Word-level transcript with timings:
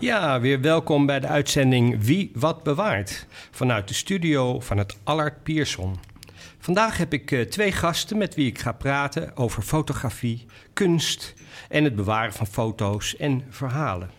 Ja, 0.00 0.40
weer 0.40 0.60
welkom 0.60 1.06
bij 1.06 1.20
de 1.20 1.26
uitzending 1.26 2.04
Wie 2.04 2.30
wat 2.34 2.62
bewaart. 2.62 3.26
Vanuit 3.50 3.88
de 3.88 3.94
studio 3.94 4.60
van 4.60 4.78
het 4.78 4.98
Allard 5.04 5.42
Pierson. 5.42 5.98
Vandaag 6.58 6.96
heb 6.96 7.12
ik 7.12 7.30
uh, 7.30 7.40
twee 7.40 7.72
gasten 7.72 8.18
met 8.18 8.34
wie 8.34 8.46
ik 8.46 8.58
ga 8.58 8.72
praten 8.72 9.36
over 9.36 9.62
fotografie, 9.62 10.46
kunst 10.72 11.34
en 11.68 11.84
het 11.84 11.94
bewaren 11.94 12.32
van 12.32 12.46
foto's 12.46 13.16
en 13.16 13.44
verhalen. 13.50 14.10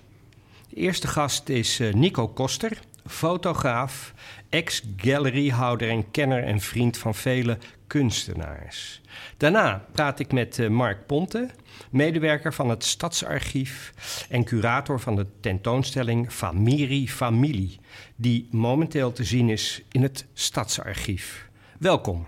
De 0.69 0.75
eerste 0.75 1.07
gast 1.07 1.49
is 1.49 1.79
uh, 1.79 1.93
Nico 1.93 2.27
Koster, 2.27 2.79
fotograaf, 3.05 4.13
ex-galeriehouder 4.49 5.89
en 5.89 6.11
kenner 6.11 6.43
en 6.43 6.59
vriend 6.59 6.97
van 6.97 7.15
vele 7.15 7.57
kunstenaars. 7.87 9.01
Daarna 9.37 9.85
praat 9.91 10.19
ik 10.19 10.31
met 10.31 10.57
uh, 10.57 10.69
Mark 10.69 11.05
Ponte, 11.05 11.49
medewerker 11.89 12.53
van 12.53 12.69
het 12.69 12.83
Stadsarchief 12.83 13.93
en 14.29 14.43
curator 14.43 14.99
van 14.99 15.15
de 15.15 15.25
tentoonstelling 15.39 16.31
Famiri 16.31 17.09
Familie, 17.09 17.79
die 18.15 18.47
momenteel 18.51 19.11
te 19.11 19.23
zien 19.23 19.49
is 19.49 19.81
in 19.91 20.03
het 20.03 20.25
Stadsarchief. 20.33 21.49
Welkom. 21.77 22.25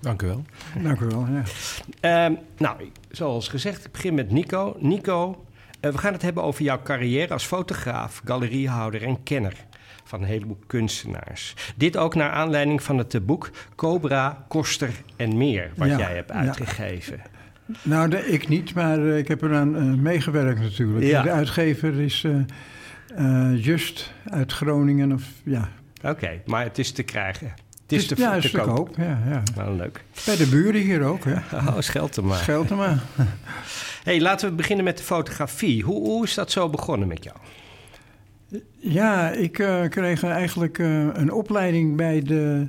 Dank 0.00 0.22
u 0.22 0.26
wel. 0.26 0.44
Dank 0.82 1.00
u 1.00 1.06
wel, 1.06 1.26
ja. 2.00 2.30
Uh, 2.30 2.36
nou, 2.58 2.90
zoals 3.10 3.48
gezegd, 3.48 3.84
ik 3.84 3.92
begin 3.92 4.14
met 4.14 4.30
Nico. 4.30 4.76
Nico, 4.78 5.44
uh, 5.80 5.90
we 5.92 5.98
gaan 5.98 6.12
het 6.12 6.22
hebben 6.22 6.42
over 6.42 6.62
jouw 6.64 6.82
carrière 6.82 7.32
als 7.32 7.44
fotograaf, 7.44 8.20
galeriehouder 8.24 9.02
en 9.02 9.22
kenner 9.22 9.66
van 10.08 10.20
een 10.22 10.26
heleboel 10.28 10.58
kunstenaars. 10.66 11.54
Dit 11.76 11.96
ook 11.96 12.14
naar 12.14 12.30
aanleiding 12.30 12.82
van 12.82 12.98
het 12.98 13.26
boek 13.26 13.50
Cobra, 13.76 14.44
Koster 14.48 14.90
en 15.16 15.36
meer, 15.36 15.70
wat 15.76 15.88
Ja, 15.88 15.98
jij 15.98 16.14
hebt 16.14 16.28
ja. 16.32 16.34
uitgegeven. 16.38 17.20
Nou, 17.82 18.08
de- 18.10 18.26
ik 18.26 18.48
niet, 18.48 18.74
maar 18.74 18.98
eh, 19.08 19.18
ik 19.18 19.28
heb 19.28 19.42
eraan 19.42 19.76
eh, 19.76 19.82
meegewerkt 19.82 20.60
natuurlijk. 20.60 21.04
Ja. 21.04 21.22
De 21.22 21.30
uitgever 21.30 22.00
is 22.00 22.24
eh, 22.24 22.36
eh, 23.52 23.64
Just 23.64 24.12
uit 24.30 24.52
Groningen. 24.52 25.12
Of, 25.12 25.22
ja, 25.44 25.68
Oké, 26.02 26.40
maar 26.46 26.64
het 26.64 26.78
is 26.78 26.92
te 26.92 27.02
krijgen. 27.02 27.52
Het 27.82 27.92
is 27.98 28.06
te, 28.06 28.14
ja, 28.18 28.30
te 28.30 28.36
is 28.46 28.50
te 28.50 28.56
koop. 28.58 28.66
koop. 28.76 28.96
Ja, 28.96 29.18
ja. 29.28 29.42
Nou, 29.56 29.76
leuk. 29.76 30.04
Bij 30.26 30.36
de 30.36 30.46
buren 30.46 30.80
hier 30.80 31.02
ook, 31.02 31.24
hè. 31.24 31.34
Oh, 31.58 31.74
scheld 31.78 32.16
er 32.16 32.24
maar. 32.24 32.36
Scheltema. 32.38 32.98
hey, 34.04 34.20
laten 34.20 34.48
we 34.48 34.54
beginnen 34.54 34.84
met 34.84 34.98
de 34.98 35.04
fotografie. 35.04 35.82
Hoe, 35.82 36.00
hoe 36.04 36.24
is 36.24 36.34
dat 36.34 36.50
zo 36.50 36.68
begonnen 36.68 37.08
met 37.08 37.24
jou? 37.24 37.36
Ja, 38.76 39.30
ik 39.30 39.58
eh, 39.58 39.88
kreeg 39.88 40.22
eigenlijk 40.22 40.78
eh, 40.78 41.06
een 41.12 41.32
opleiding 41.32 41.96
bij 41.96 42.22
de, 42.22 42.68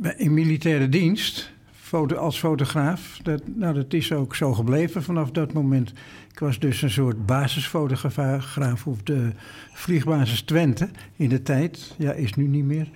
bij, 0.00 0.14
in 0.16 0.34
militaire 0.34 0.88
dienst 0.88 1.52
foto, 1.72 2.16
als 2.16 2.38
fotograaf. 2.38 3.18
Dat, 3.22 3.42
nou, 3.54 3.74
dat 3.74 3.92
is 3.92 4.12
ook 4.12 4.34
zo 4.34 4.52
gebleven 4.52 5.02
vanaf 5.02 5.30
dat 5.30 5.52
moment. 5.52 5.92
Ik 6.32 6.38
was 6.38 6.58
dus 6.58 6.82
een 6.82 6.90
soort 6.90 7.26
basisfotograaf 7.26 8.86
op 8.86 9.06
de 9.06 9.30
vliegbasis 9.72 10.42
Twente 10.42 10.88
in 11.16 11.28
de 11.28 11.42
tijd. 11.42 11.94
Ja, 11.98 12.12
is 12.12 12.34
nu 12.34 12.46
niet 12.46 12.64
meer. 12.64 12.90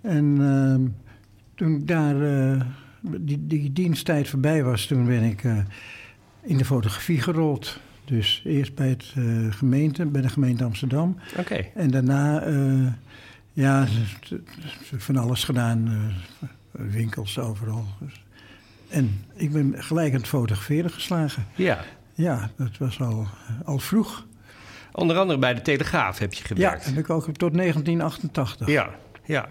En 0.00 0.36
ehm, 0.40 0.80
toen 1.54 1.74
ik 1.74 1.86
daar 1.86 2.22
eh, 2.22 2.60
die, 3.00 3.46
die 3.46 3.72
diensttijd 3.72 4.28
voorbij 4.28 4.64
was, 4.64 4.86
toen 4.86 5.06
ben 5.06 5.22
ik 5.22 5.42
in 6.42 6.56
de 6.56 6.64
fotografie 6.64 7.20
gerold. 7.20 7.80
Dus 8.04 8.42
eerst 8.44 8.74
bij, 8.74 8.88
het, 8.88 9.12
eh, 9.16 9.24
gemeente, 9.50 10.06
bij 10.06 10.22
de 10.22 10.28
gemeente 10.28 10.64
Amsterdam. 10.64 11.18
Oké. 11.38 11.54
En 11.74 11.90
daarna, 11.90 12.40
eh, 12.42 12.86
ja, 13.52 13.86
van 14.96 15.16
alles 15.16 15.44
gedaan. 15.44 15.86
eh, 15.88 16.50
winkels 16.90 17.38
overal. 17.38 17.86
En 18.88 19.24
ik 19.34 19.52
ben 19.52 19.74
gelijk 19.76 20.12
aan 20.12 20.18
het 20.18 20.28
fotograferen 20.28 20.90
geslagen. 20.90 21.46
Ja. 21.54 21.84
Ja, 22.14 22.50
dat 22.56 22.78
was 22.78 23.00
al, 23.00 23.26
al 23.64 23.78
vroeg. 23.78 24.26
Onder 24.92 25.16
andere 25.18 25.38
bij 25.38 25.54
de 25.54 25.62
Telegraaf 25.62 26.18
heb 26.18 26.32
je 26.32 26.40
Ja, 26.40 26.46
gewerkt. 26.46 26.84
heb 26.84 26.98
ik 26.98 27.10
ook 27.10 27.24
tot 27.24 27.52
1988. 27.54 28.68
Ja, 28.68 28.90
ja. 29.24 29.48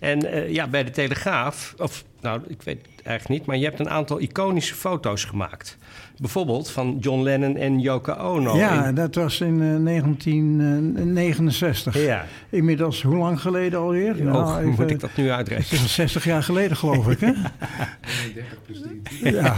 En 0.00 0.32
eh, 0.32 0.50
ja, 0.52 0.66
bij 0.66 0.84
de 0.84 0.90
Telegraaf, 0.90 1.74
of 1.78 2.04
nou, 2.20 2.40
ik 2.46 2.62
weet 2.62 2.78
het 2.96 3.06
eigenlijk 3.06 3.38
niet, 3.40 3.46
maar 3.48 3.56
je 3.56 3.64
hebt 3.64 3.80
een 3.80 3.90
aantal 3.90 4.20
iconische 4.20 4.74
foto's 4.74 5.24
gemaakt. 5.24 5.76
Bijvoorbeeld 6.16 6.70
van 6.70 6.96
John 7.00 7.22
Lennon 7.22 7.56
en 7.56 7.80
Yoko 7.80 8.12
Ono. 8.12 8.56
Ja, 8.56 8.86
in- 8.86 8.94
dat 8.94 9.14
was 9.14 9.40
in 9.40 9.62
eh, 9.62 9.84
1969. 9.84 12.04
ja. 12.04 12.24
Inmiddels, 12.50 13.02
hoe 13.02 13.16
lang 13.16 13.40
geleden 13.40 13.78
alweer? 13.78 14.24
Nou, 14.24 14.58
even- 14.58 14.68
moet 14.78 14.90
ik 14.90 15.00
dat 15.00 15.10
nu 15.16 15.30
uitrekenen? 15.30 15.68
Het 15.68 15.72
is 15.78 15.82
al 15.82 15.88
60 15.88 16.24
jaar 16.24 16.42
geleden, 16.42 16.76
geloof 16.76 17.08
ik, 17.08 17.20
hè? 17.20 17.32
30 18.34 18.58
plus 18.66 18.80
3. 19.20 19.34
Ja, 19.34 19.54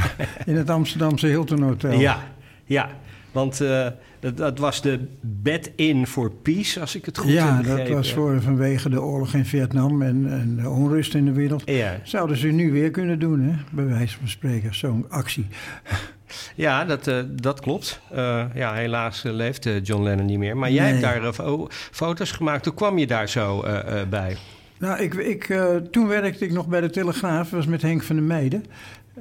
in 0.46 0.56
het 0.56 0.70
Amsterdamse 0.70 1.26
Hilton 1.26 1.62
Hotel. 1.62 1.92
Ja, 1.92 2.18
ja. 2.64 2.88
Want 3.32 3.60
eh, 3.60 3.86
dat, 4.24 4.36
dat 4.36 4.58
was 4.58 4.82
de 4.82 5.00
bed-in 5.20 6.06
voor 6.06 6.30
peace, 6.32 6.80
als 6.80 6.94
ik 6.94 7.04
het 7.04 7.18
goed 7.18 7.30
Ja, 7.30 7.60
heb 7.62 7.76
dat 7.78 7.88
was 7.88 8.12
voor, 8.12 8.42
vanwege 8.42 8.88
de 8.88 9.02
oorlog 9.02 9.34
in 9.34 9.44
Vietnam 9.44 10.02
en, 10.02 10.26
en 10.30 10.56
de 10.62 10.68
onrust 10.70 11.14
in 11.14 11.24
de 11.24 11.32
wereld. 11.32 11.62
Ja, 11.64 12.00
Zouden 12.02 12.36
ze 12.36 12.46
nu 12.48 12.72
weer 12.72 12.90
kunnen 12.90 13.18
doen, 13.18 13.40
hè? 13.40 13.54
bij 13.70 13.84
wijze 13.86 14.16
van 14.18 14.28
spreken, 14.28 14.74
zo'n 14.74 15.06
actie. 15.08 15.46
ja 16.54 16.84
dat, 16.84 17.06
eh, 17.06 17.18
dat 17.30 17.60
klopt. 17.60 18.00
Eh, 18.10 18.44
ja, 18.54 18.74
helaas 18.74 19.24
eh, 19.24 19.32
leeft 19.32 19.68
John 19.82 20.02
Lennon 20.02 20.26
niet 20.26 20.38
meer. 20.38 20.56
Maar 20.56 20.70
jij 20.70 20.92
Nee. 20.92 21.02
hebt 21.04 21.22
daar 21.22 21.32
fo- 21.32 21.66
foto's 21.70 22.32
gemaakt. 22.32 22.64
Hoe 22.64 22.74
kwam 22.74 22.98
je 22.98 23.06
daar 23.06 23.28
zo 23.28 23.64
bij? 24.10 24.36
Nou, 24.78 25.02
ik, 25.02 25.14
ik, 25.14 25.58
toen 25.90 26.06
werkte 26.06 26.44
ik 26.44 26.52
nog 26.52 26.66
bij 26.66 26.80
de 26.80 26.90
Telegraaf, 26.90 27.42
dat 27.48 27.58
was 27.58 27.66
met 27.66 27.82
Henk 27.82 28.02
van 28.02 28.16
der 28.16 28.24
Meijden. 28.24 28.64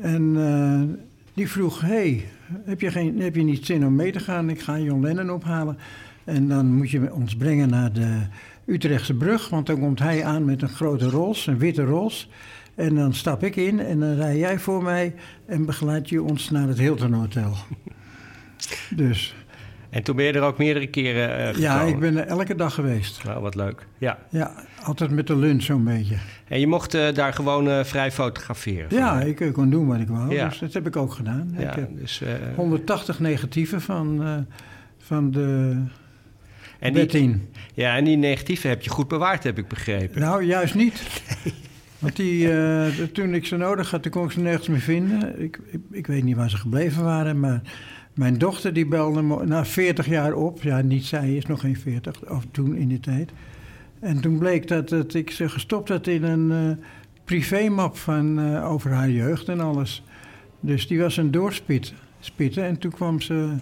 En 0.02 1.00
die 1.34 1.50
vroeg, 1.50 1.82
hey, 1.82 2.26
heb, 2.66 2.82
je 2.82 2.92
geen, 2.92 3.22
heb 3.22 3.36
je 3.36 3.44
niet 3.44 3.66
zin 3.66 3.86
om 3.86 3.96
mee 3.96 4.12
te 4.12 4.20
gaan? 4.20 4.50
Ik 4.50 4.62
ga 4.62 4.80
John 4.80 5.02
Lennon 5.02 5.32
ophalen. 5.32 5.78
En 6.24 6.48
dan 6.48 6.76
moet 6.76 6.90
je 6.90 7.14
ons 7.14 7.36
brengen 7.36 7.70
naar 7.70 7.94
de 7.94 8.20
Utrechtse 8.66 9.14
brug, 9.14 9.50
want 9.50 9.66
dan 9.66 9.80
komt 9.80 10.00
hij 10.00 10.24
aan 10.24 10.46
met 10.46 10.62
een 10.62 10.70
grote 10.70 11.10
rols, 11.10 11.48
een 11.48 11.58
witte 11.58 11.84
rols. 11.84 12.30
En 12.76 12.96
dan 12.96 13.14
stap 13.14 13.44
ik 13.44 13.56
in 13.56 13.80
en 13.80 14.00
dan 14.00 14.16
rij 14.16 14.38
jij 14.38 14.60
voor 14.60 14.84
mij 14.84 15.16
en 15.46 15.66
begeleid 15.66 16.10
je 16.10 16.24
ons 16.24 16.50
naar 16.50 16.68
het 16.68 16.80
Hilton 16.80 17.14
Hotel. 17.14 17.54
Dus 18.96 19.36
En 19.94 20.04
toen 20.04 20.16
ben 20.16 20.26
je 20.26 20.32
er 20.34 20.42
ook 20.42 20.58
meerdere 20.58 20.88
keren 20.88 21.38
eh 21.38 21.56
ja, 21.56 21.82
ik 21.82 22.00
ben 22.00 22.18
er 22.18 22.28
elke 22.28 22.56
dag 22.56 22.74
geweest. 22.74 23.24
Nou, 23.24 23.42
wat 23.42 23.56
leuk. 23.56 23.88
Ja. 23.98 24.18
Ja, 24.30 24.52
altijd 24.84 25.12
met 25.12 25.28
de 25.28 25.36
lunch 25.36 25.62
zo'n 25.62 25.84
beetje. 25.84 26.16
En 26.48 26.60
je 26.60 26.68
mocht 26.68 26.94
eh, 26.94 27.14
daar 27.14 27.34
gewoon 27.34 27.70
eh, 27.70 27.84
vrij 27.84 28.12
fotograferen. 28.12 28.88
Ja, 28.90 29.20
van, 29.20 29.28
ik 29.28 29.54
kon 29.54 29.70
doen 29.70 29.88
wat 29.88 30.00
ik 30.00 30.08
wou. 30.08 30.34
Ja. 30.34 30.48
Dus 30.48 30.60
dat 30.60 30.74
heb 30.74 30.88
ik 30.88 30.96
ook 30.96 31.14
gedaan. 31.14 31.56
ja, 31.58 31.70
Ik 31.70 31.76
heb 31.76 31.90
dus, 32.00 32.22
eh, 32.22 32.30
180 32.56 33.20
negatieven 33.20 33.82
van, 33.82 34.46
van 34.98 35.32
de 35.32 35.76
en 36.80 36.94
die, 36.94 37.02
Bettien. 37.02 37.50
ja, 37.74 37.96
en 37.98 38.04
die 38.04 38.18
negatieve 38.18 38.68
heb 38.68 38.82
je 38.82 38.90
goed 38.90 39.08
bewaard, 39.08 39.44
heb 39.44 39.58
ik 39.58 39.68
begrepen. 39.68 40.22
Nou, 40.22 40.44
juist 40.44 40.76
niet. 40.76 41.04
Want 42.00 42.16
die, 42.16 42.50
toen 43.12 43.34
ik 43.34 43.46
ze 43.46 43.58
nodig 43.58 43.92
had, 43.92 44.04
toen 44.04 44.12
kon 44.12 44.26
ik 44.26 44.32
ze 44.32 44.40
nergens 44.40 44.68
meer 44.68 44.80
vinden. 44.80 45.42
Ik, 45.42 45.60
ik, 45.72 45.82
ik 45.92 46.08
weet 46.08 46.24
niet 46.24 46.36
waar 46.36 46.50
ze 46.50 46.58
gebleven 46.58 47.04
waren, 47.04 47.40
maar 47.40 47.62
mijn 48.14 48.38
dochter 48.38 48.74
die 48.74 48.86
belde 48.86 49.22
me 49.22 49.46
na 49.46 49.66
40 49.66 50.08
jaar 50.08 50.34
op. 50.34 50.62
Ja, 50.62 50.82
niet 50.82 51.06
zij 51.06 51.36
is 51.36 51.46
nog 51.46 51.60
geen 51.60 51.78
40, 51.78 52.30
of 52.30 52.46
toen 52.52 52.76
in 52.76 52.88
die 52.88 53.00
tijd. 53.00 53.32
En 54.00 54.22
toen 54.22 54.38
bleek 54.38 54.68
dat, 54.68 54.90
dat 54.90 55.14
ik 55.14 55.32
ze 55.32 55.50
gestopt 55.50 55.90
had 55.90 56.08
in 56.08 56.24
een 56.24 56.52
eh 56.52 56.86
privémap 57.24 57.98
van, 57.98 58.40
eh, 58.40 58.72
over 58.72 58.92
haar 58.92 59.10
jeugd 59.10 59.50
en 59.50 59.60
alles. 59.60 60.04
Dus 60.60 60.88
die 60.88 61.00
was 61.00 61.18
een 61.18 61.32
doorspitten. 61.32 61.96
Spitten, 62.20 62.64
en 62.64 62.78
toen 62.78 62.92
kwam, 62.92 63.22
ze, 63.22 63.56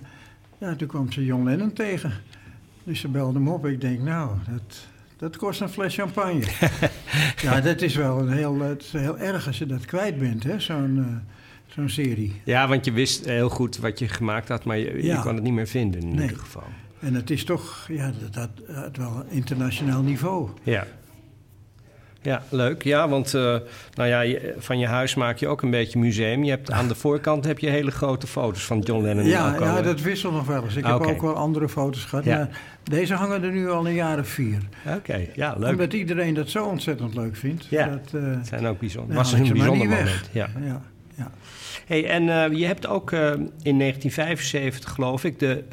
ja, 0.57 0.75
toen 0.75 0.88
kwam 0.88 1.12
ze 1.12 1.25
John 1.25 1.44
Lennon 1.44 1.74
tegen. 1.74 2.13
Dus 2.83 3.00
ze 3.00 3.07
belde 3.07 3.39
hem 3.39 3.47
op. 3.47 3.65
Ik 3.65 3.81
denk, 3.81 4.00
nou, 4.00 4.38
dat, 4.50 4.88
dat 5.18 5.38
kost 5.38 5.62
een 5.62 5.69
fles 5.69 5.95
champagne. 5.95 6.44
ja, 7.42 7.62
dat 7.62 7.81
is 7.81 7.95
wel 7.95 8.19
een 8.19 8.31
heel, 8.31 8.59
het 8.59 8.81
is 8.81 8.92
heel 8.92 9.18
erg 9.18 9.47
als 9.47 9.57
je 9.57 9.65
dat 9.65 9.86
kwijt 9.86 10.19
bent, 10.19 10.44
hè, 10.44 10.59
zo'n 10.59 10.97
eh, 10.97 11.33
zo'n 11.75 11.89
serie. 11.89 12.41
Ja, 12.44 12.68
want 12.68 12.85
je 12.85 12.91
wist 12.91 13.25
heel 13.25 13.50
goed 13.50 13.77
wat 13.77 14.00
je 14.00 14.07
gemaakt 14.07 14.47
had, 14.47 14.63
maar 14.63 14.77
je, 14.77 14.85
je 14.95 15.03
Ja. 15.03 15.21
kon 15.21 15.33
het 15.35 15.44
niet 15.44 15.53
meer 15.53 15.68
vinden 15.68 16.01
in 16.01 16.13
Nee. 16.15 16.21
ieder 16.21 16.38
geval. 16.38 16.63
En 17.00 17.13
het 17.13 17.29
is 17.29 17.44
toch, 17.44 17.85
ja, 17.88 18.12
dat 18.21 18.35
had, 18.35 18.75
had 18.75 18.97
wel 18.97 19.15
een 19.15 19.35
internationaal 19.35 20.01
niveau. 20.01 20.50
Ja. 20.63 20.85
Ja, 22.23 22.44
leuk. 22.50 22.83
Ja, 22.83 23.09
want 23.09 23.33
uh, 23.33 23.41
nou 23.94 24.09
ja, 24.09 24.21
je, 24.21 24.56
van 24.57 24.79
je 24.79 24.85
huis 24.88 25.15
maak 25.15 25.38
je 25.38 25.47
ook 25.47 25.62
een 25.62 25.69
beetje 25.71 26.00
museum. 26.00 26.44
Je 26.44 26.50
hebt, 26.50 26.71
aan 26.71 26.88
de 26.88 26.95
voorkant 26.95 27.45
heb 27.45 27.59
je 27.59 27.69
hele 27.69 27.91
grote 27.91 28.27
foto's 28.27 28.65
van 28.65 28.79
John 28.79 29.03
Lennon. 29.03 29.25
Ja, 29.25 29.56
ja 29.59 29.81
dat 29.81 30.01
wisselt 30.01 30.33
nog 30.33 30.45
wel 30.47 30.63
eens. 30.63 30.75
Ik 30.75 30.85
Ah, 30.85 31.00
heb 31.00 31.09
ook 31.09 31.21
wel 31.21 31.33
andere 31.35 31.69
foto's 31.69 32.03
gehad. 32.06 32.25
Ja. 32.25 32.38
Maar 32.38 32.50
deze 32.83 33.13
hangen 33.13 33.44
er 33.44 33.51
nu 33.51 33.69
al 33.69 33.88
een 33.88 33.94
jaar 33.94 34.19
of 34.19 34.27
vier. 34.27 34.57
Oké, 34.97 35.27
ja, 35.35 35.56
leuk. 35.57 35.69
Omdat 35.71 35.94
iedereen 35.94 36.33
dat 36.33 36.50
zo 36.50 36.65
ontzettend 36.65 37.13
leuk 37.15 37.35
vindt. 37.35 37.65
Ja. 37.69 37.88
Dat, 37.88 38.21
eh, 38.21 38.29
Het 38.38 38.47
zijn 38.47 38.65
ook 38.65 38.79
bijzonder. 38.79 39.15
was 39.15 39.31
een 39.33 39.39
bijzonder 39.47 39.77
moment. 39.88 40.29
ja, 40.31 40.50
ja. 40.65 40.81
Hey, 41.91 42.05
en 42.09 42.29
eh, 42.29 42.57
je 42.57 42.65
hebt 42.65 42.88
ook 42.88 43.11
eh, 43.11 43.19
in 43.61 43.77
1975, 43.79 44.91
geloof 44.91 45.23
ik, 45.23 45.39
de 45.39 45.63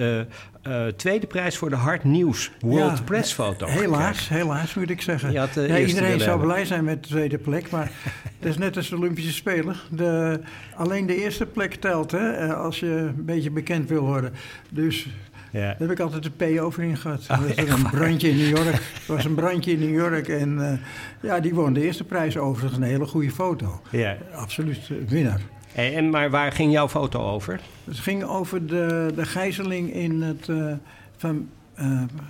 eh, 0.63 0.87
tweede 0.87 1.27
prijs 1.27 1.57
voor 1.57 1.71
de 1.71 1.77
Hard 1.77 2.05
Nieuws 2.05 2.51
World 2.61 2.99
Ja, 2.99 3.05
Press 3.05 3.33
Foto. 3.33 3.67
Helaas, 3.67 4.29
helaas 4.29 4.75
moet 4.75 4.91
ik 4.91 5.03
zeggen. 5.03 5.33
Ja, 5.33 5.49
iedereen 5.87 6.21
zou 6.21 6.41
blij 6.41 6.65
zijn 6.65 6.85
met 6.85 7.03
de 7.03 7.09
tweede 7.09 7.39
plek, 7.39 7.71
maar 7.71 7.91
het 8.39 8.49
is 8.49 8.59
net 8.59 8.77
als 8.77 8.89
de 8.89 8.97
Olympische 8.97 9.33
Spelen. 9.33 9.77
De, 9.91 10.41
alleen 10.75 11.07
de 11.07 11.23
eerste 11.23 11.47
plek 11.47 11.75
telt, 11.75 12.11
hè, 12.11 12.55
als 12.55 12.81
je 12.81 12.87
een 12.87 13.25
beetje 13.25 13.51
bekend 13.51 13.89
wil 13.89 14.03
worden. 14.03 14.33
Dus 14.71 15.07
Ja. 15.51 15.61
daar 15.61 15.77
heb 15.79 15.91
ik 15.91 16.01
altijd 16.01 16.23
de 16.23 16.31
P 16.57 16.61
over 16.61 16.83
in 16.83 16.97
gehad. 16.97 17.27
Oh, 17.31 17.39
was 17.39 17.57
een 17.57 17.91
brandje 17.91 18.29
in 18.29 18.37
New 18.37 18.57
York. 18.57 18.75
Er 19.09 19.15
was 19.15 19.25
een 19.25 19.35
brandje 19.35 19.73
in 19.73 19.79
New 19.79 19.95
York 19.95 20.29
en 20.29 20.81
ja, 21.23 21.41
die 21.41 21.55
won 21.55 21.73
de 21.73 21.83
eerste 21.83 22.05
prijs 22.05 22.37
overigens. 22.37 22.77
Een 22.81 22.89
hele 22.89 23.07
goede 23.07 23.31
foto. 23.31 23.81
Ja. 23.91 24.17
Absoluut 24.33 24.91
winnaar. 25.09 25.41
Hey, 25.79 25.95
en, 25.97 26.11
maar 26.11 26.31
waar 26.31 26.53
ging 26.53 26.73
jouw 26.73 26.89
foto 26.89 27.31
over? 27.31 27.61
Het 27.85 27.99
ging 27.99 28.23
over 28.23 28.67
de, 28.67 29.13
de 29.15 29.25
gijzeling 29.27 29.93
in 29.93 30.23
het. 30.23 30.49
eh, 30.49 30.73
van, 31.17 31.49
eh, 31.75 31.87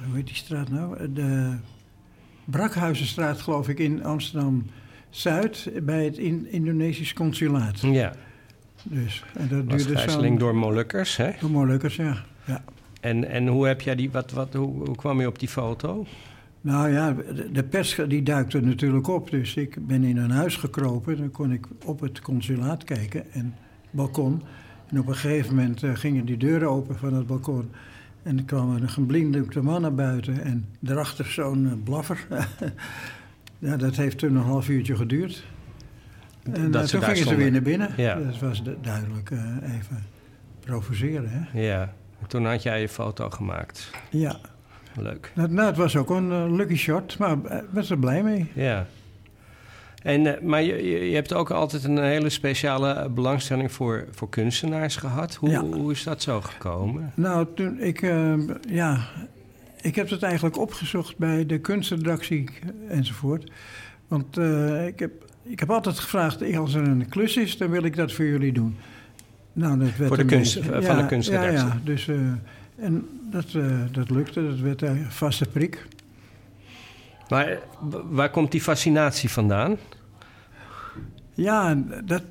hoe 0.07 0.15
heet 0.15 0.27
die 0.27 0.35
straat 0.37 0.71
nou? 0.71 1.13
De 1.13 1.57
Brakhuizenstraat, 2.45 3.41
geloof 3.41 3.69
ik, 3.69 3.79
in 3.79 4.05
Amsterdam 4.05 4.67
Zuid. 5.11 5.71
Bij 5.83 6.05
het 6.05 6.19
in, 6.19 6.47
Indonesisch 6.51 7.13
consulaat. 7.13 7.81
Ja, 7.81 8.13
Dus, 8.83 9.25
en 9.35 9.49
dat 9.49 9.65
was 9.65 9.77
duurde 9.83 10.01
gijzeling 10.01 10.39
door 10.39 10.55
Molukkers, 10.55 11.17
hè? 11.17 11.31
Door 11.41 11.51
Molukkers, 11.51 11.97
ja. 11.97 12.25
ja. 12.45 12.63
En, 13.01 13.29
en 13.29 13.47
hoe 13.47 13.67
heb 13.67 13.81
jij 13.81 13.95
die, 13.95 14.11
wat, 14.11 14.31
wat, 14.31 14.55
hoe, 14.55 14.85
hoe 14.87 14.97
kwam 14.97 15.21
je 15.21 15.27
op 15.27 15.39
die 15.39 15.49
foto? 15.49 16.07
Nou 16.69 16.91
ja, 16.91 17.17
de, 17.53 17.65
pers 17.65 17.99
die 18.09 18.23
duikte 18.23 18.61
natuurlijk 18.61 19.09
op. 19.09 19.31
Dus 19.31 19.55
ik 19.55 19.87
ben 19.87 20.05
in 20.05 20.17
een 20.17 20.31
huis 20.31 20.57
gekropen. 20.57 21.17
Dan 21.17 21.31
kon 21.31 21.53
ik 21.53 21.67
op 21.85 22.01
het 22.01 22.21
consulaat 22.21 22.85
kijken 22.85 23.33
en 23.33 23.55
balkon. 23.91 24.43
En 24.87 24.99
op 24.99 25.07
een 25.07 25.15
gegeven 25.15 25.55
moment 25.55 25.83
eh, 25.83 25.95
gingen 25.95 26.25
die 26.25 26.37
deuren 26.37 26.71
open 26.71 26.99
van 26.99 27.15
het 27.15 27.27
balkon. 27.27 27.71
En 28.23 28.39
er 28.39 28.45
kwam 28.45 28.71
een 28.71 28.89
geblinddoekte 28.89 29.63
man 29.63 29.81
naar 29.81 29.95
buiten. 29.95 30.43
En 30.43 30.69
daarachter 30.81 31.25
zo'n 31.25 31.67
eh, 31.67 31.73
blaffer. 31.85 32.27
ja, 33.59 33.77
dat 33.77 33.97
heeft 33.97 34.19
toen 34.19 34.37
een 34.37 34.43
half 34.43 34.69
uurtje 34.69 34.97
geduurd. 34.97 35.45
En 36.53 36.71
Dat 36.71 36.83
eh, 36.83 36.89
toen 36.89 37.03
gingen 37.03 37.29
ze 37.29 37.35
weer 37.35 37.53
naar 37.53 37.63
binnen. 37.63 37.91
Ja. 37.97 38.15
Dat 38.15 38.39
was 38.39 38.63
du- 38.63 38.77
duidelijk 38.83 39.31
even 39.63 40.05
provoceren, 40.61 41.31
hè? 41.31 41.61
Ja, 41.61 41.93
toen 42.27 42.45
had 42.45 42.63
jij 42.63 42.81
je 42.81 42.89
foto 42.89 43.31
gemaakt. 43.31 43.91
Ja. 44.11 44.41
Leuk. 45.03 45.33
Nou, 45.35 45.53
nou, 45.53 45.67
het 45.69 45.77
was 45.77 45.97
ook 45.97 46.11
een 46.11 46.33
eh, 46.33 46.45
lucky 46.57 46.75
shot, 46.77 47.19
maar 47.19 47.33
ik 47.33 47.65
was 47.71 47.91
er 47.91 47.99
blij 47.99 48.23
mee. 48.23 48.47
Ja. 48.55 48.87
En, 50.03 50.37
eh, 50.37 50.43
maar 50.43 50.63
je, 50.63 50.83
je 51.09 51.15
hebt 51.15 51.33
ook 51.35 51.51
altijd 51.51 51.85
een 51.85 52.03
hele 52.03 52.29
speciale 52.29 52.93
eh, 52.93 53.07
belangstelling 53.11 53.73
voor, 53.73 54.05
voor 54.11 54.29
kunstenaars 54.29 54.97
gehad. 54.97 55.35
Hoe, 55.35 55.51
Ja. 55.51 55.61
hoe 55.63 55.93
is 55.93 56.03
dat 56.03 56.23
zo 56.23 56.41
gekomen? 56.41 57.13
Nou, 57.15 57.47
toen 57.55 57.81
ik, 57.81 58.03
eh, 58.03 58.35
ja, 58.69 59.01
ik 59.81 59.95
heb 59.95 60.11
het 60.11 60.23
eigenlijk 60.23 60.59
opgezocht 60.59 61.17
bij 61.19 61.47
de 61.47 61.59
kunstredactie 61.59 62.49
enzovoort. 62.89 63.51
Want 64.09 64.37
eh, 64.39 64.87
ik, 64.87 64.99
heb, 64.99 65.11
ik 65.43 65.61
heb 65.61 65.71
altijd 65.71 65.99
gevraagd, 65.99 66.57
als 66.57 66.75
er 66.75 66.83
een 66.83 67.09
klus 67.09 67.37
is, 67.37 67.57
dan 67.59 67.71
wil 67.71 67.83
ik 67.85 67.97
dat 67.97 68.13
voor 68.13 68.25
jullie 68.25 68.53
doen. 68.53 68.77
Nou, 69.53 69.79
dat 69.79 69.97
werd 69.97 70.09
Voor 70.09 70.17
de 70.17 70.25
kunst- 70.25 70.59
van 70.65 70.97
de 70.97 71.07
kunstredactie. 71.07 71.57
Ja, 71.59 71.65
ja, 71.75 71.81
dus, 71.85 72.09
eh, 72.09 72.17
en 72.77 73.09
dat, 73.31 73.55
eh, 73.55 73.81
dat 73.93 74.11
lukte, 74.11 74.49
dat 74.49 74.59
werd 74.59 74.83
een 74.83 75.11
vaste 75.11 75.49
prik. 75.49 75.87
Maar 77.29 77.47
eh, 77.49 77.59
waar 78.11 78.31
komt 78.31 78.53
die 78.53 78.61
fascinatie 78.61 79.29
vandaan? 79.31 79.77
Ja, 81.35 81.75
dat. 82.05 82.23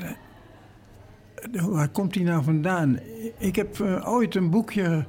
eh, 0.00 1.64
Waar 1.64 1.88
komt 1.88 2.12
die 2.12 2.24
nou 2.24 2.44
vandaan? 2.44 2.98
Ik 3.38 3.56
heb 3.56 3.80
ooit 4.04 4.34
een 4.34 4.50
boekje 4.50 5.04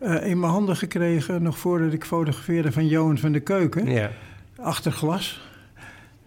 in 0.00 0.40
mijn 0.40 0.52
handen 0.52 0.76
gekregen, 0.76 1.42
nog 1.42 1.58
voordat 1.58 1.92
ik 1.92 2.04
fotografeerde 2.04 2.72
van 2.72 2.86
Johan 2.86 3.18
van 3.18 3.32
de 3.32 3.40
Keuken, 3.40 3.90
Ja. 3.90 4.10
achter 4.56 4.92
glas. 4.92 5.48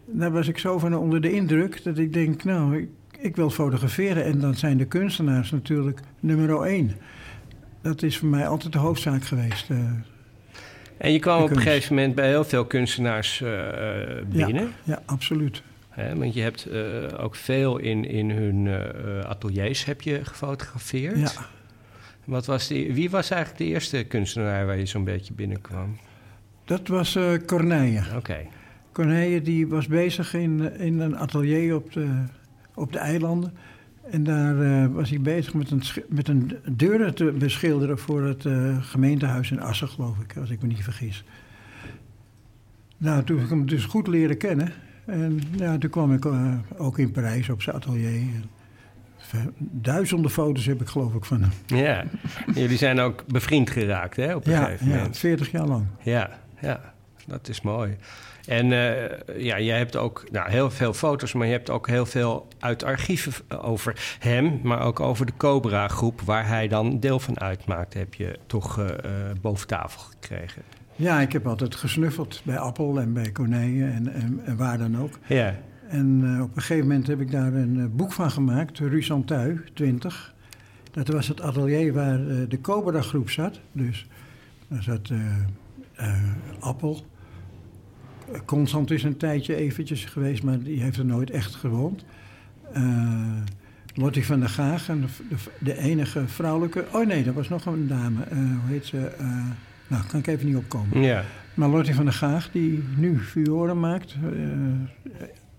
Daar 0.06 0.31
was 0.31 0.48
ik 0.48 0.58
zo 0.58 0.80
van 0.80 0.96
onder 0.96 1.22
de 1.22 1.31
indruk 1.31 1.84
dat 1.84 1.98
ik 1.98 2.14
denk, 2.14 2.44
nou, 2.44 2.78
ik, 2.78 2.90
ik 3.20 3.36
wil 3.36 3.50
fotograferen. 3.50 4.24
En 4.24 4.40
dan 4.40 4.56
zijn 4.56 4.78
de 4.78 4.86
kunstenaars 4.86 5.52
natuurlijk 5.52 6.00
nummer 6.20 6.62
één. 6.62 6.92
Dat 7.83 8.01
is 8.01 8.18
voor 8.18 8.27
mij 8.27 8.47
altijd 8.47 8.74
de 8.74 8.80
hoofdzaak 8.80 9.24
geweest. 9.24 9.69
eh. 9.69 9.77
En 10.97 11.12
je 11.12 11.19
kwam 11.19 11.44
op 11.44 11.50
een 11.50 11.57
gegeven 11.57 11.95
moment 11.95 12.15
bij 12.15 12.27
heel 12.27 12.44
veel 12.44 12.65
kunstenaars 12.65 13.41
eh, 13.41 13.51
binnen. 14.25 14.71
ja, 14.83 15.01
absoluut. 15.06 15.62
Hè? 15.89 16.15
Want 16.15 16.33
je 16.33 16.41
hebt 16.41 16.65
eh, 16.65 17.24
ook 17.24 17.35
veel 17.35 17.77
in, 17.77 18.06
in 18.06 18.30
hun 18.31 18.68
ateliers 19.25 19.85
heb 19.85 20.01
je 20.01 20.25
gefotografeerd. 20.25 21.19
Ja. 21.19 21.31
Wat 22.24 22.45
was 22.45 22.68
die, 22.68 22.94
wie 22.94 23.09
was 23.09 23.30
eigenlijk 23.30 23.63
de 23.63 23.69
eerste 23.69 24.03
kunstenaar 24.03 24.65
waar 24.65 24.77
je 24.77 24.86
zo'n 24.86 25.03
beetje 25.03 25.33
binnenkwam? 25.33 25.97
Dat 26.65 26.88
was 26.88 27.15
eh 27.15 27.33
Corneille. 27.45 28.01
Oké. 28.15 28.38
Corneille 28.91 29.41
die 29.41 29.68
was 29.68 29.88
bezig 29.88 30.33
in, 30.33 30.77
in 30.79 31.00
een 31.00 31.18
atelier 31.18 31.75
op 31.75 31.94
de, 31.94 32.24
op 32.74 32.94
de 32.94 33.00
eilanden. 33.00 33.53
En 34.13 34.24
daar 34.24 34.62
eh, 34.62 34.88
was 34.88 35.10
hij 35.10 35.21
bezig 35.21 35.54
met 35.54 35.71
een, 35.71 35.83
met 36.07 36.27
een 36.27 36.57
deuren 36.71 37.15
te 37.15 37.31
beschilderen 37.31 37.98
voor 37.98 38.24
het 38.24 38.45
eh, 38.45 38.77
gemeentehuis 38.81 39.51
in 39.51 39.60
Assen, 39.60 39.88
geloof 39.88 40.19
ik, 40.19 40.38
als 40.38 40.50
ik 40.50 40.62
me 40.62 40.68
niet 40.68 40.83
vergis. 40.83 41.24
Nou, 42.98 43.24
toen 43.24 43.36
heb 43.36 43.45
ik 43.45 43.51
hem 43.51 43.65
dus 43.65 43.86
goed 43.86 44.07
leren 44.07 44.38
kennen. 44.38 44.71
En 45.06 45.42
ja, 45.56 45.77
toen 45.77 45.89
kwam 45.89 46.13
ik 46.13 46.25
eh, 46.25 46.54
ook 46.77 47.00
in 47.00 47.12
Parijs 47.12 47.50
op 47.50 47.62
zijn 47.62 47.75
atelier. 47.75 48.24
Duizenden 49.57 50.31
foto's 50.31 50.65
heb 50.65 50.81
ik 50.81 50.88
geloof 50.88 51.13
ik 51.13 51.25
van 51.25 51.42
hem. 51.42 51.51
Ja, 51.65 52.04
jullie 52.54 52.77
zijn 52.77 53.00
ook 53.00 53.24
bevriend 53.27 53.69
geraakt 53.69 54.15
hè, 54.15 54.36
op 54.36 54.45
een 54.45 54.51
Ja, 54.51 54.63
gegeven 54.63 54.88
ja, 54.88 54.95
moment. 54.95 55.18
40 55.18 55.51
jaar 55.51 55.68
lang. 55.68 55.86
Ja, 56.01 56.30
ja, 56.62 56.94
dat 57.27 57.50
is 57.50 57.62
mooi. 57.62 57.95
En 58.48 58.72
eh, 58.72 59.44
ja, 59.44 59.60
jij 59.60 59.78
hebt 59.78 59.95
ook 59.95 60.24
nou, 60.31 60.50
heel 60.50 60.72
veel 60.72 60.94
foto's, 60.94 61.34
maar 61.34 61.48
je 61.48 61.54
hebt 61.54 61.69
ook 61.69 61.88
heel 61.88 62.06
veel 62.06 62.48
uit 62.60 62.84
archieven 62.84 63.34
over 63.62 64.16
hem, 64.19 64.60
maar 64.63 64.81
ook 64.81 65.00
over 65.00 65.25
de 65.25 65.34
Cobra-groep, 65.38 66.22
waar 66.22 66.48
hij 66.48 66.68
dan 66.68 67.00
deel 67.00 67.19
van 67.19 67.40
uitmaakt, 67.40 67.94
heb 67.94 68.13
je 68.13 68.39
toch 68.48 68.79
eh, 68.79 68.89
eh, 68.89 69.36
boven 69.41 69.67
tafel 69.67 70.01
gekregen. 70.01 70.62
Ja, 70.96 71.20
ik 71.22 71.32
heb 71.32 71.48
altijd 71.48 71.75
gesnuffeld 71.75 72.41
bij 72.44 72.58
Appel 72.58 73.00
en 73.00 73.13
bij 73.13 73.32
Corneille 73.32 73.86
en, 73.86 74.13
en, 74.13 74.41
en 74.46 74.58
waar 74.58 74.77
dan 74.77 74.98
ook. 75.01 75.20
Ja, 75.27 75.56
En 75.88 76.22
eh, 76.36 76.41
op 76.44 76.56
een 76.56 76.62
gegeven 76.62 76.88
moment 76.88 77.08
heb 77.08 77.20
ik 77.20 77.32
daar 77.32 77.53
een 77.53 77.79
eh, 77.79 77.86
boek 77.91 78.12
van 78.12 78.32
gemaakt, 78.32 78.79
Rue 78.79 79.01
Santui, 79.01 79.62
20. 79.74 80.34
Dat 80.94 81.08
was 81.08 81.27
het 81.27 81.41
atelier 81.41 81.94
waar 81.94 82.27
eh, 82.27 82.38
de 82.48 82.62
Cobra 82.62 83.01
groep 83.01 83.29
zat. 83.29 83.60
Dus 83.72 84.08
daar 84.67 84.84
zat 84.84 85.10
eh, 85.10 85.20
eh, 85.96 86.13
Appel. 86.60 87.06
Constant 88.46 88.92
is 88.92 89.04
een 89.04 89.18
tijdje 89.18 89.56
eventjes 89.56 90.06
geweest, 90.06 90.44
maar 90.44 90.60
die 90.60 90.82
heeft 90.82 90.98
er 90.98 91.06
nooit 91.06 91.30
echt 91.30 91.56
gewoond. 91.56 92.06
Eh 92.74 92.82
Lottie 93.96 94.25
van 94.25 94.40
der 94.40 94.50
Gaag, 94.50 94.90
en 94.90 95.02
de, 95.02 95.36
de, 95.58 95.78
enige 95.78 96.28
vrouwelijke... 96.28 96.86
Oh 96.92 97.06
nee, 97.06 97.25
er 97.25 97.34
was 97.34 97.50
nog 97.50 97.66
een 97.66 97.88
dame. 97.88 98.24
Eh, 98.24 98.38
hoe 98.38 98.72
heet 98.72 98.86
ze? 98.86 99.08
Eh, 99.08 99.25
nou, 99.88 100.04
kan 100.08 100.20
ik 100.20 100.28
even 100.28 100.46
niet 100.46 100.56
opkomen. 100.56 101.02
ja, 101.02 101.24
Maar 101.54 101.70
Lottie 101.70 101.96
van 101.96 102.06
der 102.06 102.13
Gaag, 102.13 102.52
die 102.52 102.84
nu 102.98 103.20
furoren 103.20 103.80
maakt, 103.80 104.16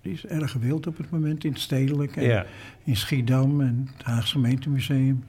die 0.02 0.12
is 0.12 0.26
erg 0.26 0.50
gewild 0.50 0.86
op 0.86 0.96
het 0.96 1.10
moment 1.10 1.44
in 1.44 1.52
het 1.52 1.60
Stedelijk 1.60 2.16
en 2.16 2.24
ja. 2.24 2.46
in 2.84 2.96
Schiedam 2.96 3.60
en 3.60 3.88
het 3.96 4.06
Haagse 4.06 4.32
Gemeentemuseum. 4.32 5.24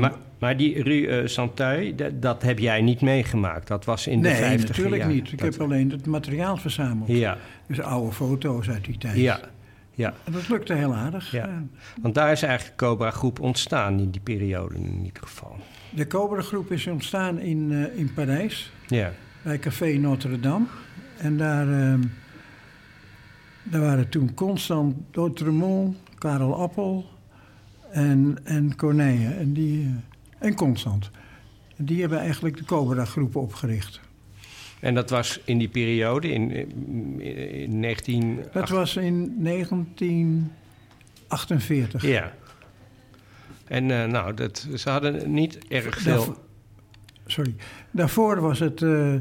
Maar, 0.00 0.12
maar 0.38 0.56
die 0.56 0.82
Rue 0.82 1.28
Santeuil, 1.28 1.92
dat, 2.14 2.42
heb 2.42 2.58
jij 2.58 2.80
niet 2.82 3.00
meegemaakt. 3.00 3.68
Dat 3.68 3.84
was 3.84 4.06
in 4.06 4.22
de 4.22 4.28
nee, 4.28 4.36
50 4.36 4.68
natuurlijk 4.68 4.96
jaar. 5.02 5.08
niet. 5.12 5.32
Ik 5.32 5.38
Dat- 5.38 5.52
heb 5.52 5.62
alleen 5.62 5.90
het 5.90 6.06
materiaal 6.06 6.56
verzameld. 6.56 7.08
Ja, 7.08 7.38
Dus 7.66 7.80
oude 7.80 8.12
foto's 8.12 8.68
uit 8.70 8.84
die 8.84 8.98
tijd. 8.98 9.16
ja, 9.16 9.40
ja. 9.94 10.14
En 10.24 10.32
dat 10.32 10.48
lukte 10.48 10.74
heel 10.74 10.94
aardig. 10.94 11.30
Ja. 11.30 11.62
Want 12.02 12.14
daar 12.14 12.32
is 12.32 12.42
eigenlijk 12.42 12.78
de 12.78 12.84
Cobra-groep 12.86 13.40
ontstaan 13.40 13.98
in 14.00 14.10
die 14.10 14.20
periode 14.20 14.74
in 14.74 15.00
ieder 15.04 15.22
geval. 15.22 15.56
De 15.90 16.06
Cobra 16.06 16.40
groep 16.42 16.70
is 16.72 16.86
ontstaan 16.86 17.38
in, 17.38 17.72
eh, 17.72 17.98
in 17.98 18.12
Parijs, 18.14 18.72
Ja, 18.86 19.12
bij 19.42 19.58
Café 19.58 19.86
Notre-Dame. 19.92 20.64
En 21.18 21.36
daar, 21.36 21.68
ehm, 21.68 22.00
daar 23.62 23.80
waren 23.80 24.08
toen 24.08 24.34
Constant 24.34 24.94
Dautremont, 25.10 25.96
Karel 26.18 26.54
Appel 26.54 27.06
en, 27.94 28.38
en 28.44 28.76
Corneille. 28.76 29.28
En, 29.28 29.52
die, 29.52 29.94
eh, 30.38 30.48
en 30.48 30.54
Constant. 30.54 31.10
Die 31.76 32.00
hebben 32.00 32.18
eigenlijk 32.18 32.56
de 32.56 32.64
Cobra 32.64 33.04
groep 33.04 33.36
opgericht. 33.36 34.00
En 34.80 34.94
dat 34.94 35.10
was 35.10 35.40
in 35.44 35.58
die 35.58 35.68
periode, 35.68 36.32
in, 36.32 36.50
in 37.20 37.80
19... 37.80 38.38
Dat 38.52 38.68
was 38.68 38.96
in 38.96 39.42
1948. 39.42 42.02
Ja. 42.02 42.32
En 43.64 43.88
uh, 43.88 44.04
nou, 44.04 44.34
dat, 44.34 44.68
ze 44.74 44.90
hadden 44.90 45.32
niet 45.32 45.58
erg 45.68 45.98
veel... 45.98 46.14
Daarvoor, 46.14 46.38
sorry. 47.26 47.54
Daarvoor 47.90 48.40
was 48.40 48.58
het 48.58 48.80
uh, 48.80 49.14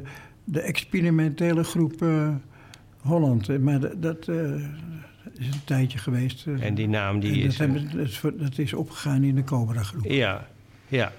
de 0.43 0.61
experimentele 0.61 1.63
groep 1.63 2.01
uh, 2.01 2.29
Holland. 2.97 3.59
Maar 3.59 3.79
dat, 3.79 4.01
dat 4.01 4.27
is 5.37 5.45
een 5.45 5.63
tijdje 5.63 5.97
geweest. 5.97 6.45
en 6.59 6.75
die 6.75 6.87
naam 6.87 7.19
die 7.19 7.41
dat 7.41 7.51
is... 7.51 7.57
Hebben, 7.57 7.89
dat, 8.21 8.39
dat 8.39 8.57
is 8.57 8.73
opgegaan 8.73 9.23
in 9.23 9.35
de 9.35 9.43
Cobra-groep. 9.43 10.05
Ja, 10.05 10.47
ja. 10.87 11.11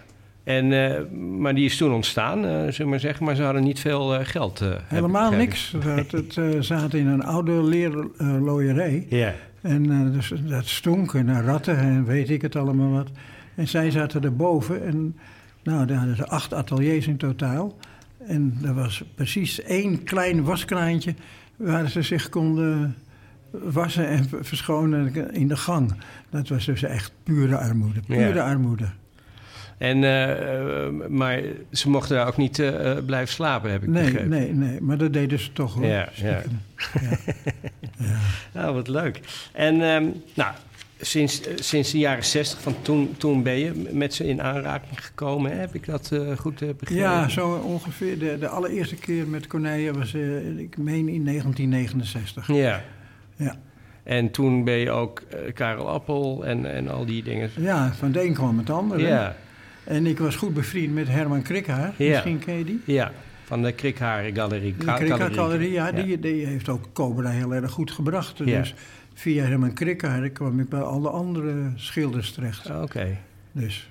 En, 0.44 0.70
uh, 0.70 1.10
maar 1.38 1.54
die 1.54 1.64
is 1.64 1.76
toen 1.76 1.92
ontstaan, 1.92 2.44
uh, 2.44 2.68
zullen 2.68 2.90
maar 2.90 3.00
zeggen. 3.00 3.24
Maar 3.24 3.34
ze 3.34 3.42
hadden 3.42 3.62
niet 3.62 3.80
veel 3.80 4.14
uh, 4.14 4.20
geld. 4.22 4.64
Helemaal 4.84 5.30
niks. 5.30 5.74
Het, 5.78 6.12
het 6.12 6.38
zaten 6.64 6.98
in 6.98 7.06
een 7.06 7.24
oude 7.24 7.62
leerlooierij. 7.62 9.06
Ja. 9.08 9.34
En 9.60 10.12
dus, 10.12 10.32
dat 10.42 10.66
stonk 10.66 11.12
naar 11.12 11.44
ratten 11.44 11.78
en 11.78 12.04
weet 12.04 12.30
ik 12.30 12.42
het 12.42 12.56
allemaal 12.56 12.90
wat. 12.90 13.08
En 13.54 13.68
zij 13.68 13.90
zaten 13.90 14.22
erboven. 14.22 14.84
En 14.84 15.16
nou, 15.62 15.86
daar 15.86 15.96
hadden 15.96 16.16
ze 16.16 16.26
acht 16.26 16.54
ateliers 16.54 17.06
in 17.06 17.16
totaal. 17.16 17.76
En 18.26 18.58
er 18.64 18.74
was 18.74 19.04
precies 19.14 19.62
één 19.62 20.02
klein 20.02 20.42
waskraantje 20.42 21.14
waar 21.56 21.88
ze 21.88 22.02
zich 22.02 22.28
konden 22.28 22.94
wassen 23.62 24.08
en 24.08 24.28
verschonen 24.40 25.32
in 25.32 25.48
de 25.48 25.56
gang. 25.56 25.94
Dat 26.30 26.48
was 26.48 26.64
dus 26.64 26.82
echt 26.82 27.12
pure 27.22 27.56
armoede. 27.56 28.00
Pure 28.06 28.34
ja. 28.34 28.50
armoede. 28.50 28.86
En, 29.78 29.96
uh, 29.96 31.08
maar 31.08 31.42
ze 31.72 31.90
mochten 31.90 32.16
daar 32.16 32.26
ook 32.26 32.36
niet 32.36 32.58
uh, 32.58 32.92
blijven 33.06 33.34
slapen, 33.34 33.70
heb 33.70 33.82
ik 33.82 33.88
nee, 33.88 34.04
begrepen. 34.04 34.28
Nee, 34.28 34.52
nee, 34.52 34.80
maar 34.80 34.98
dat 34.98 35.12
deden 35.12 35.38
ze 35.38 35.52
toch 35.52 35.74
hoor. 35.74 35.86
Ja, 35.86 36.08
ja. 36.14 36.28
ja. 36.28 36.42
ja. 37.98 38.18
Nou, 38.52 38.74
wat 38.74 38.88
leuk. 38.88 39.20
En 39.52 39.80
um, 39.80 40.22
nou, 40.34 40.54
sinds, 41.00 41.40
sinds 41.54 41.90
de 41.90 41.98
jaren 41.98 42.24
zestig 42.24 42.60
van 42.60 42.74
toen, 42.82 43.14
toen 43.16 43.42
ben 43.42 43.58
je 43.58 43.88
met 43.92 44.14
ze 44.14 44.26
in 44.26 44.42
aanraking 44.42 45.04
gekomen. 45.04 45.50
Hè? 45.50 45.56
Heb 45.56 45.74
ik 45.74 45.86
dat 45.86 46.10
uh, 46.12 46.36
goed 46.36 46.58
begrepen? 46.58 46.94
Ja, 46.94 47.28
zo 47.28 47.54
ongeveer. 47.54 48.18
De, 48.18 48.36
de 48.38 48.48
allereerste 48.48 48.96
keer 48.96 49.26
met 49.26 49.46
Corneille 49.46 49.92
was, 49.92 50.14
ik 50.56 50.76
meen, 50.76 51.08
in 51.08 51.24
1969. 51.24 52.46
Ja. 52.46 52.82
Ja. 53.36 53.56
En 54.02 54.30
toen 54.30 54.64
ben 54.64 54.74
je 54.74 54.90
ook 54.90 55.22
Karel 55.54 55.88
Appel 55.88 56.44
en, 56.46 56.74
en 56.74 56.88
al 56.88 57.06
die 57.06 57.22
dingen. 57.22 57.50
Ja, 57.56 57.92
van 57.92 58.12
de 58.12 58.24
een 58.24 58.34
kwam 58.34 58.58
het 58.58 58.70
ander. 58.70 59.00
Ja. 59.00 59.36
En 59.84 60.06
ik 60.06 60.18
was 60.18 60.36
goed 60.36 60.54
bevriend 60.54 60.94
met 60.94 61.08
Herman 61.08 61.42
Krikhaar. 61.42 61.92
Ja. 61.96 62.10
Misschien 62.10 62.38
ken 62.38 62.54
je 62.54 62.64
die? 62.64 62.80
Ja, 62.84 63.12
van 63.44 63.62
de 63.62 63.72
Krikhaar 63.72 64.22
Galerie. 64.32 64.76
De 64.76 64.94
Krikhaar 64.94 65.32
Galerie, 65.32 65.70
ja, 65.70 65.86
ja. 65.86 66.02
Die, 66.02 66.20
die 66.20 66.46
heeft 66.46 66.68
ook 66.68 66.84
Cobra 66.92 67.30
heel 67.30 67.54
erg 67.54 67.70
goed 67.70 67.90
gebracht. 67.90 68.38
Ja. 68.38 68.58
Dus 68.58 68.74
via 69.14 69.44
Herman 69.44 69.72
Krikhaar 69.72 70.28
kwam 70.28 70.60
ik 70.60 70.68
bij 70.68 70.80
alle 70.80 71.08
andere 71.08 71.72
schilders 71.74 72.32
terecht. 72.32 72.70
Oké. 72.70 72.82
Okay. 72.82 73.18
Dus. 73.52 73.88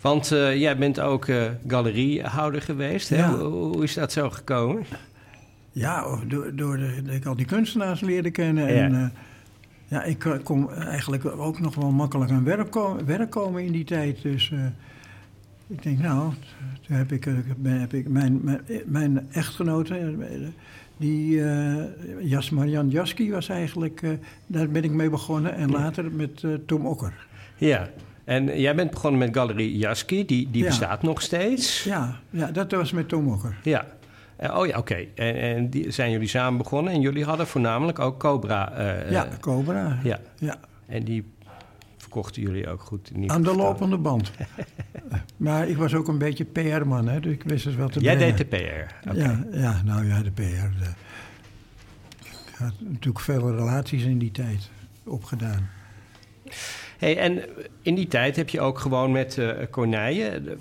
Want 0.00 0.32
uh, 0.32 0.56
jij 0.56 0.78
bent 0.78 1.00
ook 1.00 1.26
uh, 1.26 1.44
galeriehouder 1.66 2.62
geweest. 2.62 3.08
Hè? 3.08 3.26
Hoe, 3.26 3.82
is 3.82 3.94
dat 3.94 4.12
zo 4.12 4.30
gekomen? 4.30 4.84
Ja, 5.72 6.18
door, 6.26 6.56
door 6.56 6.76
de, 6.76 7.02
dat 7.04 7.14
ik 7.14 7.26
al 7.26 7.36
die 7.36 7.46
kunstenaars 7.46 8.00
leerde 8.00 8.30
kennen. 8.30 8.74
Ja. 8.74 8.82
En, 8.82 8.92
uh, 8.92 9.06
ja, 9.86 10.02
ik 10.02 10.26
kon 10.42 10.74
eigenlijk 10.74 11.26
ook 11.26 11.60
nog 11.60 11.74
wel 11.74 11.90
makkelijk 11.90 12.30
aan 12.30 12.44
werk 12.44 12.70
komen, 12.70 13.06
werk 13.06 13.30
komen 13.30 13.64
in 13.64 13.72
die 13.72 13.84
tijd. 13.84 14.22
Dus 14.22 14.50
uh, 14.50 14.60
ik 15.66 15.82
denk, 15.82 15.98
nou, 15.98 16.32
toen 16.86 16.96
heb 16.96 17.12
ik, 17.12 17.28
heb 17.62 17.94
ik 17.94 18.08
mijn, 18.08 18.40
mijn, 18.42 18.60
mijn, 18.86 19.26
echtgenote, 19.32 20.14
die 20.96 21.34
uh, 21.34 21.76
Jas 22.20 22.50
Marian 22.50 22.88
Jaski 22.88 23.30
was 23.30 23.48
eigenlijk, 23.48 24.02
uh, 24.02 24.10
daar 24.46 24.68
ben 24.68 24.84
ik 24.84 24.90
mee 24.90 25.10
begonnen. 25.10 25.54
En 25.54 25.70
later 25.70 26.12
met 26.12 26.42
uh, 26.42 26.54
Tom 26.66 26.86
Okker. 26.86 27.26
Ja, 27.56 27.88
en 28.24 28.60
jij 28.60 28.74
bent 28.74 28.90
begonnen 28.90 29.18
met 29.18 29.36
Galerie 29.36 29.76
Jaski, 29.78 30.26
die, 30.26 30.48
die 30.50 30.62
Ja. 30.62 30.68
bestaat 30.68 31.02
nog 31.02 31.22
steeds. 31.22 31.84
Ja, 31.84 32.20
ja, 32.30 32.50
dat 32.50 32.70
was 32.70 32.92
met 32.92 33.08
Tom 33.08 33.28
Okker. 33.28 33.56
Ja. 33.62 33.86
Eh, 34.42 34.58
oh 34.58 34.66
ja, 34.66 34.78
oké. 34.78 34.94
En, 35.14 35.34
en 35.40 35.70
die 35.70 35.90
zijn 35.90 36.10
jullie 36.10 36.28
samen 36.28 36.58
begonnen 36.58 36.92
en 36.92 37.00
jullie 37.00 37.24
hadden 37.24 37.46
voornamelijk 37.46 37.98
ook 37.98 38.18
Cobra. 38.18 38.72
eh, 38.72 39.10
ja, 39.10 39.26
eh, 39.26 39.32
Cobra. 39.40 39.98
ja. 40.02 40.20
ja. 40.38 40.56
En 40.86 41.04
die 41.04 41.24
verkochten 41.96 42.42
jullie 42.42 42.68
ook 42.68 42.80
goed. 42.80 43.10
in 43.10 43.20
ieder 43.20 43.36
Aan 43.36 43.42
de 43.42 43.54
lopende 43.54 43.98
band. 43.98 44.30
maar 45.36 45.68
ik 45.68 45.76
was 45.76 45.94
ook 45.94 46.08
een 46.08 46.18
beetje 46.18 46.44
PR-man, 46.44 47.08
hè, 47.08 47.20
dus 47.20 47.32
ik 47.32 47.42
wist 47.42 47.64
het 47.64 47.76
wel 47.76 47.88
te 47.88 48.00
Jij 48.00 48.16
brengen. 48.16 48.36
deed 48.36 48.50
de 48.50 48.56
PR. 48.56 49.10
Ja, 49.18 49.44
ja, 49.52 49.82
nou 49.84 50.06
ja, 50.06 50.22
de 50.22 50.30
PR. 50.30 50.40
De, 50.40 50.90
ik 52.24 52.54
had 52.58 52.72
natuurlijk 52.80 53.20
veel 53.20 53.50
relaties 53.56 54.02
in 54.04 54.18
die 54.18 54.30
tijd 54.30 54.70
opgedaan. 55.04 55.68
Hey, 57.02 57.18
en 57.18 57.42
in 57.82 57.94
die 57.94 58.08
tijd 58.08 58.36
heb 58.36 58.48
je 58.48 58.60
ook 58.60 58.78
gewoon 58.78 59.12
met 59.12 59.38
Corneille, 59.70 60.42
de- 60.42 60.56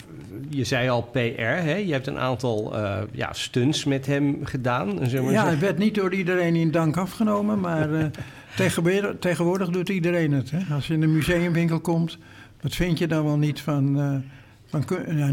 je 0.50 0.64
zei 0.64 0.90
al 0.90 1.02
PR, 1.02 1.18
hè? 1.42 1.76
je 1.76 1.92
hebt 1.92 2.08
een 2.08 2.18
aantal 2.20 2.76
eh, 2.78 2.98
ja, 3.12 3.34
stunts 3.34 3.84
met 3.86 4.06
hem 4.06 4.40
gedaan. 4.44 4.94
Maar 4.96 5.32
Ja, 5.32 5.50
het 5.50 5.60
werd 5.60 5.78
niet 5.78 5.96
door 5.96 6.14
iedereen 6.14 6.56
in 6.56 6.72
dank 6.72 6.98
afgenomen, 6.98 7.60
maar 7.60 7.94
eh, 7.94 8.06
tegenwoordig, 8.56 9.16
tegenwoordig 9.20 9.70
doet 9.70 9.90
iedereen 9.90 10.32
het. 10.32 10.52
Hè? 10.52 10.74
Als 10.76 10.88
je 10.88 10.94
in 10.94 11.02
een 11.02 11.14
museumwinkel 11.14 11.80
komt, 11.80 12.18
wat 12.62 12.76
vind 12.76 12.98
je 12.98 13.08
dan 13.08 13.24
wel 13.24 13.38
niet 13.38 13.62
van... 13.62 14.24
van 14.66 14.86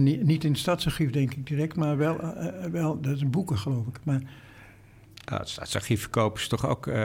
niet, 0.02 0.24
niet 0.24 0.44
in 0.44 0.50
het 0.50 0.60
stadsarchief, 0.60 1.10
denk 1.10 1.34
ik 1.34 1.46
direct, 1.46 1.76
maar 1.76 1.96
wel, 1.96 2.20
wel 2.72 3.00
dat 3.00 3.16
is 3.16 3.30
boeken, 3.30 3.58
geloof 3.58 3.86
ik. 3.86 3.98
Maar 4.02 4.20
Ah, 5.30 5.38
het 5.38 5.48
staatsarchief 5.48 6.00
verkopen 6.00 6.40
ze 6.42 6.48
toch 6.48 6.66
ook 6.68 6.86
eh, 6.86 7.02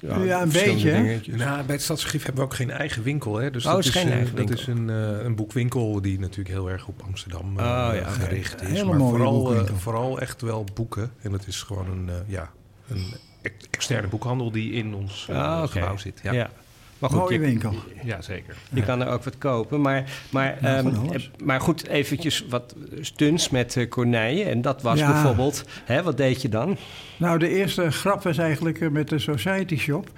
Ja, 0.00 0.42
een 0.42 0.48
beetje, 0.48 0.92
dingetjes. 0.92 1.36
Nou, 1.36 1.62
bij 1.64 1.74
het 1.74 1.84
Stadsarchief 1.84 2.22
hebben 2.24 2.42
we 2.42 2.48
ook 2.50 2.54
geen 2.56 2.70
eigen 2.70 3.02
winkel. 3.02 3.36
Hè? 3.36 3.50
Dus 3.50 3.66
Oh, 3.66 3.72
dat 3.72 3.84
is 3.84 3.90
geen 3.90 4.10
eigen 4.12 4.36
dat 4.36 4.50
is 4.50 4.66
een, 4.66 4.90
eh, 4.90 5.24
een 5.24 5.34
boekwinkel 5.34 6.00
die 6.02 6.18
natuurlijk 6.20 6.48
heel 6.48 6.70
erg 6.70 6.86
op 6.86 7.02
Amsterdam 7.06 7.58
eh, 7.58 7.64
Oh, 7.64 7.94
ja, 7.94 8.08
gericht 8.08 8.62
is. 8.62 8.68
Hele 8.68 8.84
maar 8.84 8.96
mooie 8.96 9.10
vooral, 9.10 9.42
boekwinkel. 9.42 9.76
vooral 9.76 10.20
echt 10.20 10.42
wel 10.42 10.64
boeken. 10.74 11.12
En 11.22 11.32
het 11.32 11.46
is 11.46 11.62
gewoon 11.62 11.90
een, 11.90 12.08
eh, 12.08 12.14
ja, 12.26 12.50
een 12.88 13.14
ex- 13.42 13.66
externe 13.70 14.08
boekhandel 14.08 14.50
die 14.50 14.72
in 14.72 14.94
ons 14.94 15.28
Ah, 15.32 15.68
gebouw 15.68 15.96
zit. 15.96 16.20
Ja. 16.22 16.50
Maar 16.98 17.10
goed, 17.10 17.18
mooie 17.18 17.32
je, 17.32 17.38
winkel. 17.40 17.74
zeker. 18.20 18.56
je 18.72 18.82
kan 18.82 19.00
er 19.00 19.08
ook 19.08 19.22
wat 19.24 19.38
kopen. 19.38 19.80
Maar, 19.80 20.04
maar, 20.30 20.58
Ja, 20.62 20.76
ehm, 20.76 20.86
eh, 21.12 21.20
maar 21.44 21.60
goed, 21.60 21.86
eventjes 21.86 22.46
wat 22.48 22.74
stunts 23.00 23.50
met 23.50 23.76
eh 23.76 23.88
Corneille. 23.88 24.44
En 24.44 24.60
dat 24.62 24.82
was 24.82 24.98
Ja. 24.98 25.12
bijvoorbeeld, 25.12 25.64
hè, 25.84 26.02
wat 26.02 26.16
deed 26.16 26.42
je 26.42 26.48
dan? 26.48 26.76
Nou, 27.16 27.38
de 27.38 27.48
eerste 27.48 27.90
grap 27.90 28.22
was 28.22 28.38
eigenlijk 28.38 28.80
eh, 28.80 28.88
met 28.88 29.08
de 29.08 29.18
Society 29.18 29.76
Shop. 29.76 30.10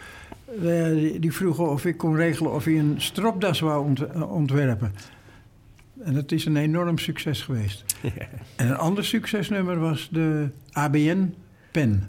Eh, 0.63 0.85
die, 0.89 1.19
die 1.19 1.33
vroegen 1.33 1.71
of 1.71 1.85
ik 1.85 1.97
kon 1.97 2.17
regelen 2.17 2.53
of 2.53 2.65
hij 2.65 2.79
een 2.79 2.95
stropdas 2.99 3.61
wou 3.61 3.85
ont- 3.85 4.15
ontwerpen. 4.29 4.95
En 6.05 6.15
dat 6.15 6.33
is 6.33 6.45
een 6.45 6.57
enorm 6.57 6.99
succes 6.99 7.43
geweest. 7.43 7.85
En 8.57 8.69
een 8.69 8.77
ander 8.77 9.05
succesnummer 9.05 9.79
was 9.79 10.09
de 10.13 10.49
ABN-pen. 10.73 12.09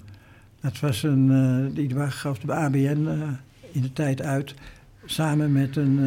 Dat 0.62 0.80
was 0.80 1.04
een, 1.04 1.32
eh, 1.32 1.75
die 1.75 2.10
gaf 2.10 2.40
de 2.40 2.54
ABN 2.54 3.08
eh, 3.08 3.28
in 3.72 3.82
de 3.82 3.94
tijd 3.94 4.22
uit. 4.22 4.54
Samen 5.06 5.51
met 5.51 5.75
een 5.75 6.00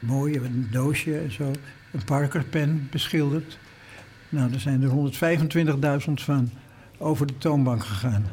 eh, 0.00 0.08
mooie 0.08 0.38
een 0.38 0.68
doosje 0.70 1.18
en 1.18 1.32
zo. 1.32 1.50
Een 1.92 2.04
Parker-pen 2.04 2.88
beschilderd. 2.90 3.58
Nou, 4.28 4.52
er 4.52 4.60
zijn 4.60 4.82
er 4.82 4.90
125.000 6.06 6.12
van 6.14 6.50
over 6.98 7.26
de 7.26 7.38
toonbank 7.38 7.84
gegaan. 7.84 8.26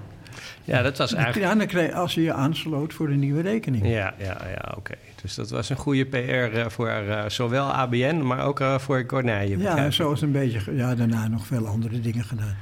Ja, 0.63 0.81
dat 0.81 0.97
was 0.97 1.13
eigenlijk... 1.13 1.45
Ja, 1.47 1.55
dan 1.55 1.67
kreeg 1.67 1.93
als 1.93 2.13
je 2.13 2.21
je 2.21 2.33
aansloot 2.33 2.93
voor 2.93 3.09
een 3.09 3.19
nieuwe 3.19 3.41
rekening. 3.41 3.87
Ja, 3.87 4.13
ja, 4.17 4.37
ja, 4.47 4.73
oké. 4.77 4.93
Dus 5.21 5.35
dat 5.35 5.49
was 5.49 5.69
een 5.69 5.77
goede 5.77 6.05
PR 6.05 6.17
eh, 6.17 6.65
voor 6.67 6.87
eh, 6.87 7.29
zowel 7.29 7.71
ABN, 7.71 8.21
maar 8.21 8.45
ook 8.45 8.63
voor 8.77 9.05
Corneille. 9.05 9.57
Ja, 9.57 9.91
zo 9.91 10.11
is 10.11 10.21
een 10.21 10.31
beetje. 10.31 10.75
Ja, 10.75 10.95
daarna 10.95 11.27
nog 11.27 11.45
veel 11.45 11.67
andere 11.67 12.01
dingen 12.01 12.23
gedaan. 12.23 12.55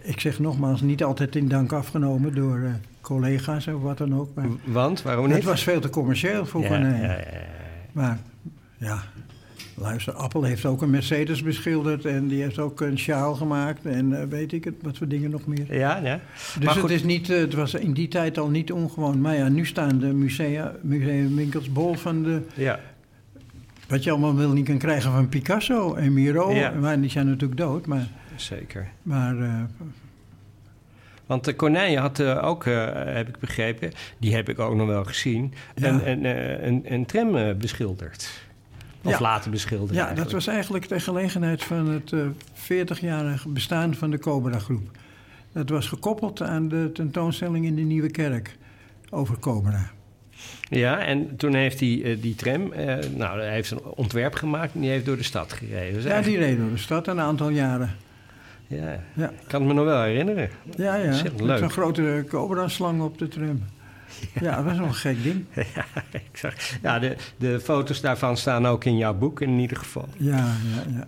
Ik 0.00 0.20
zeg 0.20 0.38
nogmaals, 0.38 0.80
niet 0.80 1.04
altijd 1.04 1.36
in 1.36 1.48
dank 1.48 1.72
afgenomen 1.72 2.34
door 2.34 2.60
collega's 3.00 3.66
of 3.66 3.82
wat 3.82 3.98
dan 3.98 4.14
ook. 4.18 4.34
Maar 4.34 4.46
Want, 4.64 5.02
waarom 5.02 5.26
niet? 5.26 5.34
het 5.34 5.44
was 5.44 5.62
veel 5.62 5.80
te 5.80 5.90
commercieel 5.90 6.46
voor 6.46 6.62
ja, 6.62 6.68
Corneille. 6.68 7.06
ja, 7.06 7.12
ja, 7.12 7.18
ja. 7.18 7.46
Maar 7.92 8.18
ja, 8.78 9.02
luister, 9.74 10.12
Appel 10.12 10.42
heeft 10.42 10.64
ook 10.64 10.82
een 10.82 10.90
Mercedes 10.90 11.42
beschilderd 11.42 12.04
en 12.04 12.28
die 12.28 12.42
heeft 12.42 12.58
ook 12.58 12.80
een 12.80 12.98
sjaal 12.98 13.34
gemaakt 13.34 13.86
en 13.86 14.20
eh, 14.20 14.26
weet 14.28 14.52
ik 14.52 14.64
het, 14.64 14.74
wat 14.82 14.98
voor 14.98 15.08
dingen 15.08 15.30
nog 15.30 15.46
meer. 15.46 15.74
Ja, 15.74 15.96
ja. 15.96 16.20
Dus 16.34 16.64
Maar 16.64 16.74
het, 16.74 16.82
goed. 16.82 16.90
is 16.90 17.02
niet, 17.04 17.30
eh, 17.30 17.38
het 17.38 17.54
was 17.54 17.74
in 17.74 17.92
die 17.92 18.08
tijd 18.08 18.38
al 18.38 18.48
niet 18.48 18.72
ongewoon. 18.72 19.20
Maar 19.20 19.34
ja, 19.36 19.48
nu 19.48 19.66
staan 19.66 19.98
de 19.98 20.12
musea, 20.12 20.72
museumwinkels 20.82 21.72
bol 21.72 21.94
van 21.94 22.22
de, 22.22 22.42
ja. 22.54 22.80
wat 23.88 24.04
je 24.04 24.10
allemaal 24.10 24.36
wel 24.36 24.52
niet 24.52 24.66
kan 24.66 24.78
krijgen 24.78 25.12
van 25.12 25.28
Picasso 25.28 25.94
en 25.94 26.12
Miro. 26.12 26.52
Ja. 26.52 26.70
Maar 26.70 27.00
die 27.00 27.10
zijn 27.10 27.26
natuurlijk 27.26 27.60
dood, 27.60 27.86
maar... 27.86 28.08
Zeker. 28.36 28.88
maar 29.02 29.38
eh, 29.38 29.62
Want 31.30 31.44
de 31.44 31.56
Corneille 31.56 31.98
had 31.98 32.18
eh, 32.18 32.44
ook, 32.44 32.66
eh, 32.66 32.86
heb 32.94 33.28
ik 33.28 33.38
begrepen, 33.38 33.92
die 34.18 34.34
heb 34.34 34.48
ik 34.48 34.58
ook 34.58 34.74
nog 34.74 34.86
wel 34.86 35.04
gezien, 35.04 35.54
Ja. 35.74 35.88
een, 35.88 36.08
een, 36.10 36.24
eh, 36.24 36.66
een, 36.66 36.82
een 36.92 37.06
tram 37.06 37.58
beschilderd. 37.58 38.30
Of 39.04 39.12
Ja. 39.12 39.20
later 39.20 39.50
beschilderd 39.50 39.94
ja, 39.94 40.14
dat 40.14 40.32
was 40.32 40.46
eigenlijk 40.46 40.88
de 40.88 41.00
gelegenheid 41.00 41.62
van 41.64 41.88
het 41.88 42.12
eh 42.12 42.20
40-jarige 42.54 43.48
bestaan 43.48 43.94
van 43.94 44.10
de 44.10 44.18
Cobra-groep. 44.18 44.90
Dat 45.52 45.68
was 45.68 45.88
gekoppeld 45.88 46.42
aan 46.42 46.68
de 46.68 46.90
tentoonstelling 46.94 47.64
in 47.66 47.76
de 47.76 47.82
Nieuwe 47.82 48.10
Kerk 48.10 48.56
over 49.10 49.38
Cobra. 49.38 49.90
Ja, 50.68 50.98
en 50.98 51.36
toen 51.36 51.54
heeft 51.54 51.80
hij 51.80 52.18
die 52.20 52.34
tram, 52.34 52.72
nou, 53.16 53.40
hij 53.40 53.50
heeft 53.52 53.70
een 53.70 53.82
ontwerp 53.84 54.34
gemagemaakt 54.34 54.74
en 54.74 54.80
die 54.80 54.90
heeft 54.90 55.04
door 55.06 55.16
de 55.16 55.22
stad 55.22 55.52
gereden. 55.52 55.94
Dus 55.94 56.04
Ja, 56.04 56.10
eigenlijk- 56.10 56.40
die 56.40 56.48
reed 56.48 56.58
door 56.58 56.70
de 56.70 56.78
stad 56.82 57.06
een 57.06 57.20
aantal 57.20 57.48
jaren. 57.50 57.96
Ja, 58.70 59.00
Ja, 59.14 59.28
ik 59.30 59.46
kan 59.48 59.60
het 59.60 59.68
me 59.68 59.74
nog 59.74 59.84
wel 59.84 60.02
herinneren. 60.02 60.50
ja, 60.76 60.94
ja. 60.94 61.22
Met 61.42 61.58
zo'n 61.58 61.70
grote 61.70 62.24
Cobra-slang 62.28 63.02
op 63.02 63.18
de 63.18 63.28
tram. 63.28 63.62
Ja, 64.40 64.56
dat 64.56 64.64
was 64.64 64.76
wel 64.78 64.86
een 64.86 64.94
gek 64.94 65.22
ding. 65.22 65.44
ja, 65.74 65.84
ik 66.10 66.28
zag, 66.32 66.54
ja 66.82 66.98
de, 66.98 67.16
de 67.36 67.60
foto's 67.60 68.00
daarvan 68.00 68.36
staan 68.36 68.66
ook 68.66 68.84
in 68.84 68.96
jouw 68.96 69.14
boek 69.14 69.40
in 69.40 69.58
ieder 69.58 69.76
geval. 69.76 70.08
Ja, 70.16 70.36
ja, 70.36 70.82
ja. 70.96 71.06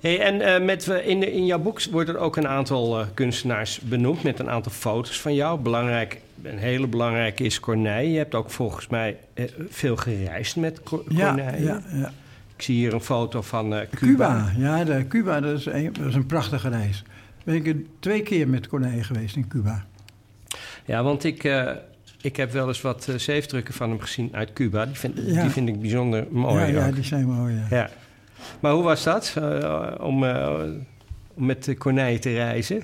Hey, 0.00 0.20
en 0.20 0.40
eh, 0.40 0.64
met, 0.64 0.86
in, 0.86 1.32
in 1.32 1.46
jouw 1.46 1.58
boek 1.58 1.82
worden 1.90 2.14
er 2.14 2.20
ook 2.20 2.36
een 2.36 2.48
aantal 2.48 3.00
eh, 3.00 3.06
kunstenaars 3.14 3.80
benoemd 3.80 4.22
met 4.22 4.38
een 4.38 4.50
aantal 4.50 4.72
foto's 4.72 5.20
van 5.20 5.34
jou. 5.34 5.60
Belangrijk, 5.60 6.20
een 6.42 6.58
hele 6.58 6.86
belangrijke 6.86 7.44
is 7.44 7.60
Corneille. 7.60 8.12
Je 8.12 8.18
hebt 8.18 8.34
ook 8.34 8.50
volgens 8.50 8.86
mij 8.88 9.16
eh, 9.34 9.44
veel 9.68 9.96
gereisd 9.96 10.56
met 10.56 10.82
Cor- 10.82 11.04
Ja, 11.08 11.26
Corneille. 11.26 11.64
ja, 11.66 11.80
ja. 11.92 12.12
Ik 12.62 12.68
zie 12.68 12.76
hier 12.76 12.94
een 12.94 13.00
foto 13.00 13.42
van 13.42 13.74
eh, 13.74 13.80
Cuba. 13.94 14.06
Cuba, 14.06 14.52
ja, 14.56 14.84
de, 14.84 15.06
Cuba 15.08 15.40
dat, 15.40 15.58
is 15.58 15.66
een, 15.66 15.92
dat 15.92 16.06
is 16.06 16.14
een 16.14 16.26
prachtige 16.26 16.68
reis. 16.68 17.02
Ben 17.44 17.54
ik 17.64 17.76
twee 17.98 18.22
keer 18.22 18.48
met 18.48 18.68
Corneille 18.68 19.02
geweest 19.04 19.36
in 19.36 19.48
Cuba. 19.48 19.84
Ja, 20.84 21.02
want 21.02 21.24
ik, 21.24 21.44
eh, 21.44 21.70
ik 22.20 22.36
heb 22.36 22.52
wel 22.52 22.68
eens 22.68 22.80
wat 22.80 23.08
eh, 23.08 23.14
zeefdrukken 23.14 23.74
van 23.74 23.88
hem 23.90 24.00
gezien 24.00 24.28
uit 24.32 24.52
Cuba. 24.52 24.86
Die 24.86 24.94
vind, 24.96 25.18
Ja. 25.26 25.42
die 25.42 25.50
vind 25.50 25.68
ik 25.68 25.80
bijzonder 25.80 26.26
mooi. 26.30 26.60
ja, 26.72 26.86
ja, 26.86 26.90
die 26.92 27.04
zijn 27.04 27.26
mooi. 27.26 27.54
Ja. 27.54 27.66
Ja. 27.76 27.90
Maar 28.60 28.72
hoe 28.72 28.82
was 28.82 29.02
dat 29.02 29.36
om, 30.00 30.24
om 31.34 31.46
met 31.46 31.74
Corneille 31.78 32.18
te 32.18 32.32
reizen? 32.32 32.82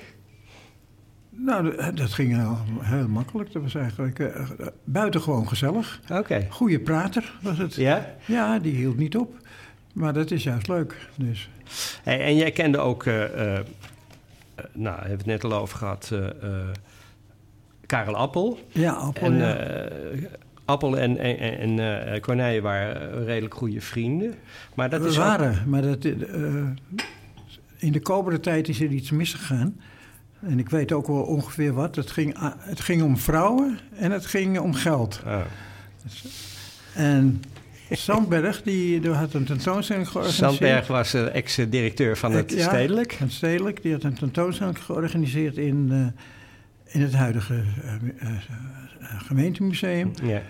Nou, 1.31 1.93
dat- 1.95 2.13
ging 2.13 2.37
heel, 2.37 2.59
heel 2.81 3.09
makkelijk. 3.09 3.53
Dat 3.53 3.63
was 3.63 3.75
eigenlijk 3.75 4.19
eh, 4.19 4.47
buitengewoon 4.85 5.49
gezellig. 5.49 6.01
Oké. 6.13 6.47
Goeie 6.51 6.79
prater 6.81 7.33
was 7.43 7.59
het. 7.59 7.75
Ja? 7.75 8.15
Ja, 8.25 8.59
die 8.59 8.75
hield 8.75 8.97
niet 8.97 9.17
op. 9.17 9.47
Maar 9.99 10.13
dat 10.13 10.31
is 10.31 10.43
juist 10.43 10.69
leuk. 10.69 11.09
Dus. 11.17 11.49
Hey, 12.03 12.21
en 12.25 12.37
jij 12.37 12.51
kende 12.53 12.79
ook, 12.79 13.05
eh, 13.07 13.25
eh, 13.25 13.59
eh, 13.59 13.65
nou, 14.73 14.95
we 14.95 15.01
hebben 15.09 15.17
het 15.17 15.27
net 15.27 15.45
al 15.45 15.53
over 15.53 15.79
gehad, 15.79 16.11
eh, 16.13 16.27
eh, 16.27 16.67
Karel 17.87 18.17
Appel. 18.17 18.59
Ja, 18.73 18.93
Appel, 18.93 19.27
en 19.27 19.37
ja. 19.37 19.89
Appel 20.65 20.99
en, 20.99 21.19
en, 21.19 21.79
en 21.79 22.21
Corneille 22.21 22.61
waren 22.61 23.25
redelijk 23.25 23.55
goede 23.55 23.81
vrienden. 23.81 24.35
Maar 24.75 24.91
dat 24.91 25.03
We 25.03 25.09
is 25.09 25.19
ook- 25.19 25.25
waren, 25.25 25.63
maar 25.69 25.83
dat, 25.83 26.05
in 27.77 27.93
de 27.93 28.01
kobere 28.01 28.41
tijd 28.41 28.69
is 28.69 28.81
er 28.81 28.91
iets 28.91 29.11
misgegaan. 29.11 29.81
En 30.41 30.59
ik 30.59 30.69
weet 30.69 30.93
ook 30.93 31.07
wel 31.07 31.23
ongeveer 31.23 31.73
wat. 31.73 31.97
Het 31.97 32.11
ging, 32.11 32.37
het 32.59 32.81
ging 32.81 33.03
om 33.03 33.17
vrouwen 33.19 33.79
en 33.97 34.11
het 34.11 34.27
ging 34.27 34.59
om 34.59 34.75
geld. 34.75 35.21
Ah. 35.27 35.41
En 36.95 37.43
Sandberg, 37.91 38.63
die, 38.63 39.01
die 39.01 39.11
had 39.11 39.35
een 39.35 39.45
tentoonstelling 39.45 40.09
georganiseerd. 40.09 40.51
Sandberg 40.51 40.87
was 40.87 41.15
eh, 41.15 41.35
ex-directeur 41.35 42.17
van 42.17 42.33
het 42.33 42.53
Ik- 42.53 42.59
ja, 42.59 42.69
Stedelijk. 42.69 43.13
Het 43.13 43.33
Stedelijk, 43.33 43.83
die 43.83 43.93
had 43.93 44.03
een 44.03 44.15
tentoonstelling 44.15 44.79
georganiseerd 44.85 45.57
in, 45.57 45.89
eh, 45.91 46.95
in 46.95 47.01
het 47.01 47.15
huidige 47.15 47.55
eh, 47.55 47.95
eh, 47.95 48.29
eh, 48.29 49.21
gemeentemuseum 49.27 50.11
Ja. 50.23 50.43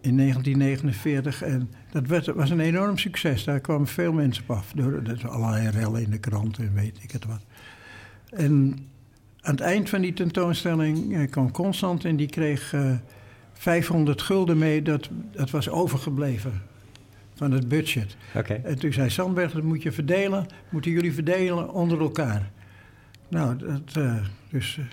in 0.00 0.16
1949. 0.16 1.42
En 1.42 1.70
dat 1.92 2.06
werd, 2.06 2.26
was 2.26 2.50
een 2.50 2.60
enorm 2.60 2.98
succes. 2.98 3.44
Daar 3.44 3.60
kwamen 3.60 3.86
veel 3.86 4.12
mensen 4.12 4.42
op 4.48 4.56
af. 4.56 4.72
Door 4.74 5.02
allerlei 5.28 5.68
rellen 5.68 6.02
in 6.02 6.10
de 6.10 6.18
krant 6.18 6.58
en 6.58 6.74
weet 6.74 6.98
ik 7.02 7.10
het 7.10 7.24
wat. 7.24 7.44
En 8.30 8.78
aan 9.40 9.52
het 9.54 9.60
eind 9.60 9.88
van 9.88 10.00
die 10.00 10.12
tentoonstelling 10.12 11.16
eh, 11.16 11.30
kwam 11.30 11.50
Constant 11.50 12.04
en 12.04 12.16
die 12.16 12.28
kreeg 12.28 12.72
eh 12.72 12.92
500 13.60 14.22
gulden 14.22 14.58
mee. 14.58 14.82
Dat, 14.82 15.08
dat 15.32 15.50
was 15.50 15.68
overgebleven 15.68 16.62
van 17.34 17.52
het 17.52 17.68
budget. 17.68 18.16
En 18.64 18.78
toen 18.78 18.92
zei 18.92 19.10
Sandberg, 19.10 19.52
dat 19.52 19.62
moet 19.62 19.82
je 19.82 19.92
verdelen, 19.92 20.46
moeten 20.68 20.90
jullie 20.90 21.14
verdelen 21.14 21.72
onder 21.72 22.00
elkaar. 22.00 22.50
Nou, 23.28 23.56
dat, 23.56 23.96
eh, 23.96 24.16
dus 24.50 24.78
eh, 24.78 24.84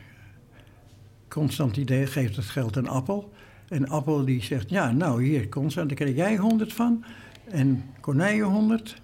Constant 1.27 1.77
idee 1.77 2.05
geeft 2.05 2.35
het 2.35 2.45
geld 2.45 2.77
aan 2.77 2.87
Appel. 2.87 3.33
En 3.67 3.89
Appel 3.89 4.25
die 4.25 4.43
zegt, 4.43 4.69
ja, 4.69 4.91
nou 4.91 5.23
hier, 5.23 5.49
Constant, 5.49 5.87
daar 5.87 5.97
krijg 5.97 6.15
jij 6.15 6.35
100 6.35 6.73
van. 6.73 7.03
En 7.49 7.83
Corneille 7.99 8.43
100 8.43 9.01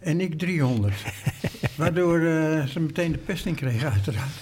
en 0.00 0.20
ik 0.20 0.38
300. 0.38 0.94
Waardoor 1.76 2.20
eh, 2.20 2.66
ze 2.66 2.80
meteen 2.80 3.12
de 3.12 3.18
pest 3.18 3.46
in 3.46 3.54
kregen, 3.54 3.92
uiteraard. 3.92 4.34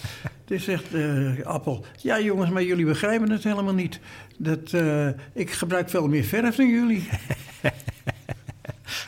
Dus 0.44 0.64
zegt 0.64 0.94
eh, 0.94 1.40
Appel, 1.46 1.84
ja 2.02 2.20
jongens, 2.20 2.50
maar 2.50 2.62
jullie 2.62 2.84
begrijpen 2.84 3.30
het 3.30 3.44
helemaal 3.44 3.74
niet. 3.74 4.00
Dat, 4.38 4.72
eh, 4.72 5.08
ik 5.32 5.50
gebruik 5.50 5.90
veel 5.90 6.08
meer 6.08 6.24
verf 6.24 6.56
dan 6.56 6.68
jullie. 6.68 7.08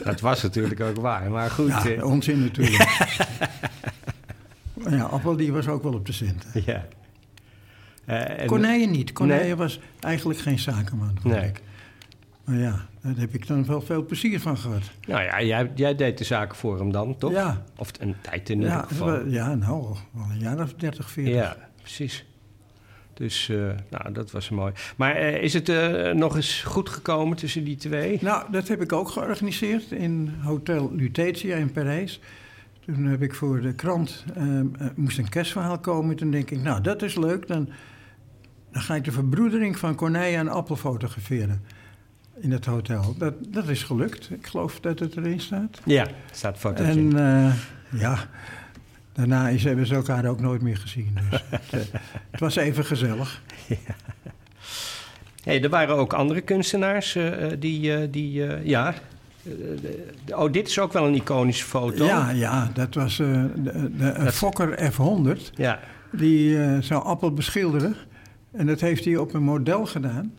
Dat 0.04 0.20
was 0.20 0.42
natuurlijk 0.42 0.80
ook 0.80 0.96
waar. 0.96 1.30
Maar 1.30 1.50
goed. 1.50 1.68
Ja, 1.68 1.84
eh, 1.88 2.04
onzin 2.04 2.40
natuurlijk. 2.40 2.84
Ja, 4.90 5.02
Appel 5.02 5.36
die 5.36 5.52
was 5.52 5.68
ook 5.68 5.82
wel 5.82 5.94
op 5.94 6.06
de 6.06 6.12
centen. 6.12 6.62
ja. 6.66 6.86
Eh, 8.04 8.38
en- 8.40 8.46
Corneille 8.46 8.86
niet. 8.86 9.12
Corneille 9.12 9.44
Nee. 9.44 9.54
was 9.56 9.80
eigenlijk 10.00 10.38
geen 10.38 10.58
zakenman, 10.58 11.18
Nee. 11.22 11.44
ik. 11.46 11.62
Maar 12.44 12.56
ja, 12.56 12.86
daar 13.06 13.20
heb 13.20 13.34
ik 13.34 13.46
dan 13.46 13.66
wel 13.66 13.80
veel 13.80 14.04
plezier 14.04 14.40
van 14.40 14.56
gehad. 14.58 14.82
Nou 15.06 15.22
ja, 15.22 15.42
jij, 15.42 15.70
jij 15.74 15.94
deed 15.94 16.18
de 16.18 16.24
zaken 16.24 16.56
voor 16.56 16.78
hem 16.78 16.92
dan, 16.92 17.16
toch? 17.18 17.32
Ja. 17.32 17.64
Of 17.76 17.90
een 18.00 18.14
tijd 18.20 18.48
in 18.50 18.56
ieder 18.56 18.72
Ja, 18.72 18.82
geval. 18.82 19.26
ja, 19.26 19.54
nou, 19.54 19.82
wel 20.10 20.26
een 20.30 20.38
jaar 20.38 20.60
of 20.62 20.74
30, 20.74 21.10
40. 21.10 21.34
Ja, 21.34 21.56
precies. 21.80 22.24
Dus, 23.14 23.48
eh, 23.48 23.56
nou, 23.90 24.12
dat 24.12 24.30
was 24.30 24.50
mooi. 24.50 24.72
Maar 24.96 25.14
eh, 25.14 25.42
is 25.42 25.52
het 25.52 25.68
eh, 25.68 26.12
nog 26.12 26.36
eens 26.36 26.62
goed 26.62 26.88
gekomen 26.88 27.36
tussen 27.36 27.64
die 27.64 27.76
twee? 27.76 28.18
Nou, 28.20 28.50
dat 28.50 28.68
heb 28.68 28.82
ik 28.82 28.92
ook 28.92 29.08
georganiseerd 29.08 29.90
in 29.90 30.34
Hotel 30.42 30.94
Lutetia 30.94 31.56
in 31.56 31.72
Parijs. 31.72 32.20
Toen 32.84 33.04
heb 33.04 33.22
ik 33.22 33.34
voor 33.34 33.60
de 33.60 33.74
krant, 33.74 34.24
moest 34.94 35.18
een 35.18 35.28
kerstverhaal 35.28 35.78
komen. 35.78 36.16
Toen 36.16 36.30
denk 36.30 36.50
ik, 36.50 36.62
nou, 36.62 36.80
dat 36.80 37.02
is 37.02 37.14
leuk. 37.14 37.46
Dan, 37.46 37.68
dan 38.72 38.82
ga 38.82 38.94
ik 38.94 39.04
de 39.04 39.12
verbroedering 39.12 39.78
van 39.78 39.94
Corneille 39.94 40.36
en 40.36 40.48
Appel 40.48 40.76
fotograferen 40.76 41.62
in 42.40 42.52
het 42.52 42.64
hotel. 42.64 43.14
Dat, 43.18 43.34
dat 43.48 43.68
is 43.68 43.82
gelukt. 43.82 44.30
Ik 44.30 44.46
geloof 44.46 44.80
dat 44.80 44.98
het 44.98 45.16
erin 45.16 45.40
staat. 45.40 45.80
Ja, 45.84 46.06
staat 46.32 46.58
foto. 46.58 46.82
En 46.84 47.18
eh, 47.18 47.54
ja, 48.00 48.18
daarna 49.12 49.48
is, 49.48 49.64
hebben 49.64 49.86
ze 49.86 49.94
elkaar 49.94 50.24
ook 50.26 50.40
nooit 50.40 50.62
meer 50.62 50.76
gezien. 50.76 51.18
Dus 51.30 51.42
het, 51.50 51.72
eh, 51.92 51.98
het 52.30 52.40
was 52.40 52.56
even 52.56 52.84
gezellig. 52.84 53.42
Hey, 55.42 55.62
er 55.62 55.68
waren 55.70 55.94
ook 55.96 56.12
andere 56.12 56.40
kunstenaars 56.40 57.14
eh, 57.14 57.32
die, 57.58 58.10
die 58.10 58.32
ja... 58.64 58.94
oh, 60.28 60.52
dit 60.52 60.68
is 60.68 60.78
ook 60.78 60.92
wel 60.92 61.06
een 61.06 61.14
iconische 61.14 61.64
foto. 61.64 62.04
Ja, 62.04 62.30
ja, 62.30 62.70
dat 62.74 62.94
was 62.94 63.16
de, 63.16 63.50
de, 63.56 63.90
Dat- 63.98 64.34
Fokker 64.34 64.92
F100. 64.92 65.52
Ja, 65.54 65.80
Die 66.12 66.58
zou 66.82 67.04
Appel 67.04 67.32
beschilderen. 67.32 67.96
En 68.52 68.66
dat 68.66 68.80
heeft 68.80 69.04
hij 69.04 69.16
op 69.16 69.34
een 69.34 69.42
model 69.42 69.86
gedaan. 69.86 70.32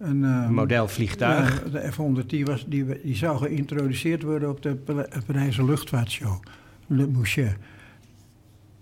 Een, 0.00 0.24
eh, 0.24 0.44
een 0.46 0.54
modelvliegtuig. 0.54 1.62
Ja, 1.64 1.70
de 1.70 1.92
F-100 1.92 2.26
die, 2.26 2.44
was, 2.44 2.66
die, 2.68 3.00
die 3.02 3.16
zou 3.16 3.38
geïntroduceerd 3.38 4.22
worden 4.22 4.50
op 4.50 4.62
de 4.62 4.74
Pala- 4.74 5.08
Parijse 5.26 5.64
luchtvaartshow. 5.64 6.42
Le 6.86 7.06
Boucher. 7.06 7.56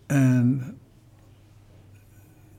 En 0.06 0.64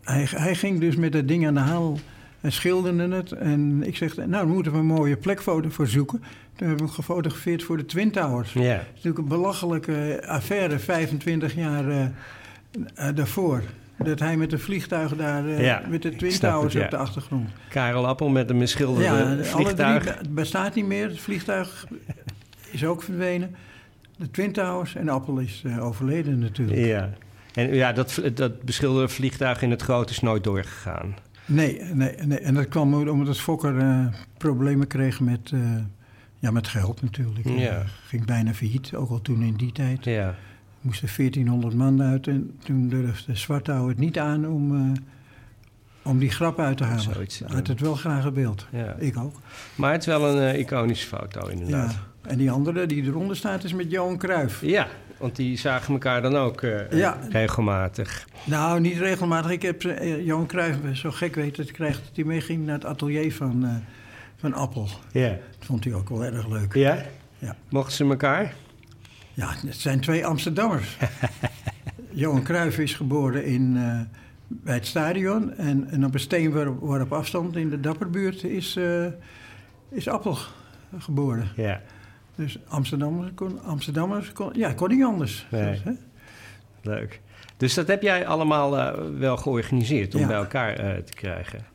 hij, 0.01 0.27
hij 0.29 0.55
ging 0.55 0.79
dus 0.79 0.95
met 0.95 1.11
dat 1.11 1.27
ding 1.27 1.47
aan 1.47 1.53
de 1.53 1.59
haal 1.59 1.99
en 2.41 2.51
schilderde 2.51 3.15
het. 3.15 3.31
En 3.31 3.83
ik 3.87 3.95
zeg, 3.95 4.15
nou, 4.15 4.29
daar 4.31 4.47
moeten 4.47 4.71
we 4.71 4.77
een 4.77 4.85
mooie 4.85 5.17
plekfoto 5.17 5.69
voor 5.69 5.87
zoeken. 5.87 6.19
Toen 6.19 6.67
hebben 6.67 6.77
we 6.77 6.83
hem 6.83 6.93
gefotografeerd 6.93 7.63
voor 7.63 7.77
de 7.77 7.85
Twin 7.85 8.11
Towers. 8.11 8.53
Ja. 8.53 8.61
Het 8.61 8.81
is 8.81 8.87
natuurlijk 8.93 9.17
een 9.17 9.27
belachelijke 9.27 10.23
affaire, 10.27 10.79
25 10.79 11.55
jaar 11.55 11.89
eh, 11.89 12.03
eh, 12.95 13.15
daarvoor. 13.15 13.63
Dat 14.03 14.19
hij 14.19 14.37
met 14.37 14.51
een 14.53 14.59
vliegtuig 14.59 15.15
daar, 15.15 15.45
eh, 15.47 15.63
Ja, 15.63 15.81
met 15.89 16.01
de 16.01 16.15
Twin 16.15 16.39
Towers 16.39 16.73
het, 16.73 16.83
op 16.83 16.89
de 16.89 16.97
achtergrond. 16.97 17.49
Karel 17.69 18.07
Appel 18.07 18.29
met 18.29 18.49
een 18.49 18.59
beschilderde 18.59 19.03
Ja, 19.03 19.51
alle 19.53 19.73
drie 19.73 19.99
be- 19.99 20.29
bestaat 20.29 20.75
niet 20.75 20.85
meer. 20.85 21.07
Het 21.07 21.19
vliegtuig 21.19 21.85
is 22.71 22.85
ook 22.85 23.03
verdwenen. 23.03 23.55
De 24.17 24.31
Twin 24.31 24.51
Towers 24.51 24.95
en 24.95 25.09
Appel 25.09 25.37
is 25.37 25.61
eh, 25.65 25.85
overleden 25.85 26.39
natuurlijk. 26.39 26.79
Ja. 26.79 27.09
En 27.53 27.73
ja, 27.73 27.93
dat, 27.93 28.21
dat 28.33 28.61
beschilderde 28.63 29.07
vliegtuig 29.13 29.61
in 29.61 29.71
het 29.71 29.81
groot 29.81 30.09
is 30.09 30.19
nooit 30.19 30.43
doorgegaan. 30.43 31.15
Nee, 31.45 31.81
nee, 31.93 32.15
nee, 32.25 32.39
en 32.39 32.53
dat 32.53 32.67
kwam 32.67 33.09
omdat 33.09 33.39
Fokker 33.39 33.77
eh, 33.77 34.05
problemen 34.37 34.87
kreeg 34.87 35.19
met, 35.19 35.51
ja, 36.35 36.51
met 36.51 36.67
geld 36.67 37.01
natuurlijk. 37.01 37.47
Ja. 37.49 37.83
Ging 38.07 38.25
bijna 38.25 38.53
failliet, 38.53 38.95
ook 38.95 39.09
al 39.09 39.21
toen 39.21 39.41
in 39.41 39.55
die 39.55 39.71
tijd. 39.71 40.05
Ja. 40.05 40.35
Moesten 40.81 41.09
1400 41.17 41.75
man 41.75 42.01
uit 42.01 42.27
en 42.27 42.57
toen 42.63 42.89
durfde 42.89 43.35
Zwartouw 43.35 43.87
het 43.87 43.97
niet 43.97 44.19
aan 44.19 44.47
om, 44.47 44.75
eh, 44.75 45.01
om 46.01 46.19
die 46.19 46.29
grap 46.31 46.59
uit 46.59 46.77
te 46.77 46.83
halen. 46.83 47.01
Zoiets 47.01 47.39
Hij 47.39 47.55
had 47.55 47.67
het 47.67 47.79
wel 47.79 47.95
graag 47.95 48.23
gebeeld. 48.23 48.65
Ja. 48.71 48.95
Ik 48.97 49.17
ook. 49.17 49.35
Maar 49.75 49.91
het 49.91 50.01
is 50.01 50.07
wel 50.07 50.35
een 50.35 50.53
eh, 50.53 50.59
iconische 50.59 51.07
foto, 51.07 51.47
inderdaad. 51.47 51.91
Ja. 51.91 52.29
En 52.29 52.37
die 52.37 52.51
andere 52.51 52.85
die 52.85 53.03
eronder 53.03 53.35
staat 53.35 53.63
is 53.63 53.73
met 53.73 53.91
Johan 53.91 54.17
Cruijff. 54.17 54.61
Ja, 54.61 54.87
want 55.17 55.35
die 55.35 55.57
zagen 55.57 55.93
elkaar 55.93 56.21
dan 56.21 56.35
ook 56.35 56.61
eh, 56.61 56.91
Ja. 56.91 57.17
regelmatig. 57.29 58.27
Nou, 58.43 58.79
niet 58.79 58.97
regelmatig. 58.97 59.51
Ik 59.51 59.61
heb 59.61 59.81
Johan 60.23 60.45
Cruijff 60.45 60.77
zo 60.93 61.11
gek 61.11 61.35
weten 61.35 61.65
te 61.65 61.71
krijgen... 61.71 62.01
dat 62.03 62.15
hij 62.15 62.23
meeging 62.25 62.65
naar 62.65 62.75
het 62.75 62.85
atelier 62.85 63.33
van, 63.33 63.81
van 64.37 64.53
Appel. 64.53 64.87
Ja. 65.11 65.29
Dat 65.29 65.65
vond 65.65 65.83
hij 65.83 65.93
ook 65.93 66.09
wel 66.09 66.23
erg 66.25 66.47
leuk. 66.47 66.73
Ja? 66.73 66.97
Ja. 67.37 67.55
Mochten 67.69 67.93
ze 67.95 68.03
elkaar? 68.05 68.53
Ja, 69.39 69.53
het 69.67 69.75
zijn 69.75 69.99
twee 69.99 70.25
Amsterdammers. 70.25 70.97
Johan 72.11 72.43
Cruijff 72.43 72.77
is 72.77 72.93
geboren 72.93 73.45
in, 73.45 73.77
eh, 73.77 73.99
bij 74.47 74.73
het 74.73 74.85
stadion. 74.85 75.53
En, 75.53 75.87
en 75.89 76.05
op 76.05 76.13
een 76.13 76.19
steenworp 76.19 77.13
afstand 77.13 77.55
in 77.55 77.69
de 77.69 77.79
Dapperbuurt 77.79 78.43
is, 78.43 78.75
eh, 78.75 79.05
is 79.89 80.07
Appel 80.07 80.37
geboren. 80.97 81.47
Ja. 81.55 81.81
Dus 82.35 82.57
Amsterdammers 82.67 83.31
kon, 83.35 83.63
Amsterdammers 83.63 84.31
kon, 84.31 84.49
ja, 84.53 84.73
kon 84.73 84.89
niet 84.89 85.03
anders. 85.03 85.45
Nee. 85.51 85.71
Dus, 85.71 85.83
hè? 85.83 85.91
Leuk. 86.81 87.21
Dus 87.57 87.73
dat 87.73 87.87
heb 87.87 88.01
jij 88.01 88.27
allemaal 88.27 88.77
eh, 88.77 88.99
wel 89.17 89.37
georganiseerd 89.37 90.15
om 90.15 90.21
Ja. 90.21 90.27
bij 90.27 90.35
elkaar 90.35 90.75
te 91.03 91.13
krijgen. 91.13 91.65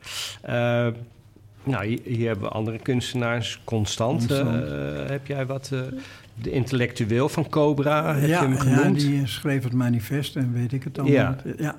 Nou, 1.63 1.85
hier, 1.85 1.99
hier 2.03 2.27
hebben 2.27 2.45
we 2.45 2.53
andere 2.53 2.79
kunstenaars. 2.79 3.61
Constant, 3.63 4.27
Constant. 4.27 5.09
heb 5.09 5.27
jij 5.27 5.45
wat... 5.45 5.71
de 6.41 6.51
intellectueel 6.51 7.29
van 7.29 7.49
Cobra, 7.49 8.15
heb 8.15 8.29
ja, 8.29 8.41
je 8.41 8.47
hem 8.47 8.53
ja, 8.53 8.59
genoemd? 8.59 8.99
die 8.99 9.21
eh, 9.21 9.27
schreef 9.27 9.63
het 9.63 9.73
manifest 9.73 10.35
en 10.35 10.53
weet 10.53 10.71
ik 10.73 10.83
het 10.83 10.99
allemaal. 10.99 11.15
Ja. 11.17 11.37
Ja, 11.57 11.75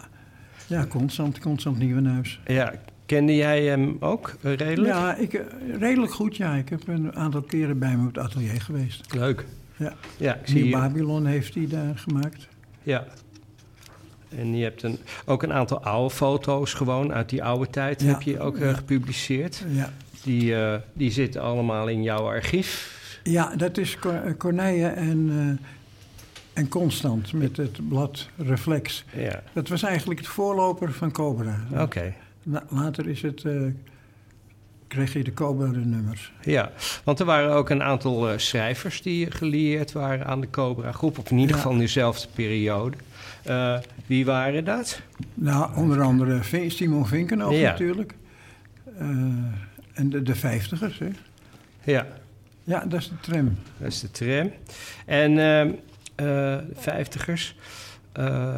ja 0.66 0.86
constant, 0.86 1.38
constant 1.38 1.78
Nieuwenhuis. 1.78 2.40
Ja, 2.46 2.72
kende 3.06 3.34
jij 3.36 3.64
hem 3.64 3.96
ook 4.00 4.36
eh, 4.42 4.54
redelijk? 4.54 4.94
Ja, 4.94 5.14
ik, 5.14 5.34
eh, 5.34 5.44
redelijk 5.78 6.12
goed, 6.12 6.36
ja. 6.36 6.54
Ik 6.54 6.68
heb 6.68 6.88
een 6.88 7.14
aantal 7.14 7.42
keren 7.42 7.78
bij 7.78 7.88
hem 7.88 8.00
op 8.06 8.14
het 8.14 8.24
atelier 8.24 8.60
geweest. 8.60 9.14
Leuk. 9.14 9.44
Ja. 9.76 9.92
Ja, 10.16 10.34
ik 10.34 10.46
zie 10.46 10.70
Babylon 10.70 11.26
heeft 11.26 11.54
hij 11.54 11.66
daar 11.66 11.98
gemaakt. 11.98 12.48
Ja. 12.82 13.04
En 14.28 14.56
je 14.56 14.62
hebt 14.62 14.82
een, 14.82 14.98
ook 15.24 15.42
een 15.42 15.52
aantal 15.52 15.82
oude 15.82 16.14
foto's 16.14 16.74
gewoon 16.74 17.12
uit 17.12 17.28
die 17.28 17.44
oude 17.44 17.70
tijd 17.70 18.02
Ja. 18.02 18.08
heb 18.08 18.22
je 18.22 18.40
ook 18.40 18.58
Ja. 18.58 18.72
gepubliceerd. 18.72 19.64
Ja. 19.68 19.92
Die, 20.22 20.54
die 20.92 21.10
zitten 21.10 21.42
allemaal 21.42 21.88
in 21.88 22.02
jouw 22.02 22.26
archief. 22.26 22.95
Ja, 23.30 23.56
dat 23.56 23.78
is 23.78 23.96
eh, 24.04 24.12
Corneille 24.38 24.86
en, 24.88 25.28
eh, 25.30 25.66
en 26.62 26.68
Constant 26.68 27.32
met 27.32 27.56
het 27.56 27.88
blad 27.88 28.28
Reflex. 28.36 29.04
Ja, 29.16 29.42
Dat 29.52 29.68
was 29.68 29.82
eigenlijk 29.82 30.20
het 30.20 30.28
voorloper 30.28 30.92
van 30.92 31.12
Cobra. 31.12 31.60
oké. 31.78 32.14
Later 32.68 33.08
is 33.08 33.22
het, 33.22 33.44
eh, 33.44 33.52
kreeg 34.88 35.12
je 35.12 35.24
de 35.24 35.34
Cobra-nummers. 35.34 36.32
Ja, 36.42 36.70
want 37.04 37.20
er 37.20 37.26
waren 37.26 37.50
ook 37.54 37.70
een 37.70 37.82
aantal 37.82 38.38
schrijvers 38.38 39.02
die 39.02 39.30
gelieerd 39.30 39.92
waren 39.92 40.26
aan 40.26 40.40
de 40.40 40.50
Cobra-groep. 40.50 41.18
Of 41.18 41.30
in 41.30 41.36
ieder 41.38 41.50
Ja. 41.50 41.56
geval 41.56 41.72
in 41.72 41.78
dezelfde 41.78 42.28
periode. 42.34 42.96
Wie 44.06 44.24
waren 44.24 44.64
dat? 44.64 45.00
Nou, 45.34 45.76
onder 45.76 46.00
andere 46.02 46.40
Simon 46.68 47.06
Vinkenhoff 47.06 47.56
Ja. 47.58 47.70
natuurlijk. 47.70 48.14
Eh, 48.98 49.06
en 49.92 50.10
de, 50.10 50.22
de 50.22 50.34
vijftigers, 50.34 50.98
hè. 50.98 51.08
Ja, 51.84 52.06
Ja, 52.66 52.84
dat 52.86 53.00
is 53.00 53.08
de 53.08 53.20
tram. 53.20 53.56
dat 53.78 53.88
is 53.88 54.00
de 54.00 54.10
tram. 54.10 54.50
En 55.06 55.38
ehm, 55.38 55.70
eh, 56.14 56.56
vijftigers. 56.74 57.56
Eh, 58.12 58.56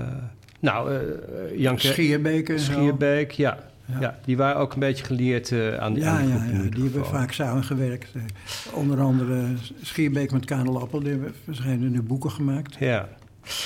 nou, 0.60 0.94
eh 0.94 1.58
Jan 1.58 1.78
Schierbeek 1.78 2.48
en 2.48 2.58
zo. 2.58 2.72
Schierbeek, 2.72 3.30
ja. 3.30 3.58
Ja. 3.84 4.00
Ja. 4.00 4.18
die 4.24 4.36
waren 4.36 4.60
ook 4.60 4.72
een 4.72 4.78
beetje 4.80 5.04
geleerd 5.04 5.52
eh, 5.52 5.74
aan 5.76 5.94
Ja, 5.94 6.18
de 6.18 6.28
ja, 6.28 6.34
ja, 6.34 6.46
ieder 6.46 6.74
die 6.74 6.82
hebben 6.82 7.06
vaak 7.06 7.32
samengewerkt. 7.32 8.08
Onder 8.72 9.00
andere 9.00 9.44
Schierbeek 9.82 10.32
met 10.32 10.44
Karel 10.44 10.80
Appel, 10.80 11.00
die 11.00 11.10
hebben 11.10 11.34
verschillende 11.44 12.02
boeken 12.02 12.30
gemaakt. 12.30 12.76
Ja. 12.78 13.08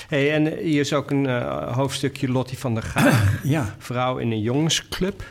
Hey, 0.08 0.32
en 0.32 0.46
hier 0.46 0.80
is 0.80 0.92
ook 0.92 1.10
een 1.10 1.42
hoofdstukje 1.72 2.28
Lottie 2.28 2.58
van 2.58 2.74
der 2.74 2.82
Gaag. 2.82 3.40
Ja. 3.42 3.74
vrouw 3.78 4.18
in 4.18 4.30
een 4.30 4.40
jongensclub. 4.40 5.24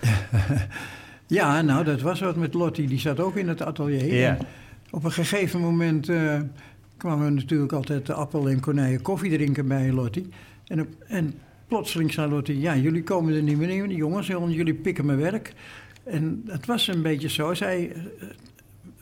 ja, 1.26 1.62
nou, 1.62 1.84
dat 1.84 2.00
was 2.00 2.20
wat 2.20 2.36
met 2.36 2.54
Lottie. 2.54 2.86
Die 2.86 2.98
zat 2.98 3.20
ook 3.20 3.36
in 3.36 3.48
het 3.48 3.62
atelier. 3.62 4.14
Ja. 4.14 4.36
Op 4.90 5.04
een 5.04 5.12
gegeven 5.12 5.60
moment 5.60 6.08
eh, 6.08 6.40
kwamen 6.96 7.24
we 7.24 7.32
natuurlijk 7.32 7.72
altijd 7.72 8.06
de 8.06 8.12
appel 8.12 8.48
en 8.48 8.60
konijnen 8.60 9.02
koffie 9.02 9.30
drinken 9.30 9.68
bij 9.68 9.92
Lottie. 9.92 10.28
En, 10.66 10.80
op, 10.80 10.88
en 11.06 11.34
plotseling 11.68 12.12
zei 12.12 12.30
Lottie, 12.30 12.60
ja, 12.60 12.76
jullie 12.76 13.02
komen 13.02 13.34
er 13.34 13.42
niet 13.42 13.58
meer 13.58 13.68
in, 13.70 13.90
jongens, 13.90 14.26
jullie 14.26 14.74
pikken 14.74 15.06
mijn 15.06 15.18
werk. 15.18 15.52
En 16.04 16.42
het 16.46 16.66
was 16.66 16.86
een 16.88 17.02
beetje 17.02 17.28
zo. 17.28 17.54
Zij 17.54 17.92
eh, 17.92 18.26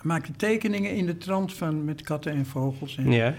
maakte 0.02 0.32
tekeningen 0.36 0.90
in 0.94 1.06
de 1.06 1.16
trant 1.16 1.52
van, 1.52 1.84
met 1.84 2.02
katten 2.02 2.32
en 2.32 2.46
vogels. 2.46 2.96
En, 2.96 3.10
Ja. 3.12 3.34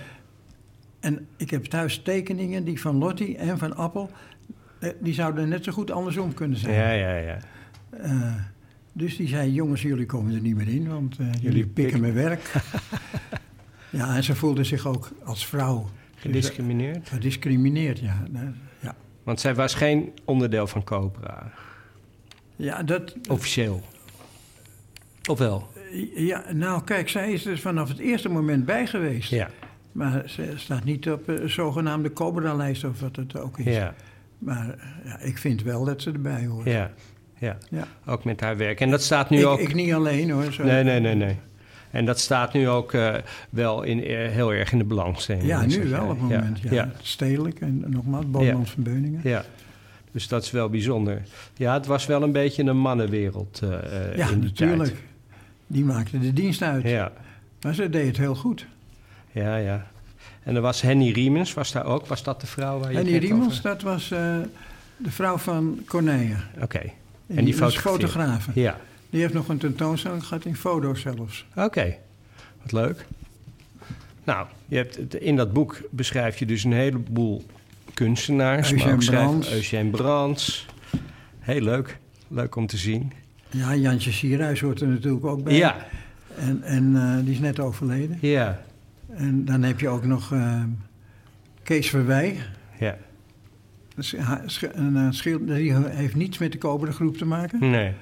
en 0.99 1.27
ik 1.37 1.49
heb 1.49 1.63
thuis 1.65 2.01
tekeningen 2.01 2.63
die 2.63 2.81
van 2.81 2.97
Lottie 2.97 3.37
en 3.37 3.57
van 3.57 3.75
Appel, 3.75 4.09
eh, 4.79 4.89
die 4.99 5.13
zouden 5.13 5.49
net 5.49 5.63
zo 5.63 5.71
goed 5.71 5.91
andersom 5.91 6.33
kunnen 6.33 6.57
zijn. 6.57 6.73
ja, 6.75 6.91
ja, 6.91 7.15
ja. 7.15 7.37
Dus 8.97 9.17
die 9.17 9.27
zei, 9.27 9.51
jongens, 9.51 9.81
jullie 9.81 10.05
komen 10.05 10.33
er 10.35 10.41
niet 10.41 10.55
meer 10.55 10.67
in, 10.67 10.87
want 10.87 11.17
eh, 11.19 11.25
jullie, 11.25 11.41
Jullie 11.41 11.65
pikken 11.67 11.73
pikken. 11.83 12.01
mijn 12.01 12.13
werk. 12.13 12.51
ja, 13.89 14.15
en 14.15 14.23
ze 14.23 14.35
voelde 14.35 14.63
zich 14.63 14.87
ook 14.87 15.09
als 15.23 15.45
vrouw 15.45 15.89
Gediscrimineerd. 16.15 17.09
gediscrimineerd. 17.09 17.99
Ja, 17.99 18.23
ja. 18.79 18.95
Want 19.23 19.39
zij 19.39 19.55
was 19.55 19.73
geen 19.73 20.11
onderdeel 20.25 20.67
van 20.67 20.83
Cobra. 20.83 21.51
ja, 22.55 22.83
dat, 22.83 23.15
Officieel. 23.29 23.83
Of 25.29 25.39
wel? 25.39 25.67
ja, 26.15 26.43
nou 26.53 26.83
kijk, 26.83 27.09
zij 27.09 27.31
is 27.31 27.45
er 27.45 27.57
vanaf 27.59 27.87
het 27.89 27.99
eerste 27.99 28.29
moment 28.29 28.65
bij 28.65 28.87
geweest. 28.87 29.29
Ja. 29.29 29.49
Maar 29.91 30.29
ze 30.29 30.53
staat 30.55 30.83
niet 30.83 31.09
op 31.11 31.27
een 31.27 31.49
zogenaamde 31.49 32.13
Cobra-lijst 32.13 32.83
of 32.83 32.99
wat 32.99 33.15
het 33.15 33.37
ook 33.39 33.59
is. 33.59 33.75
Ja. 33.75 33.93
Maar 34.39 34.69
eh, 34.69 34.85
ja, 35.05 35.19
ik 35.19 35.37
vind 35.37 35.63
wel 35.63 35.85
dat 35.85 36.01
ze 36.01 36.11
erbij 36.11 36.45
hoort. 36.45 36.65
Ja. 36.65 36.91
Ja. 37.45 37.57
Ja. 37.69 37.87
Ook 38.05 38.23
met 38.23 38.39
haar 38.39 38.57
werk. 38.57 38.79
En 38.81 38.89
dat 38.89 39.03
staat 39.03 39.29
nu 39.29 39.37
ik, 39.39 39.45
ook... 39.45 39.59
ik 39.59 39.73
niet 39.73 39.93
alleen 39.93 40.29
hoor. 40.29 40.53
Zo. 40.53 40.63
Nee, 40.63 40.83
nee, 40.83 40.99
nee, 40.99 41.15
nee. 41.15 41.35
En 41.91 42.05
dat 42.05 42.19
staat 42.19 42.53
nu 42.53 42.69
ook 42.69 42.93
eh, 42.93 43.13
wel 43.49 43.83
in, 43.83 44.03
eh, 44.03 44.29
heel 44.29 44.53
erg 44.53 44.71
in 44.71 44.77
de 44.77 44.83
belangstelling. 44.83 45.45
Ja, 45.45 45.65
nu 45.65 45.89
wel 45.89 46.03
op 46.03 46.09
het 46.09 46.19
moment. 46.19 46.59
Ja, 46.61 46.71
Ja. 46.71 46.91
Stedelijk 47.01 47.59
en 47.59 47.83
nogmaals, 47.87 48.29
Boomland 48.29 48.67
Ja. 48.67 48.73
van 48.73 48.83
Beuningen. 48.83 49.19
ja. 49.23 49.43
Dus 50.11 50.27
dat 50.27 50.43
is 50.43 50.51
wel 50.51 50.69
bijzonder. 50.69 51.21
Ja, 51.57 51.73
het 51.73 51.85
was 51.85 52.05
wel 52.05 52.23
een 52.23 52.31
beetje 52.31 52.63
een 52.63 52.77
mannenwereld 52.77 53.59
eh, 53.63 53.69
Ja, 54.17 54.29
in 54.29 54.39
die 54.39 54.49
natuurlijk. 54.49 54.89
tijd. 54.89 55.01
Die 55.67 55.85
maakte 55.85 56.19
de 56.19 56.33
dienst 56.33 56.61
uit. 56.61 56.83
Ja, 56.83 57.11
Maar 57.61 57.73
ze 57.75 57.89
deed 57.89 58.07
het 58.07 58.17
heel 58.17 58.35
goed. 58.35 58.65
ja, 59.31 59.55
ja. 59.55 59.87
En 60.43 60.55
er 60.55 60.61
was 60.61 60.81
Henny 60.81 61.11
Riemens, 61.11 61.53
was 61.53 61.71
daar 61.71 61.85
ook? 61.85 62.05
Was 62.07 62.23
dat 62.23 62.41
de 62.41 62.47
vrouw 62.47 62.79
waar 62.79 62.93
je 62.93 63.17
Riemels, 63.19 63.47
over- 63.47 63.61
dat 63.63 63.81
was 63.81 64.07
de 64.09 65.11
vrouw 65.11 65.37
van 65.37 65.79
Corneille. 65.87 66.35
Oké, 66.61 66.81
En, 67.27 67.45
die 67.45 67.53
fotografeerde? 67.53 68.07
fotografe. 68.07 68.51
ja. 68.53 68.79
Die 69.09 69.21
heeft 69.21 69.33
nog 69.33 69.47
een 69.49 69.57
tentoonstelling 69.57 70.23
gehad 70.25 70.45
in 70.45 70.55
foto's 70.55 71.01
zelfs. 71.01 71.45
Oké, 71.55 71.95
wat 72.61 72.71
leuk. 72.71 73.05
Nou, 74.23 74.47
je 74.65 74.75
hebt, 74.75 74.95
het- 74.95 75.13
in 75.13 75.35
dat 75.35 75.53
boek 75.53 75.81
beschrijf 75.91 76.37
je 76.39 76.45
dus 76.45 76.63
een 76.63 76.73
heleboel 76.73 77.45
kunstenaars. 77.93 78.71
Eugène 78.71 78.97
Brands. 79.05 79.51
Eugène 79.53 79.89
Brands. 79.89 80.65
Heel 81.39 81.61
leuk. 81.61 81.97
Leuk 82.27 82.55
om 82.55 82.67
te 82.67 82.77
zien. 82.77 83.11
Ja, 83.49 83.75
Jantje 83.75 84.11
Sierhuis 84.11 84.59
hoort 84.61 84.81
er 84.81 84.87
natuurlijk 84.87 85.25
ook 85.25 85.43
bij. 85.43 85.53
Ja, 85.55 85.85
En, 86.37 86.63
en 86.63 86.95
eh, 86.95 87.23
die 87.23 87.33
is 87.33 87.39
net 87.39 87.59
overleden. 87.59 88.17
ja, 88.21 88.61
En 89.15 89.45
dan 89.45 89.63
heb 89.63 89.79
je 89.79 89.87
ook 89.87 90.05
nog 90.05 90.31
eh, 90.33 90.63
Kees 91.63 91.89
Verwij. 91.89 92.37
ja. 92.79 92.89
Dat 92.89 92.97
is 92.97 92.97
ha- 92.97 92.97
sch- 92.97 93.84
Een 93.95 94.97
eh, 94.97 95.83
heeft 95.85 96.15
niets 96.15 96.37
met 96.37 96.51
de 96.51 96.57
Cobra 96.57 96.91
groep 96.91 97.17
te 97.17 97.25
maken. 97.25 97.59
Nee. 97.59 97.93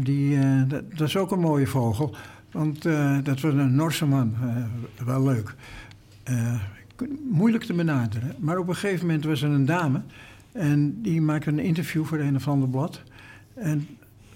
Die, 0.00 0.38
eh, 0.38 0.62
dat, 0.68 0.82
dat 0.96 1.08
is 1.08 1.16
ook 1.16 1.30
een 1.30 1.40
mooie 1.40 1.66
vogel. 1.66 2.14
Want 2.50 2.86
eh, 2.86 3.18
dat 3.22 3.40
was 3.40 3.54
een 3.54 3.74
Norse 3.74 4.06
man. 4.06 4.34
wel 5.04 5.22
leuk. 5.22 5.54
Moeilijk 7.30 7.64
te 7.64 7.72
benaderen. 7.72 8.34
Maar 8.38 8.58
op 8.58 8.68
een 8.68 8.74
gegeven 8.74 9.06
moment 9.06 9.24
was 9.24 9.42
er 9.42 9.50
een 9.50 9.64
dame. 9.64 10.00
En 10.52 11.02
die 11.02 11.20
maakte 11.20 11.50
een 11.50 11.58
interview 11.58 12.04
voor 12.04 12.18
een 12.18 12.36
of 12.36 12.48
ander 12.48 12.68
blad. 12.68 13.02
En 13.54 13.86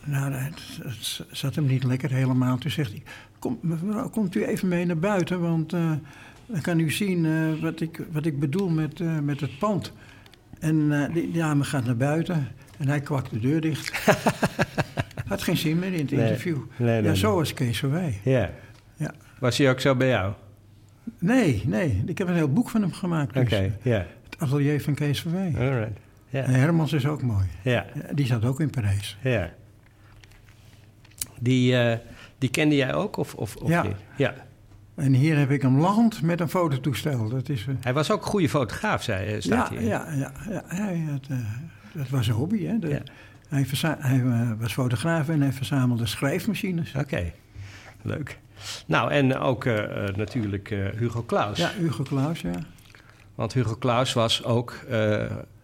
nou, 0.05 0.33
het, 0.33 1.25
zat 1.31 1.55
hem 1.55 1.67
niet 1.67 1.85
lekker 1.85 2.11
helemaal. 2.11 2.59
Toen 2.59 2.71
zegt 2.71 2.91
hij, 2.91 3.03
Kom, 3.39 3.59
mevrouw, 3.61 4.09
komt 4.09 4.35
u 4.35 4.45
even 4.45 4.69
mee 4.69 4.87
naar 4.87 4.99
buiten. 4.99 5.41
Want 5.41 5.71
dan 5.71 6.61
kan 6.63 6.81
u 6.81 6.91
zien 6.91 7.27
wat, 7.61 7.81
ik, 7.81 8.05
wat 8.13 8.27
ik 8.27 8.41
bedoel 8.41 8.69
met, 8.69 9.23
met 9.23 9.41
het 9.41 9.59
pand. 9.59 9.93
En 10.61 11.03
eh, 11.07 11.15
die 11.15 11.31
dame 11.33 11.65
gaat 11.65 11.85
naar 11.85 11.97
buiten. 11.97 12.49
En 12.79 12.89
hij 12.89 13.01
kwakt 13.01 13.31
de 13.31 13.39
deur 13.41 13.61
dicht. 13.61 14.07
Had 15.29 15.43
geen 15.43 15.57
zin 15.57 15.79
meer 15.79 15.93
in 15.93 16.01
het 16.01 16.11
Nee. 16.11 16.21
interview. 16.21 16.57
Nee, 16.57 16.89
nee, 16.89 16.97
ja, 16.97 17.01
nee. 17.09 17.17
zo 17.17 17.35
was 17.35 17.55
Kees 17.55 17.79
Verwij. 17.79 18.21
Ja. 18.25 18.51
Ja. 18.97 19.15
Was 19.39 19.59
hij 19.59 19.71
ook 19.71 19.81
zo 19.81 19.95
bij 19.95 20.09
jou? 20.09 20.33
Nee, 21.19 21.63
nee. 21.67 22.03
Ik 22.07 22.19
heb 22.19 22.29
een 22.29 22.35
heel 22.35 22.53
boek 22.53 22.69
van 22.69 22.81
hem 22.83 22.93
gemaakt. 22.93 23.37
Oké, 23.37 23.49
dus. 23.49 23.73
ja. 23.93 24.07
Het 24.25 24.39
atelier 24.39 24.83
van 24.83 24.95
Kees 24.95 25.21
Verwij. 25.21 25.53
Alright. 25.59 25.99
Ja. 26.29 26.43
En 26.43 26.55
Hermans 26.55 26.93
is 26.93 27.07
ook 27.07 27.23
mooi. 27.23 27.45
Ja, 27.63 27.87
Die 28.15 28.27
zat 28.27 28.45
ook 28.45 28.61
in 28.61 28.71
Parijs. 28.71 29.19
ja. 29.23 29.51
Die, 31.41 31.77
eh, 31.77 31.99
die 32.39 32.51
kende 32.51 32.75
jij 32.77 32.95
ook? 32.95 33.17
Of, 33.17 33.35
of, 33.35 33.57
of 33.57 33.69
Ja. 33.69 33.83
niet? 33.83 33.97
Ja. 34.17 34.35
En 35.01 35.13
hier 35.13 35.39
heb 35.39 35.51
ik 35.51 35.63
hem 35.63 35.79
land 35.79 36.23
met 36.23 36.41
een 36.41 36.49
fototoestel. 36.49 37.29
Dat 37.29 37.49
is... 37.49 37.67
eh, 37.69 37.75
Hij 37.81 37.93
was 37.93 38.11
ook 38.11 38.23
een 38.23 38.29
goede 38.29 38.49
fotograaf, 38.49 39.03
zei, 39.03 39.27
eh, 39.35 39.41
staat 39.41 39.69
ja, 39.73 39.79
hier. 39.79 39.89
ja, 39.89 40.07
ja, 40.13 40.33
ja, 40.51 40.63
hij 40.67 41.07
had, 41.11 41.27
eh, 41.31 41.37
dat 41.93 42.09
was 42.09 42.27
een 42.29 42.35
hobby. 42.35 42.65
Hè? 42.67 42.79
De- 42.79 42.89
Ja. 42.89 43.01
Hij, 43.49 43.67
hij 43.99 44.23
was 44.59 44.73
fotograaf 44.73 45.29
en 45.29 45.41
hij 45.41 45.53
verzamelde 45.53 46.07
schrijfmachines. 46.07 46.95
Oké, 46.95 47.33
leuk. 48.03 48.39
Nou, 48.87 49.11
en 49.11 49.39
ook 49.39 49.65
natuurlijk 50.17 50.69
Hugo 50.97 51.23
Claus. 51.27 51.59
Ja, 51.59 51.71
Hugo 51.79 52.03
Claus, 52.03 52.41
ja. 52.41 52.51
Want 53.35 53.53
Hugo 53.53 53.77
Claus 53.79 54.13
was 54.13 54.45
ook, 54.45 54.75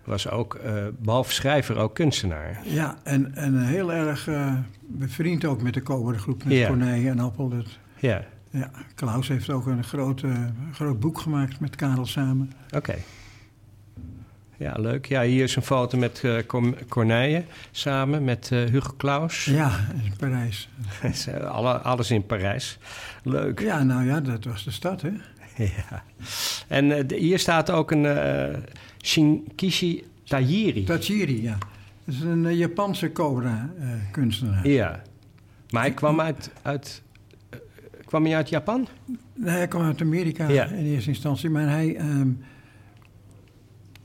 was 0.04 0.28
ook 0.30 0.54
eh, 0.54 0.72
behalve 0.98 1.32
schrijver, 1.32 1.76
ook 1.76 1.94
kunstenaar. 1.94 2.58
Ja, 2.64 2.96
en, 3.02 3.34
en 3.34 3.58
heel 3.62 3.92
erg 3.92 4.28
bevriend 4.80 5.44
ook 5.44 5.62
met 5.62 5.74
de 5.74 5.82
Cobra-groep, 5.82 6.44
met 6.44 6.52
Ja. 6.56 6.66
Corneille 6.66 7.10
en 7.10 7.18
Appel. 7.20 7.48
Dat, 7.48 7.66
Ja, 7.98 8.24
ja, 8.58 8.70
Klaus 8.94 9.28
heeft 9.28 9.50
ook 9.50 9.66
een 9.66 9.84
groot, 9.84 10.22
groot 10.72 11.00
boek 11.00 11.18
gemaakt 11.20 11.60
met 11.60 11.76
Karel 11.76 12.06
samen. 12.06 12.52
oké. 12.74 12.94
Ja, 14.58 14.72
leuk. 14.76 15.06
Ja, 15.06 15.22
hier 15.22 15.42
is 15.42 15.56
een 15.56 15.62
foto 15.62 15.98
met 15.98 16.22
Cor- 16.46 16.74
Corneille 16.88 17.44
samen 17.70 18.24
met 18.24 18.48
eh, 18.52 18.64
Hugo 18.64 18.94
Claus. 18.96 19.44
Ja, 19.44 19.70
in 20.04 20.12
Parijs. 20.18 20.68
Alle, 21.48 21.72
alles 21.78 22.10
in 22.10 22.26
Parijs. 22.26 22.78
Leuk. 23.22 23.60
Ja, 23.60 23.82
nou 23.82 24.04
ja, 24.06 24.20
dat 24.20 24.44
was 24.44 24.64
de 24.64 24.70
stad, 24.70 25.02
hè? 25.02 25.10
Ja. 25.64 26.04
En 26.68 26.92
eh, 26.96 27.04
de- 27.08 27.16
hier 27.16 27.38
staat 27.38 27.70
ook 27.70 27.90
een 27.90 28.06
eh 28.06 28.58
Shinkishi 29.04 30.04
Tajiri. 30.24 30.84
Tajiri, 30.84 31.42
ja. 31.42 31.58
Dat 32.04 32.14
is 32.14 32.20
een 32.20 32.56
Japanse 32.56 33.12
Cobra-kunstenaar. 33.12 34.68
Ja. 34.68 35.02
Maar 35.70 35.82
hij 35.82 35.94
kwam 35.94 36.20
uit... 36.20 36.50
uit 36.62 37.02
kwam 38.06 38.24
hij 38.24 38.36
uit 38.36 38.48
Japan? 38.48 38.86
Nee, 39.34 39.54
hij 39.56 39.68
kwam 39.68 39.82
uit 39.82 40.00
Amerika 40.00 40.48
Ja. 40.48 40.64
in 40.64 40.84
eerste 40.84 41.08
instantie, 41.08 41.50
maar 41.50 41.68
hij, 41.68 41.96
ehm, 41.96 42.28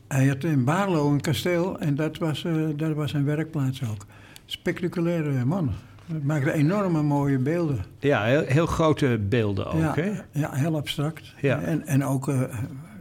hij 0.07 0.27
had 0.27 0.43
in 0.43 0.63
Baarlo 0.63 1.11
een 1.11 1.21
kasteel 1.21 1.79
en 1.79 1.95
dat 1.95 2.17
was, 2.17 2.43
eh, 2.43 2.53
dat 2.75 2.93
was 2.95 3.11
zijn 3.11 3.25
werkplaats 3.25 3.83
ook. 3.89 4.05
Spectaculaire 4.45 5.45
man. 5.45 5.71
Hij 6.05 6.19
maakte 6.23 6.51
enorme 6.51 7.01
mooie 7.01 7.37
beelden. 7.37 7.85
Ja, 7.99 8.23
heel, 8.23 8.43
heel 8.45 8.65
grote 8.65 9.19
beelden 9.29 9.65
ook, 9.65 9.79
ja, 9.81 9.93
hè? 9.95 10.11
ja, 10.31 10.51
heel 10.53 10.75
abstract. 10.75 11.33
Ja. 11.41 11.59
En, 11.61 11.85
en 11.87 12.05
ook 12.05 12.27
eh, 12.27 12.41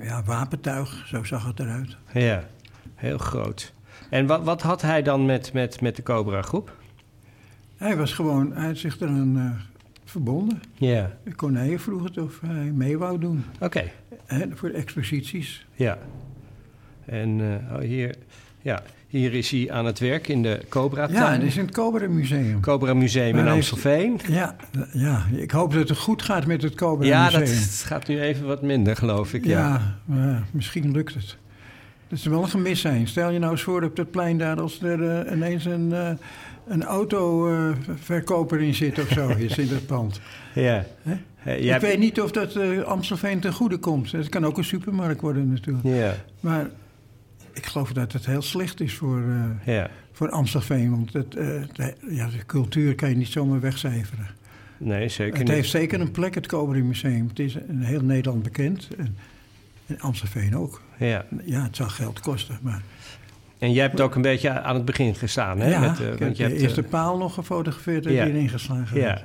ja, 0.01 0.23
wapentuig, 0.23 1.05
zo 1.07 1.25
zag 1.25 1.47
het 1.47 1.61
eruit. 1.61 1.97
Ja, 2.13 2.45
heel 2.95 3.19
groot. 3.19 3.73
En 4.11 4.27
wat, 4.27 4.45
wat 4.45 4.63
had 4.63 4.83
hij 4.83 5.03
dan 5.03 5.27
met, 5.27 5.53
met, 5.53 5.81
met 5.81 5.97
de 5.97 6.03
Cobra-groep? 6.03 6.77
Hij 7.77 7.97
was 7.97 8.13
gewoon, 8.13 8.53
hij 8.53 8.67
had 8.67 8.77
zich 8.77 9.01
eraan 9.01 9.37
eh 9.39 9.70
verbonden. 10.11 10.63
Ja, 10.75 11.11
Corneille 11.37 11.79
vroeg 11.79 12.05
het 12.05 12.19
of 12.19 12.41
hij 12.47 12.65
mee 12.75 12.99
wou 12.99 13.19
doen 13.19 13.45
oké. 13.61 13.83
voor 14.55 14.69
de 14.69 14.75
exposities. 14.75 15.67
Ja. 15.75 15.99
En 17.05 17.41
eh, 17.41 17.75
oh, 17.77 17.81
hier, 17.83 18.15
ja, 18.63 18.83
hier 19.09 19.35
is 19.35 19.51
hij 19.51 19.71
aan 19.71 19.85
het 19.87 19.99
werk 19.99 20.29
in 20.29 20.43
de 20.43 20.61
Cobra-tuin. 20.69 21.19
Ja, 21.25 21.33
het 21.33 21.43
is 21.43 21.57
in 21.57 21.65
het 21.65 21.75
Cobra 21.75 22.09
Museum. 22.09 22.61
Cobra 22.61 22.95
Museum 22.95 23.35
Maar 23.35 23.47
in 23.47 23.53
heeft- 23.53 23.73
Amstelveen. 23.73 24.21
Ja, 24.29 24.57
ja, 24.93 25.25
ik 25.37 25.51
hoop 25.51 25.73
dat 25.73 25.89
het 25.89 25.99
goed 25.99 26.23
gaat 26.23 26.47
met 26.47 26.63
het 26.63 26.75
Cobra 26.75 27.07
Ja, 27.07 27.25
Museum. 27.25 27.45
dat 27.45 27.83
gaat 27.91 28.07
nu 28.09 28.21
even 28.21 28.47
wat 28.47 28.63
minder, 28.63 28.97
geloof 28.97 29.35
ik. 29.35 29.45
Ja. 29.45 29.59
Ja, 29.59 29.99
maar 30.05 30.43
misschien 30.51 30.91
lukt 30.93 31.15
het. 31.15 31.37
Dat 32.09 32.19
is 32.19 32.25
wel 32.25 32.43
een 32.43 32.49
gemis 32.49 32.81
zijn. 32.81 33.09
Stel 33.09 33.31
je 33.31 33.39
nou 33.39 33.53
eens 33.53 33.63
voor 33.63 33.83
op 33.83 33.97
dat 33.97 34.11
plein 34.11 34.39
daar 34.39 34.61
als 34.61 34.83
er 34.83 35.11
eh, 35.27 35.33
ineens 35.33 35.65
een, 35.65 35.93
eh 35.93 36.11
een 36.67 36.85
autoverkoper 36.85 38.61
in 38.61 38.75
zit 38.75 38.99
of 38.99 39.09
zo 39.09 39.29
is 39.29 39.59
in 39.59 39.69
dat 39.69 39.87
pand. 39.87 40.21
ja. 40.55 40.87
Eh, 41.45 41.59
ik 41.63 41.69
hebt- 41.69 41.83
weet 41.83 41.99
niet 41.99 42.21
of 42.21 42.31
dat 42.31 42.57
eh, 42.57 42.81
Amstelveen 42.83 43.41
ten 43.41 43.53
goede 43.53 43.79
komt. 43.79 44.13
Het 44.13 44.29
kan 44.29 44.45
ook 44.47 44.59
een 44.59 44.65
supermarkt 44.65 45.21
worden 45.21 45.49
natuurlijk. 45.53 45.85
Ja, 45.87 46.15
Maar 46.41 46.71
ik 47.53 47.67
geloof 47.67 47.93
dat 47.93 48.13
het 48.13 48.27
heel 48.27 48.43
slecht 48.43 48.81
is 48.81 48.95
voor, 48.95 49.23
eh, 49.23 49.75
ja. 49.75 49.91
voor 50.13 50.31
Amstelveen. 50.31 50.91
Want 50.91 51.13
het, 51.13 51.35
eh, 51.35 51.47
de, 51.73 51.95
ja, 52.09 52.27
de 52.27 52.47
cultuur 52.47 52.95
kan 52.95 53.09
je 53.09 53.17
niet 53.17 53.29
zomaar 53.29 53.61
wegcijferen. 53.61 54.27
Nee, 54.79 55.09
zeker 55.09 55.39
Het 55.39 55.47
niet. 55.47 55.57
heeft 55.57 55.71
zeker 55.71 56.01
een 56.01 56.11
plek, 56.11 56.35
het 56.35 56.47
Cobra 56.47 56.79
Museum. 56.83 57.29
Het 57.29 57.39
is 57.39 57.55
in 57.69 57.81
heel 57.81 58.01
Nederland 58.05 58.43
bekend. 58.43 58.89
En, 58.99 59.17
en 59.87 60.01
Amstelveen 60.01 60.57
ook. 60.57 60.83
Ja. 60.99 61.25
Ja, 61.45 61.63
het 61.63 61.77
zal 61.77 61.89
geld 61.89 62.21
kosten, 62.21 62.59
maar... 62.63 62.83
En 63.61 63.73
jij 63.73 63.83
hebt 63.83 64.01
ook 64.01 64.15
een 64.15 64.23
beetje 64.23 64.61
aan 64.61 64.75
het 64.75 64.85
begin 64.85 65.15
gestaan, 65.15 65.59
hè? 65.59 65.71
ja, 65.71 65.81
Met, 65.81 66.01
eh, 66.01 66.07
want 66.19 66.37
je 66.37 66.43
de 66.45 66.49
hebt, 66.51 66.63
eerste 66.63 66.83
eh, 66.83 66.89
paal 66.89 67.17
nog 67.19 67.35
gefotografeerd 67.35 68.07
en 68.07 68.13
ja. 68.13 68.25
erin 68.25 68.49
geslagen. 68.49 69.01
ja, 69.01 69.23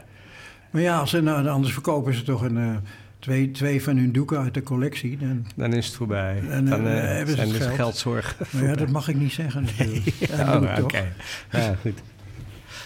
Maar 0.70 0.82
ja, 0.82 1.00
als 1.00 1.10
ze, 1.10 1.22
nou, 1.22 1.48
anders 1.48 1.74
verkopen 1.74 2.14
ze 2.14 2.24
toch 2.24 2.42
een, 2.42 2.58
eh, 2.58 2.76
twee, 3.20 3.52
twee 3.52 3.84
van 3.84 3.98
hun 3.98 4.12
doeken 4.12 4.40
uit 4.40 4.54
de 4.54 4.64
collectie. 4.64 5.18
Dan, 5.18 5.46
dan 5.56 5.74
is 5.74 5.86
het 5.86 5.96
voorbij. 5.96 6.42
En, 6.50 6.66
dan 6.66 6.86
hebben 6.86 7.28
ze 7.28 7.36
zijn 7.36 7.48
het 7.48 7.58
dus 7.58 7.66
geld. 7.66 7.78
geldzorgen. 7.80 8.46
maar 8.50 8.64
ja, 8.64 8.76
dat 8.76 8.90
mag 8.90 9.08
ik 9.08 9.16
niet 9.16 9.32
zeggen 9.32 9.64
natuurlijk. 9.64 10.06
Ja, 10.30 10.56
Oh, 10.56 10.60
doe 10.62 10.70
ik 10.70 10.84
oké. 10.84 11.14
Ja, 11.52 11.76
goed. 11.82 12.02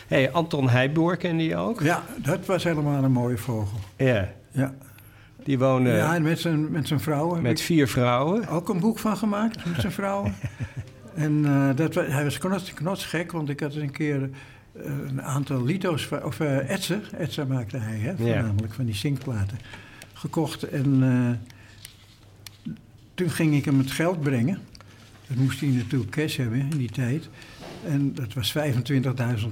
Hey, 0.08 0.32
Anton 0.32 0.70
Heijboer 0.70 1.18
kende 1.18 1.44
je 1.44 1.56
ook? 1.56 1.82
Ja, 1.82 2.04
dat 2.18 2.46
was 2.46 2.64
helemaal 2.64 3.04
een 3.04 3.12
mooie 3.12 3.38
vogel. 3.38 3.80
Ja. 3.98 4.30
Ja, 4.52 4.74
Die 5.44 5.60
woonde 5.60 5.90
ja 5.90 6.20
met 6.20 6.40
zijn, 6.40 6.72
met 6.72 6.88
zijn 6.88 7.00
vrouw 7.00 7.34
heb 7.34 7.42
met 7.42 7.62
vier 7.62 7.88
vrouwen. 7.88 8.48
ook 8.48 8.70
een 8.70 8.80
boek 8.80 9.00
van 9.00 9.18
gemaakt 9.18 9.66
met 9.66 9.80
zijn 9.82 9.92
vrouw. 9.92 10.24
en 11.16 11.46
eh, 11.46 11.76
dat, 11.76 11.96
hij 11.96 12.24
was 12.24 12.38
knots, 12.38 12.74
knotsgek, 12.74 13.32
want 13.32 13.50
ik 13.50 13.60
had 13.60 13.76
een 13.76 13.92
keer 13.92 14.30
eh, 14.72 14.84
een 15.08 15.22
aantal 15.22 15.64
lito's, 15.64 16.10
of 16.24 16.40
eh 16.40 16.70
etsen, 16.70 17.02
etsen 17.18 17.48
maakte 17.48 17.78
hij, 17.78 17.98
hè, 17.98 18.18
voornamelijk 18.18 18.74
van 18.74 18.86
die 18.86 18.96
zinkplaten, 18.96 19.58
gekocht. 20.14 20.64
En 20.64 21.02
toen 23.14 23.30
ging 23.30 23.56
ik 23.56 23.66
hem 23.66 23.78
het 23.78 23.92
geld 23.92 24.22
brengen. 24.22 24.60
Dat 25.28 25.38
moest 25.38 25.60
hij 25.60 25.70
natuurlijk 25.70 26.12
cash 26.12 26.38
hebben 26.38 26.60
in 26.60 26.78
die 26.78 26.92
tijd. 26.92 27.30
En 27.86 28.14
dat 28.14 28.34
was 28.34 28.58
25.000 28.58 29.48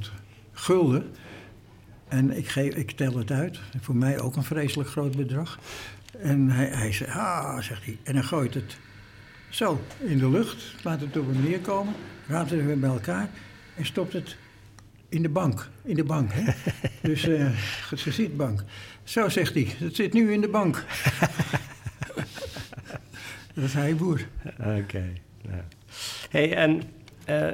gulden. 0.51 1.11
En 2.07 2.37
ik, 2.37 2.47
geef, 2.47 2.75
ik 2.75 2.91
tel 2.91 3.17
het 3.17 3.31
uit. 3.31 3.59
Voor 3.81 3.95
mij 3.95 4.19
ook 4.19 4.35
een 4.35 4.43
vreselijk 4.43 4.89
groot 4.89 5.15
bedrag. 5.15 5.59
En 6.21 6.49
hij, 6.49 6.67
hij 6.67 6.91
zei, 6.93 7.11
ah, 7.11 7.61
zegt 7.61 7.85
hij. 7.85 7.97
En 8.03 8.13
dan 8.13 8.23
gooit 8.23 8.53
het 8.53 8.77
zo 9.49 9.81
in 9.99 10.17
de 10.17 10.29
lucht. 10.29 10.63
Laat 10.83 11.01
het 11.01 11.17
op 11.17 11.27
hem 11.33 11.41
neerkomen. 11.43 11.93
Raapt 12.27 12.49
het 12.49 12.65
weer 12.65 12.79
bij 12.79 12.89
elkaar. 12.89 13.29
En 13.75 13.85
stopt 13.85 14.13
het 14.13 14.35
in 15.09 15.21
de 15.21 15.29
bank. 15.29 15.69
In 15.83 15.95
de 15.95 16.03
bank, 16.03 16.29
hè. 16.33 16.51
dus 17.09 17.27
eh 17.27 17.49
zijn 17.93 18.13
zitbank. 18.13 18.63
Zo, 19.03 19.29
zegt 19.29 19.53
hij. 19.53 19.67
Het 19.77 19.95
zit 19.95 20.13
nu 20.13 20.31
in 20.33 20.41
de 20.41 20.47
bank. 20.49 20.83
Dat 23.53 23.63
is 23.65 23.73
hij 23.73 23.95
boer. 23.95 24.27
Oké. 24.59 25.03
ja. 25.41 25.65
Hey, 26.29 26.55
en 26.55 26.81
eh, 27.25 27.47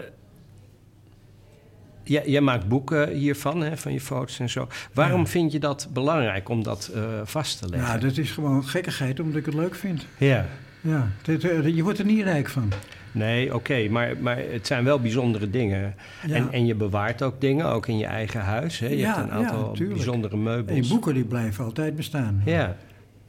jij, 2.04 2.24
jij 2.30 2.42
maakt 2.42 2.68
boeken 2.68 3.10
hiervan, 3.10 3.62
hè, 3.62 3.78
van 3.78 3.94
je 3.94 4.02
foto's 4.02 4.40
en 4.40 4.50
zo. 4.50 4.68
Waarom 4.94 5.20
Ja. 5.22 5.26
vind 5.28 5.52
je 5.52 5.60
dat 5.60 5.88
belangrijk 5.94 6.50
om 6.50 6.64
dat 6.64 6.92
eh, 6.94 7.04
vast 7.24 7.60
te 7.60 7.70
leggen? 7.70 7.88
Nou, 7.90 8.00
dat 8.02 8.18
is 8.18 8.32
gewoon 8.32 8.66
gekkigheid 8.68 9.20
omdat 9.20 9.40
ik 9.40 9.46
het 9.46 9.56
leuk 9.56 9.76
vind. 9.76 10.06
Ja. 10.18 10.46
Ja, 10.84 11.08
eh, 11.26 11.76
je 11.76 11.84
wordt 11.84 12.00
er 12.00 12.06
niet 12.06 12.24
rijk 12.24 12.50
van. 12.50 12.72
Nee, 13.12 13.56
oké, 13.56 13.88
maar, 13.89 14.17
maar 14.17 14.38
het 14.38 14.67
zijn 14.67 14.84
wel 14.84 15.00
bijzondere 15.00 15.50
dingen. 15.50 15.96
Ja. 16.28 16.36
En, 16.36 16.52
en 16.52 16.65
je 16.65 16.76
bewaart 16.76 17.22
ook 17.22 17.41
dingen, 17.41 17.65
ook 17.65 17.88
in 17.88 17.98
je 17.98 18.06
eigen 18.06 18.41
huis. 18.41 18.80
Hè? 18.80 18.88
Je 18.88 18.98
Ja, 18.98 19.15
hebt 19.15 19.28
een 19.28 19.32
aantal 19.32 19.76
bijzondere 19.80 20.38
meubels. 20.38 20.78
En 20.80 20.88
boeken 20.88 21.13
die 21.13 21.26
blijven 21.26 21.63
altijd 21.63 21.96
bestaan. 21.96 22.41
Ja. 22.46 22.76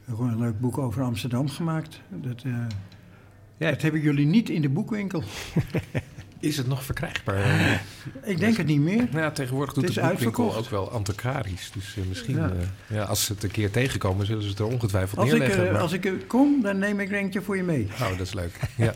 Gewoon 0.09 0.29
een 0.31 0.39
leuk 0.39 0.59
boek 0.59 0.77
over 0.77 1.03
Amsterdam 1.03 1.49
gemaakt. 1.49 2.01
Dat, 2.09 2.41
Ja. 3.57 3.69
dat 3.71 3.81
hebben 3.81 4.01
jullie 4.01 4.25
niet 4.25 4.49
in 4.49 4.61
de 4.61 4.69
boekwinkel. 4.69 5.23
Is 6.45 6.57
het 6.57 6.67
nog 6.67 6.83
verkrijgbaar? 6.83 7.81
Ik 8.23 8.39
denk 8.39 8.57
het 8.57 8.67
niet 8.67 8.79
meer. 8.79 8.97
Nou 9.11 9.17
ja, 9.23 9.31
tegenwoordig 9.31 9.73
doet 9.73 9.83
Het 9.85 9.93
de 9.93 10.01
boekwinkel 10.01 10.55
ook 10.55 10.69
wel 10.69 10.91
antiquarisch. 10.91 11.71
Dus 11.73 11.95
eh, 11.97 12.03
misschien, 12.07 12.35
Ja. 12.35 12.49
eh, 12.49 12.95
ja, 12.97 13.03
als 13.03 13.25
ze 13.25 13.33
het 13.33 13.43
een 13.43 13.51
keer 13.51 13.71
tegenkomen, 13.71 14.25
zullen 14.25 14.43
ze 14.43 14.49
het 14.49 14.59
er 14.59 14.65
ongetwijfeld 14.65 15.19
Als 15.19 15.29
ik, 15.31 15.37
neerleggen. 15.37 15.65
eh, 15.65 15.71
maar- 15.71 15.81
als 15.81 15.91
ik 15.93 16.05
er 16.05 16.13
kom, 16.27 16.61
dan 16.61 16.77
neem 16.79 16.99
ik 16.99 17.09
er 17.11 17.17
eentje 17.17 17.41
voor 17.41 17.55
je 17.57 17.63
mee. 17.63 17.87
Oh, 18.01 18.09
dat 18.09 18.19
is 18.19 18.33
leuk. 18.33 18.59
Ja. 18.75 18.93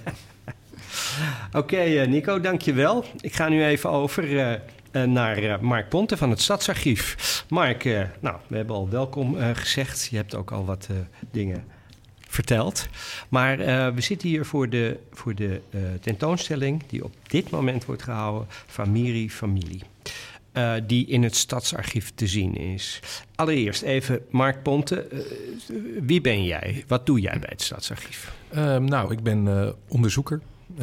Oké, 1.52 1.78
eh, 1.78 2.08
Nico, 2.08 2.40
dankjewel. 2.42 3.06
Ik 3.20 3.36
ga 3.36 3.50
nu 3.50 3.64
even 3.66 3.90
over 3.90 4.38
eh, 4.40 4.54
eh, 4.92 5.04
naar 5.10 5.38
eh, 5.38 5.60
Mark 5.60 5.90
Ponte 5.90 6.18
van 6.18 6.30
het 6.30 6.42
Stadsarchief. 6.42 7.46
Mark, 7.50 7.86
eh, 7.86 8.02
nou, 8.20 8.36
we 8.48 8.56
hebben 8.56 8.76
al 8.76 8.90
welkom 8.90 9.38
eh, 9.38 9.50
gezegd. 9.54 10.08
Je 10.12 10.16
hebt 10.18 10.36
ook 10.36 10.52
al 10.52 10.66
wat 10.66 10.88
eh, 10.92 10.96
dingen 11.32 11.64
verteld. 12.40 12.88
Maar 13.30 13.60
eh, 13.60 13.94
we 13.94 14.02
zitten 14.02 14.28
hier 14.28 14.46
voor 14.46 14.70
de, 14.70 15.00
voor 15.12 15.36
de 15.36 15.62
eh, 15.70 15.80
tentoonstelling 16.02 16.84
die 16.88 17.04
op 17.04 17.14
dit 17.28 17.50
moment 17.50 17.86
wordt 17.86 18.04
gehouden, 18.04 18.48
Famiri 18.68 19.30
Familie. 19.30 19.82
eh, 20.52 20.74
die 20.88 21.08
in 21.08 21.24
het 21.24 21.36
Stadsarchief 21.36 22.12
te 22.16 22.28
zien 22.28 22.56
is. 22.56 23.00
Allereerst 23.36 23.82
even, 23.82 24.22
Mark 24.30 24.64
Ponte, 24.64 25.08
wie 26.02 26.22
ben 26.22 26.44
jij? 26.44 26.84
Wat 26.88 27.06
doe 27.06 27.20
jij 27.20 27.40
bij 27.40 27.50
het 27.52 27.62
Stadsarchief? 27.62 28.34
Ehm, 28.50 28.84
nou, 28.84 29.12
ik 29.14 29.24
ben 29.24 29.76
onderzoeker. 29.88 30.42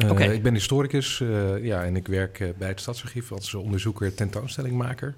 Oké. 0.09 0.23
Ik 0.23 0.43
ben 0.43 0.53
historicus 0.53 1.23
ja, 1.61 1.83
en 1.83 1.95
ik 1.95 2.07
werk 2.07 2.53
bij 2.57 2.67
het 2.67 2.79
Stadsarchief 2.79 3.31
als 3.31 3.53
onderzoeker 3.53 4.13
tentoonstellingmaker. 4.13 5.15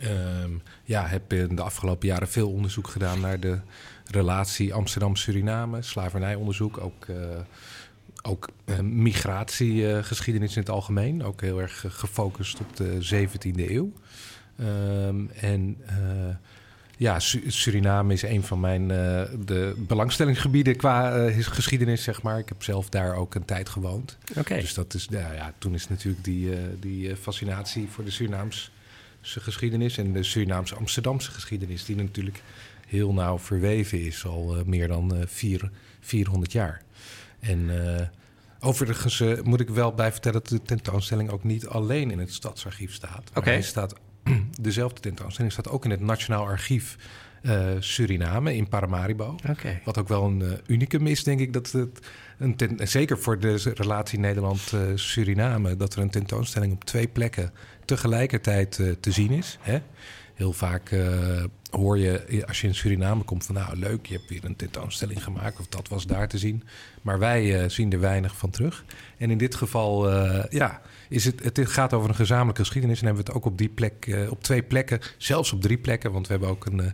Ehm, 0.00 0.50
ja, 0.84 1.06
heb 1.06 1.32
in 1.32 1.56
de 1.56 1.62
afgelopen 1.62 2.08
jaren 2.08 2.28
veel 2.28 2.50
onderzoek 2.50 2.88
gedaan 2.88 3.20
naar 3.20 3.40
de 3.40 3.58
relatie 4.10 4.74
Amsterdam-Suriname, 4.74 5.82
slavernijonderzoek, 5.82 6.78
ook, 6.78 7.06
uh, 7.06 7.16
ook 8.22 8.48
uh, 8.64 8.78
migratiegeschiedenis 8.80 10.54
in 10.54 10.60
het 10.60 10.70
algemeen. 10.70 11.24
Ook 11.24 11.40
heel 11.40 11.60
erg 11.60 11.84
gefocust 11.88 12.60
op 12.60 12.76
de 12.76 13.26
17e 13.26 13.70
eeuw. 13.70 13.92
Um, 14.60 15.30
en 15.30 15.76
uh, 15.86 16.34
ja, 16.96 17.18
Suriname 17.46 18.12
is 18.12 18.22
een 18.22 18.42
van 18.42 18.60
mijn 18.60 18.88
de 18.88 19.74
belangstellingsgebieden 19.76 20.76
qua 20.76 21.30
geschiedenis, 21.32 22.02
zeg 22.02 22.22
maar. 22.22 22.38
Ik 22.38 22.48
heb 22.48 22.62
zelf 22.62 22.88
daar 22.88 23.14
ook 23.14 23.34
een 23.34 23.44
tijd 23.44 23.68
gewoond. 23.68 24.18
Okay. 24.38 24.60
Dus 24.60 24.74
dat 24.74 24.94
is, 24.94 25.08
nou 25.08 25.34
ja, 25.34 25.52
toen 25.58 25.74
is 25.74 25.88
natuurlijk 25.88 26.24
die, 26.24 26.50
die 26.80 27.16
fascinatie 27.16 27.88
voor 27.88 28.04
de 28.04 28.10
Surinaams 28.10 28.70
geschiedenis 29.22 29.98
en 29.98 30.12
de 30.12 30.22
Surinaamse 30.22 30.74
Amsterdamse 30.74 31.30
geschiedenis, 31.30 31.84
die 31.84 31.96
natuurlijk 31.96 32.42
heel 32.90 33.12
nauw 33.12 33.38
verweven 33.38 34.04
is, 34.04 34.24
al 34.26 34.56
uh, 34.56 34.64
meer 34.64 34.88
dan 34.88 35.16
uh, 35.16 35.22
vier, 35.26 35.70
400 36.00 36.52
jaar. 36.52 36.82
En 37.40 37.58
uh, 37.58 38.00
overigens 38.60 39.22
moet 39.42 39.60
ik 39.60 39.68
wel 39.68 39.94
bij 39.94 40.12
vertellen 40.12 40.40
dat 40.40 40.48
de 40.48 40.62
tentoonstelling 40.62 41.30
ook 41.30 41.44
niet 41.44 41.66
alleen 41.66 42.10
in 42.10 42.18
het 42.18 42.32
Stadsarchief 42.32 42.92
staat. 42.92 43.30
Okay. 43.34 43.52
Hij 43.52 43.62
staat, 43.62 43.94
dezelfde 44.60 45.00
tentoonstelling 45.00 45.52
staat 45.52 45.68
ook 45.68 45.84
in 45.84 45.90
het 45.90 46.00
Nationaal 46.00 46.44
Archief 46.44 46.96
Suriname 47.78 48.56
in 48.56 48.68
Paramaribo. 48.68 49.36
Okay. 49.50 49.80
Wat 49.84 49.98
ook 49.98 50.08
wel 50.08 50.24
een 50.24 50.60
unicum 50.66 51.06
is, 51.06 51.24
denk 51.24 51.40
ik, 51.40 51.52
dat 51.52 51.70
het 51.72 52.06
een 52.38 52.56
ten, 52.56 52.88
zeker 52.88 53.18
voor 53.18 53.38
de 53.38 53.72
relatie 53.74 54.18
Nederland-Suriname, 54.18 55.76
dat 55.76 55.94
er 55.94 56.02
een 56.02 56.10
tentoonstelling 56.10 56.72
op 56.72 56.84
twee 56.84 57.08
plekken 57.08 57.52
tegelijkertijd 57.84 58.78
uh, 58.78 58.92
te 59.00 59.12
zien 59.12 59.30
is. 59.30 59.58
Hè? 59.60 59.80
Heel 60.40 60.52
vaak 60.52 60.90
uh, 60.90 61.44
hoor 61.70 61.98
je 61.98 62.44
als 62.46 62.60
je 62.60 62.66
in 62.66 62.74
Suriname 62.74 63.22
komt 63.22 63.46
van 63.46 63.54
nou 63.54 63.76
leuk, 63.76 64.06
je 64.06 64.14
hebt 64.14 64.28
weer 64.28 64.44
een 64.44 64.56
tentoonstelling 64.56 65.22
gemaakt 65.22 65.60
of 65.60 65.66
dat 65.66 65.88
was 65.88 66.06
daar 66.06 66.28
te 66.28 66.38
zien. 66.38 66.62
Maar 67.02 67.18
wij 67.18 67.62
uh, 67.62 67.68
zien 67.68 67.92
er 67.92 68.00
weinig 68.00 68.36
van 68.36 68.50
terug. 68.50 68.84
En 69.18 69.30
in 69.30 69.38
dit 69.38 69.54
geval, 69.54 70.10
ja, 70.50 70.80
is 71.08 71.24
het, 71.24 71.44
het 71.44 71.68
gaat 71.68 71.92
over 71.92 72.08
een 72.08 72.14
gezamenlijke 72.14 72.60
geschiedenis 72.62 73.00
en 73.00 73.06
hebben 73.06 73.24
we 73.24 73.30
het 73.30 73.38
ook 73.38 73.46
op 73.46 73.58
die 73.58 73.68
plek, 73.68 74.26
op 74.28 74.42
twee 74.42 74.62
plekken, 74.62 75.00
zelfs 75.16 75.52
op 75.52 75.62
drie 75.62 75.78
plekken, 75.78 76.12
want 76.12 76.26
we 76.26 76.32
hebben 76.32 76.50
ook 76.50 76.66
een, 76.66 76.92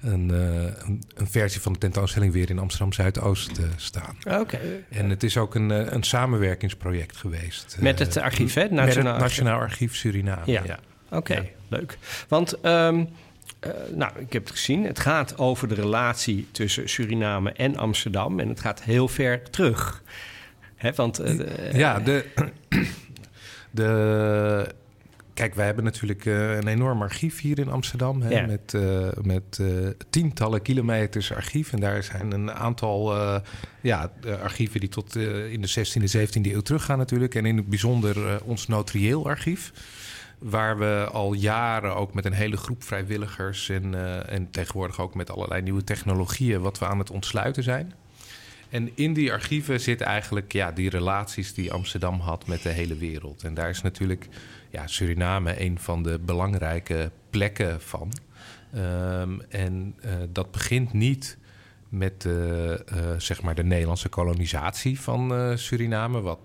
een, 0.00 0.28
een, 0.28 1.02
een 1.14 1.28
versie 1.28 1.60
van 1.60 1.72
de 1.72 1.78
tentoonstelling 1.78 2.32
weer 2.32 2.50
in 2.50 2.58
Amsterdam 2.58 2.92
Zuidoost 2.92 3.60
staan. 3.76 4.16
Oké. 4.40 4.58
En 4.88 5.10
het 5.10 5.22
is 5.22 5.36
ook 5.36 5.54
een, 5.54 5.94
een 5.94 6.02
samenwerkingsproject 6.02 7.16
geweest. 7.16 7.76
Met 7.80 7.98
het 7.98 8.16
archief, 8.16 8.54
hè? 8.54 8.68
Nationaal, 8.68 9.02
Met 9.02 9.12
het 9.12 9.20
Nationaal 9.20 9.60
Archief 9.60 9.96
Suriname. 9.96 10.42
Ja. 10.44 10.62
ja. 10.64 10.78
Oké, 11.06 11.16
okay, 11.16 11.36
ja. 11.36 11.57
Leuk. 11.68 11.98
Want, 12.28 12.64
um, 12.64 13.08
uh, 13.66 13.72
nou, 13.94 14.12
ik 14.18 14.32
heb 14.32 14.44
het 14.44 14.52
gezien. 14.52 14.84
Het 14.84 14.98
gaat 14.98 15.38
over 15.38 15.68
de 15.68 15.74
relatie 15.74 16.48
tussen 16.50 16.88
Suriname 16.88 17.52
en 17.52 17.76
Amsterdam. 17.76 18.40
En 18.40 18.48
het 18.48 18.60
gaat 18.60 18.82
heel 18.82 19.08
ver 19.08 19.50
terug. 19.50 20.02
Hè, 20.76 20.92
want... 20.92 21.20
Uh, 21.20 21.72
ja, 21.72 21.98
de... 22.00 22.24
de 23.70 24.76
Kijk, 25.34 25.54
wij 25.54 25.66
hebben 25.66 25.84
natuurlijk 25.84 26.24
uh, 26.24 26.56
een 26.56 26.66
enorm 26.66 27.02
archief 27.02 27.40
hier 27.40 27.58
in 27.58 27.68
Amsterdam. 27.68 28.22
Hè, 28.22 28.28
ja. 28.28 28.46
Met, 28.46 28.72
uh, 28.76 29.08
met 29.22 29.60
tientallen 30.10 30.62
kilometers 30.62 31.32
archief. 31.32 31.72
En 31.72 31.80
daar 31.80 32.02
zijn 32.02 32.32
een 32.32 32.52
aantal 32.52 33.14
ja, 33.80 34.10
archieven 34.42 34.80
die 34.80 34.88
tot 34.88 35.16
in 35.50 35.60
de 35.60 35.68
16e, 35.68 36.16
17e 36.16 36.52
eeuw 36.52 36.60
teruggaan 36.60 36.98
natuurlijk. 36.98 37.34
En 37.34 37.46
in 37.46 37.56
het 37.56 37.66
bijzonder 37.66 38.42
ons 38.44 38.66
notarieel 38.66 39.26
archief. 39.26 39.72
Waar 40.38 40.78
we 40.78 41.08
al 41.12 41.32
jaren 41.32 41.94
ook 41.96 42.14
met 42.14 42.24
een 42.24 42.32
hele 42.32 42.56
groep 42.56 42.82
vrijwilligers... 42.82 43.68
En, 43.68 43.94
en 44.28 44.50
tegenwoordig 44.50 45.00
ook 45.00 45.14
met 45.14 45.30
allerlei 45.30 45.62
nieuwe 45.62 45.84
technologieën... 45.84 46.60
wat 46.60 46.78
we 46.78 46.86
aan 46.86 46.98
het 46.98 47.10
ontsluiten 47.10 47.62
zijn. 47.62 47.94
En 48.68 48.90
in 48.94 49.12
die 49.12 49.32
archieven 49.32 49.80
zit 49.80 50.00
eigenlijk 50.00 50.52
ja, 50.52 50.72
die 50.72 50.90
relaties 50.90 51.54
die 51.54 51.72
Amsterdam 51.72 52.20
had 52.20 52.46
met 52.46 52.62
de 52.62 52.68
hele 52.68 52.96
wereld. 52.96 53.42
En 53.42 53.54
daar 53.54 53.68
is 53.68 53.82
natuurlijk 53.82 54.28
ja, 54.70 54.86
Suriname 54.86 55.60
een 55.60 55.78
van 55.78 56.02
de 56.02 56.18
belangrijke 56.18 57.10
plekken 57.30 57.80
van. 57.80 58.12
Um, 58.74 59.40
en 59.48 59.94
uh, 60.04 60.12
dat 60.32 60.50
begint 60.50 60.92
niet 60.92 61.38
met 61.88 62.22
de, 62.22 62.84
uh, 62.92 62.98
zeg 63.18 63.42
maar 63.42 63.54
de 63.54 63.64
Nederlandse 63.64 64.08
kolonisatie 64.08 65.00
van 65.00 65.52
Suriname, 65.58 66.20
wat 66.20 66.38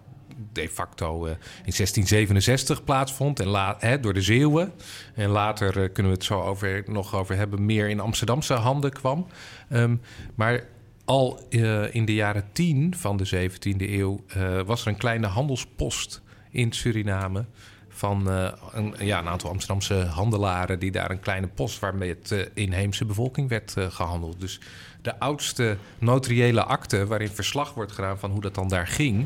de 0.51 0.69
facto 0.69 1.25
in 1.25 1.37
1667 1.63 2.83
plaatsvond 2.83 3.39
en 3.39 3.75
hè, 3.79 3.99
door 3.99 4.13
de 4.13 4.21
Zeeuwen. 4.21 4.73
En 5.15 5.29
later 5.29 5.89
kunnen 5.89 6.11
we 6.11 6.17
het 6.17 6.23
zo 6.23 6.57
nog 6.85 7.15
over 7.15 7.35
hebben, 7.35 7.65
meer 7.65 7.89
in 7.89 7.99
Amsterdamse 7.99 8.53
handen 8.53 8.91
kwam. 8.91 9.27
Um, 9.69 10.01
maar 10.35 10.63
al 11.05 11.39
uh, 11.49 11.95
in 11.95 12.05
de 12.05 12.13
jaren 12.13 12.43
10 12.51 12.95
van 12.97 13.17
de 13.17 13.49
17e 13.49 13.77
eeuw 13.77 14.23
was 14.65 14.81
er 14.81 14.87
een 14.87 14.97
kleine 14.97 15.27
handelspost 15.27 16.21
in 16.49 16.71
Suriname. 16.71 17.45
Van 17.89 18.27
een, 18.27 18.95
ja, 18.99 19.19
een 19.19 19.27
aantal 19.27 19.49
Amsterdamse 19.49 19.93
handelaren 19.93 20.79
die 20.79 20.91
daar 20.91 21.11
een 21.11 21.19
kleine 21.19 21.47
post 21.47 21.79
waarmee 21.79 22.09
het 22.09 22.49
inheemse 22.53 23.05
bevolking 23.05 23.49
werd 23.49 23.75
gehandeld. 23.89 24.39
Dus 24.39 24.59
de 25.03 25.19
oudste 25.19 25.77
notariële 25.99 26.63
akte 26.63 27.05
waarin 27.05 27.29
verslag 27.29 27.73
wordt 27.73 27.91
gedaan 27.91 28.19
van 28.19 28.31
hoe 28.31 28.41
dat 28.41 28.55
dan 28.55 28.67
daar 28.67 28.87
ging, 28.87 29.25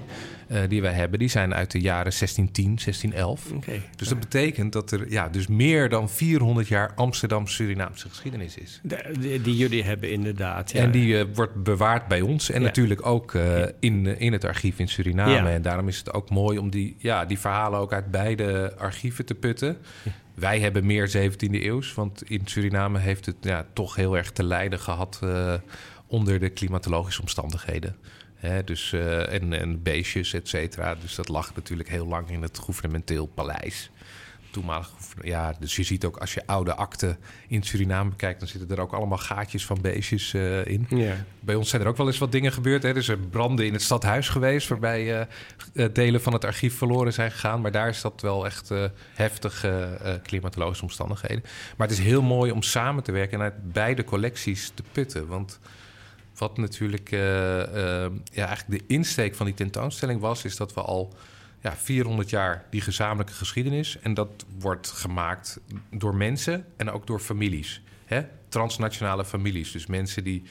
uh, 0.51 0.59
die 0.67 0.81
wij 0.81 0.93
hebben, 0.93 1.19
die 1.19 1.27
zijn 1.27 1.53
uit 1.53 1.71
de 1.71 1.79
jaren 1.79 2.13
1610, 2.17 2.65
1611. 2.65 3.51
Okay. 3.51 3.81
Dus 3.95 4.07
dat 4.07 4.19
betekent 4.19 4.73
dat 4.73 4.91
er 4.91 5.11
ja, 5.11 5.29
dus 5.29 5.47
meer 5.47 5.89
dan 5.89 6.09
400 6.09 6.67
jaar 6.67 6.93
Amsterdam-Surinaamse 6.95 8.09
geschiedenis 8.09 8.57
is. 8.57 8.79
De, 8.83 9.11
die, 9.19 9.41
die, 9.41 9.55
jullie 9.55 9.83
hebben 9.83 10.11
inderdaad. 10.11 10.71
Ja. 10.71 10.81
En 10.81 10.91
die 10.91 11.13
uh, 11.13 11.23
wordt 11.33 11.63
bewaard 11.63 12.07
bij 12.07 12.21
ons 12.21 12.49
en 12.49 12.59
ja. 12.59 12.65
natuurlijk 12.65 13.05
ook 13.05 13.33
uh, 13.33 13.63
in, 13.79 14.19
in 14.19 14.31
het 14.31 14.45
archief 14.45 14.79
in 14.79 14.87
Suriname. 14.87 15.31
Ja. 15.31 15.49
En 15.49 15.61
daarom 15.61 15.87
is 15.87 15.97
het 15.97 16.13
ook 16.13 16.29
mooi 16.29 16.57
om 16.57 16.69
die, 16.69 16.95
ja, 16.97 17.25
die 17.25 17.39
verhalen 17.39 17.79
ook 17.79 17.93
uit 17.93 18.11
beide 18.11 18.73
archieven 18.77 19.25
te 19.25 19.35
putten. 19.35 19.77
Wij 20.33 20.59
hebben 20.59 20.85
meer 20.85 21.11
17e 21.17 21.35
eeuws, 21.49 21.93
want 21.93 22.29
in 22.29 22.41
Suriname 22.45 22.99
heeft 22.99 23.25
het 23.25 23.35
ja, 23.41 23.65
toch 23.73 23.95
heel 23.95 24.17
erg 24.17 24.31
te 24.31 24.43
lijden 24.43 24.79
gehad 24.79 25.19
onder 26.07 26.39
de 26.39 26.49
klimatologische 26.49 27.21
omstandigheden. 27.21 27.95
Hè, 28.37 28.63
dus, 28.63 28.91
uh, 28.91 29.33
en, 29.33 29.53
en 29.53 29.83
beestjes, 29.83 30.33
et 30.33 30.47
cetera. 30.47 30.95
Dus 30.95 31.15
dat 31.15 31.27
lag 31.27 31.55
natuurlijk 31.55 31.89
heel 31.89 32.07
lang 32.07 32.29
in 32.29 32.41
het 32.41 32.59
gouvernementeel 32.59 33.25
paleis. 33.25 33.91
Toenmalig, 34.51 34.89
ja, 35.21 35.55
dus 35.59 35.75
je 35.75 35.83
ziet 35.83 36.05
ook 36.05 36.17
als 36.17 36.33
je 36.33 36.43
oude 36.45 36.75
akten 36.75 37.17
in 37.47 37.63
Suriname 37.63 38.09
bekijkt, 38.09 38.39
dan 38.39 38.47
zitten 38.47 38.69
er 38.69 38.81
ook 38.81 38.93
allemaal 38.93 39.17
gaatjes 39.17 39.65
van 39.65 39.81
beestjes 39.81 40.33
uh, 40.33 40.65
in. 40.65 40.85
Ja. 40.89 41.25
Bij 41.39 41.55
ons 41.55 41.69
zijn 41.69 41.81
er 41.81 41.87
ook 41.87 41.97
wel 41.97 42.07
eens 42.07 42.17
wat 42.17 42.31
dingen 42.31 42.51
gebeurd. 42.51 42.83
Hè. 42.83 42.95
Er 42.95 43.03
zijn 43.03 43.29
branden 43.29 43.65
in 43.65 43.73
het 43.73 43.81
stadhuis 43.81 44.29
geweest, 44.29 44.67
waarbij 44.67 45.27
uh, 45.73 45.85
delen 45.93 46.21
van 46.21 46.33
het 46.33 46.45
archief 46.45 46.77
verloren 46.77 47.13
zijn 47.13 47.31
gegaan. 47.31 47.61
Maar 47.61 47.71
daar 47.71 47.89
is 47.89 48.01
dat 48.01 48.21
wel 48.21 48.45
echt 48.45 48.71
heftige 49.13 49.97
klimatologische 50.23 50.83
omstandigheden. 50.83 51.43
Maar 51.77 51.87
het 51.87 51.97
is 51.97 52.03
heel 52.03 52.21
mooi 52.21 52.51
om 52.51 52.61
samen 52.61 53.03
te 53.03 53.11
werken 53.11 53.37
en 53.37 53.43
uit 53.43 53.73
beide 53.73 54.03
collecties 54.03 54.71
te 54.73 54.83
putten. 54.91 55.27
Want 55.27 55.59
wat 56.37 56.57
natuurlijk 56.57 57.09
ja, 57.09 58.09
eigenlijk 58.33 58.69
de 58.69 58.83
insteek 58.87 59.35
van 59.35 59.45
die 59.45 59.55
tentoonstelling 59.55 60.19
was, 60.19 60.45
is 60.45 60.55
dat 60.55 60.73
we 60.73 60.81
al 60.81 61.13
ja, 61.61 61.75
400 61.75 62.29
jaar 62.29 62.65
die 62.69 62.81
gezamenlijke 62.81 63.33
geschiedenis. 63.33 63.99
En 63.99 64.13
dat 64.13 64.45
wordt 64.59 64.87
gemaakt 64.87 65.59
door 65.91 66.15
mensen 66.15 66.65
en 66.77 66.91
ook 66.91 67.07
door 67.07 67.19
families. 67.19 67.81
Hè? 68.05 68.21
Transnationale 68.49 69.25
families. 69.25 69.71
Dus 69.71 69.85
mensen 69.85 70.23
die 70.23 70.43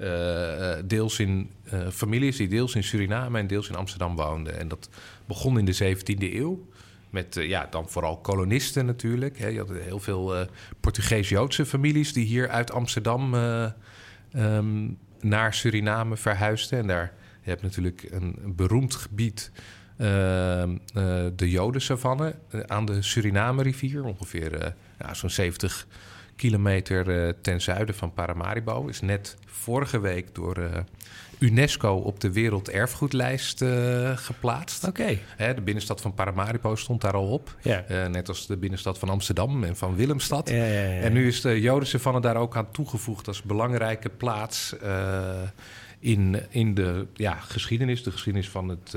uh, 0.00 0.74
deels 0.84 1.18
in 1.18 1.50
families, 1.92 2.36
die 2.36 2.48
deels 2.48 2.74
in 2.74 2.84
Suriname 2.84 3.38
en 3.38 3.46
deels 3.46 3.68
in 3.68 3.74
Amsterdam 3.74 4.16
woonden. 4.16 4.58
En 4.58 4.68
dat 4.68 4.88
begon 5.26 5.58
in 5.58 5.64
de 5.64 5.96
17e 5.96 6.34
eeuw. 6.34 6.68
Met 7.10 7.34
ja, 7.34 7.66
dan 7.70 7.88
vooral 7.88 8.18
kolonisten 8.18 8.86
natuurlijk. 8.86 9.38
Hè. 9.38 9.46
Je 9.46 9.58
had 9.58 9.68
heel 9.70 10.00
veel 10.00 10.46
Portugees-Joodse 10.80 11.66
families 11.66 12.12
die 12.12 12.26
hier 12.26 12.48
uit 12.48 12.72
Amsterdam 12.72 13.34
um, 14.34 14.98
naar 15.22 15.54
Suriname 15.54 16.16
verhuisden. 16.16 16.78
En 16.78 16.86
daar 16.86 17.12
je 17.42 17.50
hebt 17.50 17.62
natuurlijk 17.62 18.06
een, 18.10 18.36
beroemd 18.56 18.94
gebied 18.94 19.50
uh, 19.96 20.06
uh, 20.06 20.74
de 21.36 21.50
Jodensavanne 21.50 22.34
uh, 22.54 22.60
aan 22.60 22.84
de 22.84 23.02
Suriname-rivier, 23.02 24.04
ongeveer 24.04 24.74
nou, 24.98 25.14
zo'n 25.14 25.30
70 25.30 25.86
kilometer 26.36 27.34
ten 27.40 27.60
zuiden 27.60 27.94
van 27.94 28.12
Paramaribo. 28.12 28.86
Is 28.86 29.00
net 29.00 29.36
vorige 29.46 30.00
week 30.00 30.34
door 30.34 30.84
UNESCO 31.40 31.94
op 31.94 32.20
de 32.20 32.32
werelderfgoedlijst 32.32 33.64
geplaatst. 34.14 34.84
Oké. 34.84 35.18
Okay. 35.36 35.54
De 35.54 35.60
binnenstad 35.60 36.00
van 36.00 36.14
Paramaribo 36.14 36.76
stond 36.76 37.00
daar 37.00 37.14
al 37.14 37.28
op. 37.28 37.56
Ja. 37.62 37.84
net 38.08 38.28
als 38.28 38.46
de 38.46 38.56
binnenstad 38.56 38.98
van 38.98 39.08
Amsterdam 39.08 39.64
en 39.64 39.76
van 39.76 39.96
Willemstad. 39.96 40.48
Ja, 40.48 40.64
ja, 40.64 40.64
ja. 40.64 41.00
En 41.00 41.12
nu 41.12 41.26
is 41.26 41.40
de 41.40 41.60
Jodensavanne 41.60 42.20
daar 42.20 42.36
ook 42.36 42.56
aan 42.56 42.70
toegevoegd 42.70 43.26
als 43.26 43.42
belangrijke 43.42 44.08
plaats 44.08 44.76
in, 45.98 46.42
in 46.50 46.74
de 46.74 47.06
ja, 47.14 47.34
geschiedenis. 47.34 48.02
De 48.02 48.10
geschiedenis 48.10 48.48
van 48.48 48.68
het... 48.68 48.96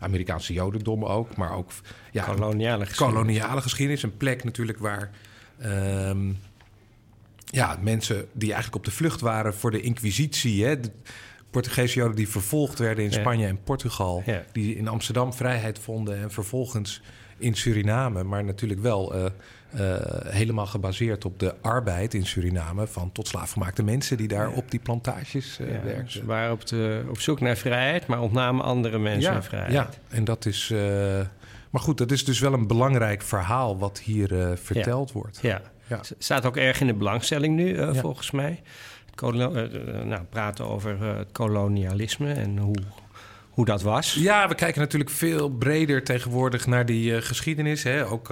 Amerikaanse 0.00 0.52
Jodendom 0.52 1.04
ook, 1.04 1.36
maar 1.36 1.52
ook 1.52 1.70
ja, 2.12 2.24
koloniale 2.24 2.86
geschiedenis. 2.86 3.14
koloniale 3.14 3.60
geschiedenis. 3.60 4.02
Een 4.02 4.16
plek 4.16 4.44
natuurlijk 4.44 4.78
waar 4.78 5.10
ehm, 5.58 6.32
ja, 7.44 7.78
mensen 7.80 8.26
die 8.32 8.52
eigenlijk 8.52 8.76
op 8.76 8.84
de 8.84 8.90
vlucht 8.90 9.20
waren 9.20 9.54
voor 9.54 9.70
de 9.70 9.80
inquisitie. 9.80 10.64
Hè? 10.64 10.76
Portugese 11.50 11.94
Joden 11.98 12.16
die 12.16 12.28
vervolgd 12.28 12.78
werden 12.78 13.04
in 13.04 13.10
Ja. 13.10 13.18
Spanje 13.20 13.46
en 13.46 13.62
Portugal. 13.64 14.22
Ja. 14.26 14.42
Die 14.52 14.76
in 14.76 14.88
Amsterdam 14.88 15.32
vrijheid 15.34 15.78
vonden 15.78 16.18
en 16.18 16.30
vervolgens 16.30 17.02
in 17.38 17.54
Suriname. 17.54 18.22
Maar 18.22 18.44
natuurlijk 18.44 18.80
wel 18.80 19.14
eh, 19.14 19.24
eh, 19.70 20.00
helemaal 20.32 20.66
gebaseerd 20.66 21.24
op 21.24 21.38
de 21.38 21.54
arbeid 21.60 22.14
in 22.14 22.26
Suriname... 22.26 22.86
van 22.86 23.12
tot 23.12 23.28
slaafgemaakte 23.28 23.82
mensen 23.82 24.16
die 24.16 24.28
daar 24.28 24.50
op 24.50 24.70
die 24.70 24.80
plantages 24.80 25.56
Ja, 25.56 25.64
werkten. 25.84 26.10
ze 26.10 26.24
waren 26.24 26.52
op, 26.52 26.66
de, 26.66 27.04
op 27.08 27.20
zoek 27.20 27.40
naar 27.40 27.56
vrijheid, 27.56 28.06
maar 28.06 28.20
ontnamen 28.20 28.64
andere 28.64 28.98
mensen 28.98 29.42
vrijheid. 29.44 29.72
Ja, 29.72 29.88
en 30.08 30.24
dat 30.24 30.46
is. 30.46 30.68
maar 31.70 31.80
goed, 31.80 31.98
dat 31.98 32.10
is 32.10 32.24
dus 32.24 32.40
wel 32.40 32.52
een 32.52 32.66
belangrijk 32.66 33.22
verhaal 33.22 33.78
wat 33.78 33.98
hier 33.98 34.58
verteld 34.62 35.12
wordt. 35.12 35.38
Ja. 35.42 35.62
Staat 36.18 36.44
ook 36.46 36.56
erg 36.56 36.80
in 36.80 36.86
de 36.86 36.94
belangstelling 36.94 37.56
nu, 37.56 37.94
volgens 37.94 38.30
mij. 38.30 38.62
Eh, 39.22 39.64
eh, 39.64 40.04
nou, 40.04 40.22
praten 40.24 40.68
over 40.68 41.02
eh, 41.02 41.16
het 41.16 41.32
kolonialisme 41.32 42.32
en 42.32 42.58
hoe, 42.58 42.76
hoe 43.50 43.64
dat 43.64 43.82
was. 43.82 44.14
Ja, 44.14 44.48
we 44.48 44.54
kijken 44.54 44.80
natuurlijk 44.80 45.10
veel 45.10 45.48
breder 45.48 46.04
tegenwoordig 46.04 46.66
naar 46.66 46.86
die 46.86 47.22
geschiedenis. 47.22 47.82
Hè. 47.82 48.06
Ook 48.06 48.28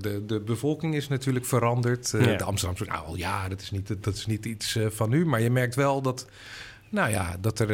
de, 0.00 0.22
de 0.26 0.40
bevolking 0.40 0.94
is 0.94 1.08
natuurlijk 1.08 1.44
veranderd. 1.44 2.14
Ja. 2.18 2.36
De 2.36 2.44
Amsterdamse, 2.44 2.84
nou 2.84 3.18
ja, 3.18 3.48
dat 3.48 3.60
is 3.60 3.70
niet, 3.70 4.02
dat 4.02 4.14
is 4.14 4.26
niet 4.26 4.46
iets 4.46 4.78
van 4.88 5.10
nu. 5.10 5.26
Maar 5.26 5.40
je 5.40 5.50
merkt 5.50 5.74
wel 5.74 6.02
dat, 6.02 6.28
nou 6.88 7.10
ja, 7.10 7.36
dat 7.40 7.58
er 7.58 7.70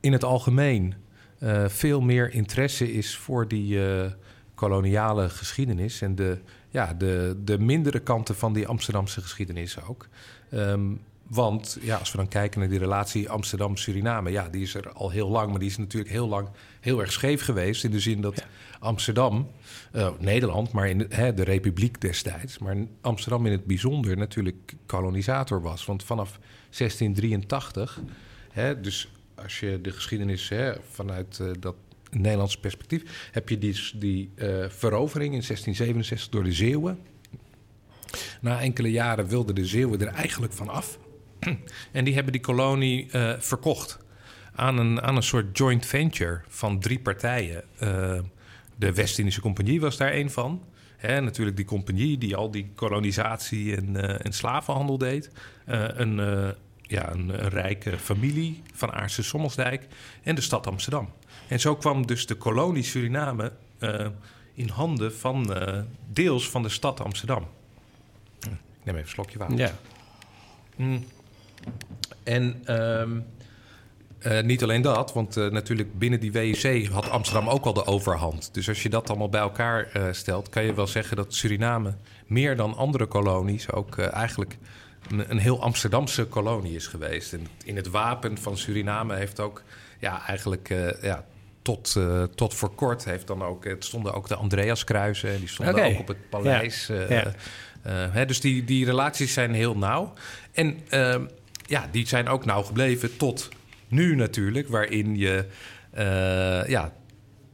in 0.00 0.12
het 0.12 0.24
algemeen 0.24 0.94
veel 1.66 2.00
meer 2.00 2.32
interesse 2.32 2.92
is 2.92 3.16
voor 3.16 3.48
die 3.48 3.80
koloniale 4.54 5.28
geschiedenis. 5.28 6.02
En 6.02 6.14
de, 6.14 6.38
ja, 6.70 6.94
de, 6.94 7.36
de 7.44 7.58
mindere 7.58 8.00
kanten 8.00 8.34
van 8.34 8.52
die 8.52 8.66
Amsterdamse 8.66 9.20
geschiedenis 9.20 9.82
ook. 9.88 10.08
Ehm, 10.54 10.92
want 11.26 11.78
ja, 11.80 11.96
als 11.96 12.10
we 12.10 12.16
dan 12.16 12.28
kijken 12.28 12.60
naar 12.60 12.68
die 12.68 12.78
relatie 12.78 13.30
Amsterdam-Suriname, 13.30 14.30
ja, 14.30 14.48
die 14.48 14.62
is 14.62 14.74
er 14.74 14.92
al 14.92 15.10
heel 15.10 15.28
lang, 15.28 15.50
maar 15.50 15.58
die 15.58 15.68
is 15.68 15.76
natuurlijk 15.76 16.12
heel 16.12 16.28
lang 16.28 16.48
heel 16.80 17.00
erg 17.00 17.12
scheef 17.12 17.42
geweest. 17.42 17.84
In 17.84 17.90
de 17.90 18.00
zin 18.00 18.20
dat 18.20 18.44
Amsterdam, 18.78 19.50
eh, 19.92 20.10
Nederland, 20.18 20.72
maar 20.72 20.88
in 20.88 20.98
de, 20.98 21.06
hè, 21.08 21.34
de 21.34 21.44
Republiek 21.44 22.00
destijds, 22.00 22.58
maar 22.58 22.76
Amsterdam 23.00 23.46
in 23.46 23.52
het 23.52 23.64
bijzonder 23.64 24.16
natuurlijk 24.16 24.74
kolonisator 24.86 25.62
was. 25.62 25.84
Want 25.84 26.04
vanaf 26.04 26.38
1683, 26.70 28.00
hè, 28.50 28.80
dus 28.80 29.08
als 29.34 29.60
je 29.60 29.80
de 29.80 29.90
geschiedenis 29.90 30.48
hè, 30.48 30.72
vanuit 30.90 31.38
eh, 31.40 31.50
dat 31.60 31.74
Nederlands 32.10 32.58
perspectief, 32.58 33.28
heb 33.32 33.48
je 33.48 33.58
die, 33.58 33.80
die 33.94 34.30
eh, 34.34 34.46
verovering 34.68 35.34
in 35.34 35.42
1667 35.46 36.28
door 36.28 36.44
de 36.44 36.52
Zeeuwen. 36.52 36.98
Na 38.40 38.60
enkele 38.60 38.90
jaren 38.90 39.26
wilden 39.26 39.54
de 39.54 39.66
Zeeuwen 39.66 40.00
er 40.00 40.14
eigenlijk 40.14 40.52
van 40.52 40.68
af. 40.68 40.98
en 41.92 42.04
die 42.04 42.14
hebben 42.14 42.32
die 42.32 42.40
kolonie 42.40 43.10
eh, 43.10 43.32
verkocht 43.38 43.98
aan 44.54 44.78
een, 44.78 45.02
aan 45.02 45.16
een 45.16 45.22
soort 45.22 45.58
joint 45.58 45.86
venture 45.86 46.40
van 46.48 46.80
drie 46.80 47.00
partijen. 47.00 47.64
Eh, 47.78 48.18
de 48.76 48.92
West-Indische 48.92 49.40
Compagnie 49.40 49.80
was 49.80 49.96
daar 49.96 50.10
één 50.10 50.30
van. 50.30 50.62
Hè, 50.96 51.20
natuurlijk 51.20 51.56
die 51.56 51.64
compagnie 51.64 52.18
die 52.18 52.36
al 52.36 52.50
die 52.50 52.70
kolonisatie 52.74 53.76
en, 53.76 53.96
eh, 53.96 54.26
en 54.26 54.32
slavenhandel 54.32 54.98
deed. 54.98 55.30
Een, 55.66 56.16
ja, 56.82 57.12
een, 57.12 57.44
een 57.44 57.48
rijke 57.48 57.98
familie 57.98 58.62
van 58.74 58.92
Aartse 58.92 59.22
Sommelsdijk 59.22 59.86
en 60.22 60.34
de 60.34 60.40
stad 60.40 60.66
Amsterdam. 60.66 61.08
En 61.48 61.60
zo 61.60 61.76
kwam 61.76 62.06
dus 62.06 62.26
de 62.26 62.34
kolonie 62.34 62.82
Suriname 62.82 63.52
in 64.54 64.68
handen 64.68 65.14
van 65.14 65.56
deels 66.12 66.50
van 66.50 66.62
de 66.62 66.68
stad 66.68 67.00
Amsterdam. 67.00 67.46
Neem 68.84 68.94
even 68.94 69.00
een 69.06 69.08
slokje 69.08 69.38
water. 69.38 69.58
Ja. 69.58 69.72
Mm. 70.76 71.04
En 72.22 72.62
ehm, 72.64 73.18
eh, 74.24 74.42
niet 74.42 74.62
alleen 74.62 74.82
dat, 74.82 75.12
want 75.12 75.36
eh, 75.36 75.46
natuurlijk 75.46 75.98
binnen 75.98 76.20
die 76.20 76.32
WEC 76.32 76.86
had 76.86 77.10
Amsterdam 77.10 77.48
ook 77.48 77.64
al 77.64 77.72
de 77.72 77.84
overhand. 77.84 78.54
Dus 78.54 78.68
als 78.68 78.82
je 78.82 78.88
dat 78.88 79.08
allemaal 79.08 79.28
bij 79.28 79.40
elkaar 79.40 79.90
eh, 79.92 80.02
stelt, 80.10 80.48
kan 80.48 80.64
je 80.64 80.74
wel 80.74 80.86
zeggen 80.86 81.16
dat 81.16 81.34
Suriname 81.34 81.94
meer 82.26 82.56
dan 82.56 82.76
andere 82.76 83.06
kolonies 83.06 83.72
ook 83.72 83.98
eigenlijk 83.98 84.56
een, 85.10 85.30
een 85.30 85.38
heel 85.38 85.62
Amsterdamse 85.62 86.24
kolonie 86.26 86.74
is 86.74 86.86
geweest. 86.86 87.32
En 87.32 87.46
in 87.64 87.76
het 87.76 87.90
wapen 87.90 88.38
van 88.38 88.56
Suriname 88.56 89.14
heeft 89.14 89.40
ook 89.40 89.62
ja, 89.98 90.26
eigenlijk 90.26 90.68
ja, 91.02 91.24
tot, 91.62 91.96
tot 92.34 92.54
voor 92.54 92.74
kort 92.74 93.04
heeft 93.04 93.26
dan 93.26 93.42
ook, 93.42 93.64
het 93.64 93.84
stonden 93.84 94.14
ook 94.14 94.28
de 94.28 94.34
Andreaskruisen 94.34 95.30
en 95.30 95.38
die 95.38 95.48
stonden 95.48 95.84
ook 95.84 95.98
op 95.98 96.08
het 96.08 96.28
paleis. 96.28 96.86
Ja. 96.86 97.34
Eh, 97.84 97.92
hè, 98.10 98.26
dus 98.26 98.40
die, 98.40 98.64
die 98.64 98.84
relaties 98.84 99.32
zijn 99.32 99.54
heel 99.54 99.76
nauw. 99.76 100.12
En 100.52 100.78
ehm, 100.88 101.24
ja, 101.66 101.88
die 101.90 102.06
zijn 102.06 102.28
ook 102.28 102.44
nauw 102.44 102.62
gebleven 102.62 103.16
tot 103.16 103.48
nu 103.88 104.14
natuurlijk, 104.14 104.68
waarin 104.68 105.16
je 105.16 105.44
eh, 105.90 106.68
ja, 106.68 106.92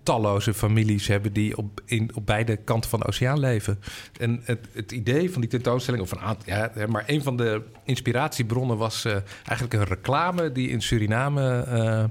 talloze 0.03 0.55
families 0.55 1.07
hebben 1.07 1.33
die 1.33 1.57
op, 1.57 1.81
in, 1.85 2.11
op 2.15 2.27
beide 2.27 2.57
kanten 2.57 2.91
van 2.91 3.01
de 3.01 3.07
oceaan 3.07 3.41
leven. 3.41 3.81
En 4.19 4.41
het, 4.45 4.69
het 4.73 4.93
idee 4.93 5.31
van 5.31 5.41
die 5.41 5.51
tentoonstelling, 5.51 6.03
of 6.03 6.13
een 6.13 6.37
ja, 6.45 6.73
maar 6.89 7.05
een 7.07 7.23
van 7.23 7.37
de 7.37 7.63
inspiratiebronnen 7.85 8.77
was 8.77 9.05
eh, 9.05 9.13
eigenlijk 9.45 9.73
een 9.75 9.95
reclame 9.97 10.53
die 10.53 10.69
in 10.69 10.83
Suriname. 10.83 12.11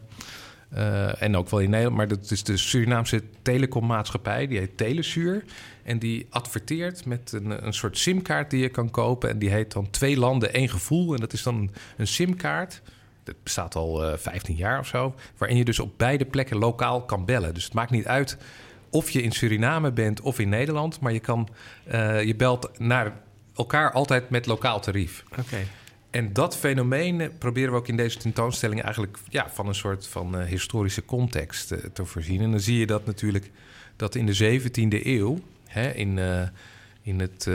Eh, 0.70 1.22
en 1.22 1.36
ook 1.36 1.50
wel 1.50 1.60
in 1.60 1.70
Nederland, 1.70 1.98
maar 1.98 2.08
dat 2.08 2.32
is 2.32 2.44
de 2.44 2.58
Surinaamse 2.58 3.24
telecommaatschappij, 3.42 4.48
die 4.48 4.58
heet 4.58 4.78
Telesuur. 4.78 5.44
En 5.84 6.00
die 6.00 6.28
adverteert 6.30 7.06
met 7.06 7.32
een, 7.32 7.66
een 7.66 7.74
soort 7.74 7.98
simkaart 7.98 8.50
die 8.50 8.62
je 8.62 8.70
kan 8.70 8.90
kopen. 8.90 9.30
En 9.30 9.40
die 9.40 9.50
heet 9.50 9.72
dan 9.72 9.90
Twee 9.90 10.18
Landen, 10.18 10.54
één 10.54 10.70
Gevoel. 10.70 11.14
En 11.14 11.20
dat 11.20 11.34
is 11.34 11.44
dan 11.44 11.70
een 11.98 12.08
simkaart. 12.08 12.82
Dat 13.24 13.36
bestaat 13.44 13.76
al 13.76 14.06
eh 14.06 14.18
15 14.18 14.56
jaar 14.56 14.80
of 14.80 14.88
zo. 14.88 15.16
Waarin 15.38 15.58
je 15.58 15.66
dus 15.66 15.80
op 15.80 15.98
beide 15.98 16.26
plekken 16.26 16.58
lokaal 16.58 17.02
kan 17.02 17.26
bellen. 17.26 17.54
Dus 17.54 17.64
het 17.64 17.74
maakt 17.74 17.92
niet 17.92 18.08
uit 18.08 18.38
of 18.90 19.10
je 19.10 19.22
in 19.22 19.32
Suriname 19.32 19.92
bent 19.92 20.22
of 20.22 20.40
in 20.40 20.50
Nederland. 20.50 21.00
Maar 21.00 21.14
je, 21.14 21.20
kan, 21.20 21.50
eh, 21.84 22.24
je 22.24 22.36
belt 22.36 22.80
naar 22.80 23.14
elkaar 23.56 23.92
altijd 23.92 24.30
met 24.30 24.46
lokaal 24.46 24.80
tarief. 24.80 25.24
Oké. 25.40 25.58
En 26.10 26.34
dat 26.34 26.58
fenomeen 26.58 27.22
eh, 27.22 27.28
proberen 27.38 27.72
we 27.72 27.78
ook 27.78 27.88
in 27.88 27.98
deze 27.98 28.18
tentoonstelling 28.18 28.82
eigenlijk 28.82 29.18
ja, 29.30 29.50
van 29.50 29.68
een 29.68 29.76
soort 29.76 30.08
van 30.08 30.38
eh, 30.38 30.48
historische 30.48 31.06
context 31.06 31.72
eh, 31.72 31.80
te 31.94 32.06
voorzien. 32.06 32.42
En 32.42 32.52
dan 32.52 32.60
zie 32.60 32.80
je 32.80 32.86
dat 32.86 33.06
natuurlijk 33.06 33.52
dat 33.96 34.16
in 34.16 34.26
de 34.26 34.60
17e 34.62 35.06
eeuw, 35.06 35.40
hè, 35.68 35.90
in, 35.92 36.20
in 37.02 37.20
het, 37.20 37.46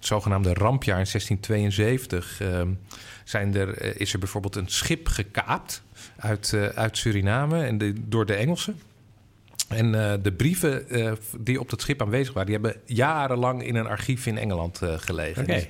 het 0.00 0.06
zogenaamde 0.06 0.54
rampjaar 0.54 0.98
in 0.98 1.06
1672, 1.10 2.40
eh, 2.40 2.62
zijn 3.24 3.54
er, 3.54 4.00
is 4.00 4.12
er 4.12 4.18
bijvoorbeeld 4.18 4.56
een 4.56 4.68
schip 4.68 5.08
gekaapt 5.08 5.82
uit, 6.16 6.54
uit 6.74 6.96
Suriname 6.98 7.64
en 7.64 7.78
de, 7.78 7.94
door 8.08 8.26
de 8.26 8.34
Engelsen. 8.34 8.80
En 9.68 9.92
de 10.22 10.32
brieven 10.32 10.86
die 11.38 11.60
op 11.60 11.70
dat 11.70 11.80
schip 11.80 12.02
aanwezig 12.02 12.34
waren, 12.34 12.50
die 12.50 12.60
hebben 12.60 12.80
jarenlang 12.84 13.64
in 13.64 13.74
een 13.74 13.86
archief 13.86 14.26
in 14.26 14.38
Engeland 14.38 14.82
eh, 14.82 14.98
gelegen. 14.98 15.66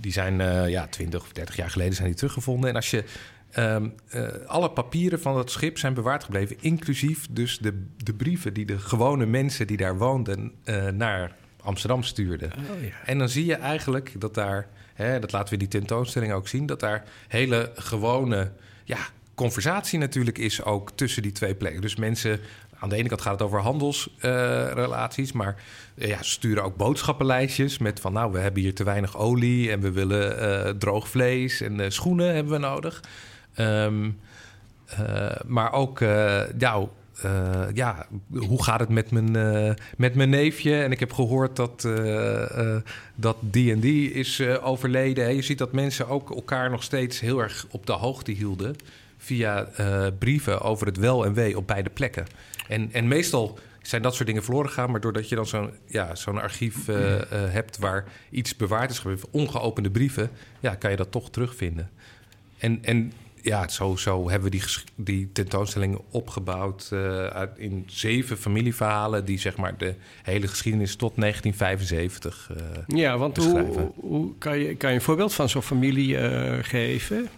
Die 0.00 0.12
zijn 0.12 0.40
eh, 0.40 0.68
ja, 0.68 0.86
20 0.86 1.20
of 1.20 1.32
30 1.32 1.56
jaar 1.56 1.70
geleden 1.70 1.94
zijn 1.94 2.06
die 2.06 2.16
teruggevonden. 2.16 2.70
En 2.70 2.76
als 2.76 2.90
je 2.90 3.04
ehm, 3.50 3.88
eh, 4.08 4.26
alle 4.46 4.70
papieren 4.70 5.20
van 5.20 5.34
dat 5.34 5.50
schip 5.50 5.78
zijn 5.78 5.94
bewaard 5.94 6.24
gebleven, 6.24 6.56
inclusief 6.60 7.26
dus 7.30 7.58
de, 7.58 7.86
de 7.96 8.14
brieven 8.14 8.54
die 8.54 8.66
de 8.66 8.78
gewone 8.78 9.26
mensen 9.26 9.66
die 9.66 9.76
daar 9.76 9.98
woonden 9.98 10.52
eh, 10.64 10.86
naar 10.86 11.32
Amsterdam 11.62 12.02
stuurden. 12.02 12.52
Oh, 12.52 12.82
ja. 12.82 12.94
En 13.04 13.18
dan 13.18 13.28
zie 13.28 13.44
je 13.44 13.54
eigenlijk 13.54 14.12
dat 14.20 14.34
daar, 14.34 14.68
hè, 14.94 15.20
dat 15.20 15.32
laten 15.32 15.48
we 15.48 15.52
in 15.52 15.68
die 15.68 15.80
tentoonstelling 15.80 16.32
ook 16.32 16.48
zien, 16.48 16.66
dat 16.66 16.80
daar 16.80 17.04
hele 17.28 17.72
gewone 17.74 18.52
ja, 18.84 18.98
conversatie 19.34 19.98
natuurlijk 19.98 20.38
is 20.38 20.62
ook 20.62 20.90
tussen 20.90 21.22
die 21.22 21.32
twee 21.32 21.54
plekken. 21.54 21.80
Dus 21.80 21.96
mensen, 21.96 22.40
aan 22.80 22.88
de 22.88 22.96
ene 22.96 23.08
kant 23.08 23.20
gaat 23.20 23.32
het 23.32 23.42
over 23.42 23.60
handelsrelaties, 23.60 25.32
maar 25.32 25.56
eh, 25.94 26.08
ja, 26.08 26.22
ze 26.22 26.30
sturen 26.30 26.62
ook 26.62 26.76
boodschappenlijstjes 26.76 27.78
met 27.78 28.00
van 28.00 28.12
nou, 28.12 28.32
we 28.32 28.38
hebben 28.38 28.62
hier 28.62 28.74
te 28.74 28.84
weinig 28.84 29.16
olie 29.16 29.70
en 29.70 29.80
we 29.80 29.90
willen 29.90 30.40
eh, 30.40 30.70
droog 30.70 31.08
vlees 31.08 31.60
en 31.60 31.80
eh, 31.80 31.90
schoenen 31.90 32.34
hebben 32.34 32.52
we 32.52 32.58
nodig. 32.58 33.02
Ehm, 33.54 34.10
eh, 34.86 35.40
maar 35.46 35.72
ook, 35.72 36.00
eh, 36.00 36.40
ja, 37.74 38.06
hoe 38.32 38.62
gaat 38.62 38.80
het 38.80 38.88
met 38.88 39.10
mijn, 39.10 39.32
met 39.96 40.14
mijn 40.14 40.30
neefje? 40.30 40.82
En 40.82 40.92
ik 40.92 41.00
heb 41.00 41.12
gehoord 41.12 41.56
dat 41.56 41.88
dat 43.14 43.36
die 43.40 43.72
en 43.72 43.80
die 43.80 44.12
is 44.12 44.40
overleden. 44.42 45.34
Je 45.34 45.42
ziet 45.42 45.58
dat 45.58 45.72
mensen 45.72 46.08
ook 46.08 46.30
elkaar 46.30 46.70
nog 46.70 46.82
steeds 46.82 47.20
heel 47.20 47.38
erg 47.38 47.66
op 47.70 47.86
de 47.86 47.92
hoogte 47.92 48.32
hielden... 48.32 48.76
via 49.16 49.68
brieven 50.18 50.60
over 50.60 50.86
het 50.86 50.96
wel 50.96 51.24
en 51.24 51.34
wee 51.34 51.56
op 51.56 51.66
beide 51.66 51.90
plekken. 51.90 52.26
En, 52.68 52.92
en 52.92 53.08
meestal 53.08 53.58
zijn 53.88 54.02
dat 54.02 54.14
soort 54.14 54.26
dingen 54.26 54.44
verloren 54.44 54.68
gegaan... 54.68 54.90
maar 54.90 55.00
doordat 55.00 55.28
je 55.28 55.34
dan 55.34 55.46
zo'n 55.46 55.70
ja, 55.86 56.14
zo'n 56.14 56.40
archief 56.40 56.88
eh, 56.88 57.14
eh, 57.14 57.22
hebt... 57.30 57.78
waar 57.78 58.04
iets 58.30 58.56
bewaard 58.56 58.90
is 58.90 58.98
gebleven, 58.98 59.28
ongeopende 59.30 59.90
brieven... 59.90 60.30
ja, 60.60 60.74
kan 60.74 60.90
je 60.90 60.96
dat 60.96 61.10
toch 61.10 61.30
terugvinden. 61.30 61.90
En, 62.58 62.78
en 62.84 63.12
ja, 63.42 63.68
zo, 63.68 63.96
zo 63.96 64.30
hebben 64.30 64.50
we 64.50 64.58
die, 64.58 64.64
die 64.94 65.32
tentoonstelling 65.32 66.00
opgebouwd 66.10 66.90
uh, 66.92 67.26
uit, 67.26 67.50
in 67.56 67.84
zeven 67.86 68.38
familieverhalen... 68.38 69.24
die 69.24 69.38
zeg 69.38 69.56
maar 69.56 69.76
de 69.76 69.94
hele 70.22 70.48
geschiedenis 70.48 70.96
tot 70.96 71.12
1975 71.16 72.50
uh, 72.50 72.98
Ja, 72.98 73.18
want 73.18 73.36
hoe, 73.36 73.92
hoe, 73.94 74.32
kan, 74.38 74.58
je, 74.58 74.74
kan 74.74 74.90
je 74.90 74.96
een 74.96 75.02
voorbeeld 75.02 75.34
van 75.34 75.48
zo'n 75.48 75.62
familie 75.62 76.16
geven? 76.62 77.28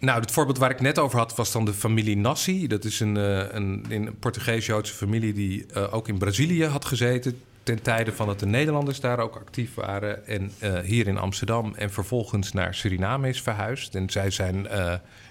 Nou, 0.00 0.20
het 0.20 0.30
voorbeeld 0.30 0.58
waar 0.58 0.70
ik 0.70 0.80
net 0.80 0.98
over 0.98 1.18
had 1.18 1.36
was 1.36 1.52
dan 1.52 1.64
de 1.64 1.72
familie 1.72 2.16
Nassi. 2.16 2.66
Dat 2.66 2.84
is 2.84 3.00
een, 3.00 3.16
een, 3.56 3.84
een 3.88 4.18
Portugees-Joodse 4.18 4.94
familie 4.94 5.32
die 5.32 5.74
ook 5.90 6.08
in 6.08 6.18
Brazilië 6.18 6.64
had 6.64 6.84
gezeten 6.84 7.40
ten 7.62 7.82
tijde 7.82 8.12
van 8.12 8.26
dat 8.26 8.40
de 8.40 8.46
Nederlanders 8.46 9.00
daar 9.00 9.18
ook 9.18 9.36
actief 9.36 9.74
waren. 9.74 10.26
En 10.26 10.52
uh, 10.62 10.78
hier 10.78 11.06
in 11.06 11.18
Amsterdam. 11.18 11.74
En 11.74 11.90
vervolgens 11.90 12.52
naar 12.52 12.74
Suriname 12.74 13.28
is 13.28 13.42
verhuisd. 13.42 13.94
En 13.94 14.10
zij 14.10 14.30
zijn 14.30 14.66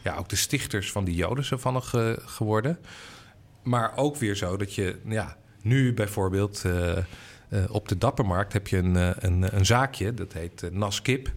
ja, 0.03 0.15
ook 0.17 0.29
de 0.29 0.35
stichters 0.35 0.91
van 0.91 1.03
die 1.03 1.15
Jodensavanne 1.15 1.81
ge 1.81 2.21
geworden. 2.25 2.79
Maar 3.63 3.97
ook 3.97 4.15
weer 4.15 4.35
zo 4.35 4.57
dat 4.57 4.75
je 4.75 4.95
ja, 5.05 5.37
nu 5.61 5.93
bijvoorbeeld 5.93 6.63
op 7.69 7.87
de 7.87 7.97
Dappermarkt 7.97 8.53
heb 8.53 8.67
je 8.67 8.77
een, 8.77 8.95
een, 9.25 9.55
een 9.55 9.65
zaakje. 9.65 10.13
Dat 10.13 10.33
heet 10.33 10.69
Naskip. 10.71 11.31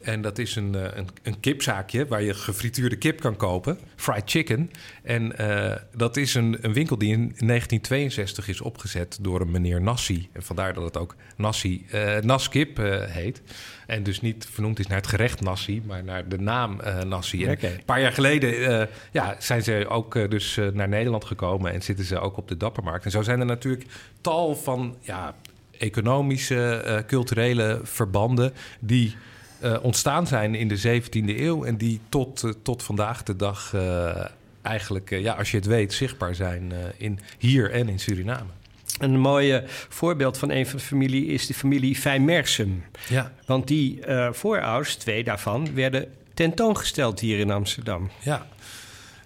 En 0.00 0.20
dat 0.20 0.38
is 0.38 0.56
een, 0.56 0.98
een, 0.98 1.08
een, 1.22 1.40
kipzaakje 1.40 2.06
waar 2.06 2.22
je 2.22 2.34
gefrituurde 2.34 2.96
kip 2.96 3.20
kan 3.20 3.36
kopen. 3.36 3.78
Fried 3.96 4.22
chicken. 4.30 4.70
En 5.02 5.32
uh, 5.40 5.74
dat 5.96 6.16
is 6.16 6.34
een, 6.34 6.58
een, 6.60 6.72
winkel 6.72 6.98
die 6.98 7.12
in 7.12 7.18
1962 7.18 8.48
is 8.48 8.60
opgezet 8.60 9.18
door 9.20 9.40
een 9.40 9.50
meneer 9.50 9.80
Nassi. 9.80 10.28
En 10.32 10.42
vandaar 10.42 10.74
dat 10.74 10.84
het 10.84 10.96
ook 10.96 11.14
Nassi, 11.36 11.86
uh, 11.94 12.16
Naskip 12.16 12.78
uh, 12.78 13.04
heet. 13.04 13.42
En 13.86 14.02
dus 14.02 14.20
niet 14.20 14.46
vernoemd 14.50 14.78
is 14.78 14.86
naar 14.86 14.96
het 14.96 15.06
gerecht 15.06 15.40
Nassi, 15.40 15.82
maar 15.86 16.04
naar 16.04 16.28
de 16.28 16.38
naam 16.38 16.80
Nassi. 17.06 17.44
En 17.44 17.52
okay. 17.52 17.72
Een 17.72 17.84
paar 17.84 18.00
jaar 18.00 18.12
geleden 18.12 18.88
ja, 19.12 19.36
zijn 19.38 19.62
ze 19.62 19.86
ook 19.88 20.30
dus 20.30 20.60
naar 20.72 20.88
Nederland 20.88 21.24
gekomen 21.24 21.72
en 21.72 21.82
zitten 21.82 22.04
ze 22.04 22.18
ook 22.18 22.36
op 22.36 22.48
de 22.48 22.56
Dappermarkt. 22.56 23.04
En 23.04 23.10
zo 23.10 23.22
zijn 23.22 23.40
er 23.40 23.46
natuurlijk 23.46 23.84
tal 24.20 24.56
van 24.56 24.96
ja, 25.00 25.34
economische, 25.78 27.04
culturele 27.06 27.80
verbanden 27.82 28.52
die 28.80 29.16
uh, 29.62 29.76
ontstaan 29.82 30.26
zijn 30.26 30.54
in 30.54 30.68
de 30.68 31.00
17e 31.02 31.38
eeuw 31.40 31.64
en 31.64 31.76
die 31.76 32.00
tot, 32.08 32.42
uh, 32.42 32.52
tot 32.62 32.82
vandaag 32.82 33.22
de 33.22 33.36
dag 33.36 33.72
uh, 33.74 34.24
eigenlijk, 34.62 35.10
ja, 35.10 35.34
als 35.34 35.50
je 35.50 35.56
het 35.56 35.66
weet, 35.66 35.92
zichtbaar 35.92 36.34
zijn 36.34 36.72
in, 36.96 37.18
hier 37.38 37.70
en 37.70 37.88
in 37.88 37.98
Suriname. 37.98 38.50
Een 38.98 39.18
mooi 39.18 39.62
voorbeeld 39.88 40.38
van 40.38 40.50
een 40.50 40.66
van 40.66 40.78
de 40.78 40.84
familie 40.84 41.26
is 41.26 41.46
de 41.46 41.54
familie 41.54 41.98
Vijmersum. 41.98 42.84
Ja. 43.08 43.32
Want 43.46 43.68
die 43.68 44.00
voorouders, 44.30 44.96
twee 44.96 45.24
daarvan, 45.24 45.74
werden 45.74 46.08
tentoongesteld 46.34 47.20
hier 47.20 47.38
in 47.38 47.50
Amsterdam. 47.50 48.10
Ja. 48.22 48.46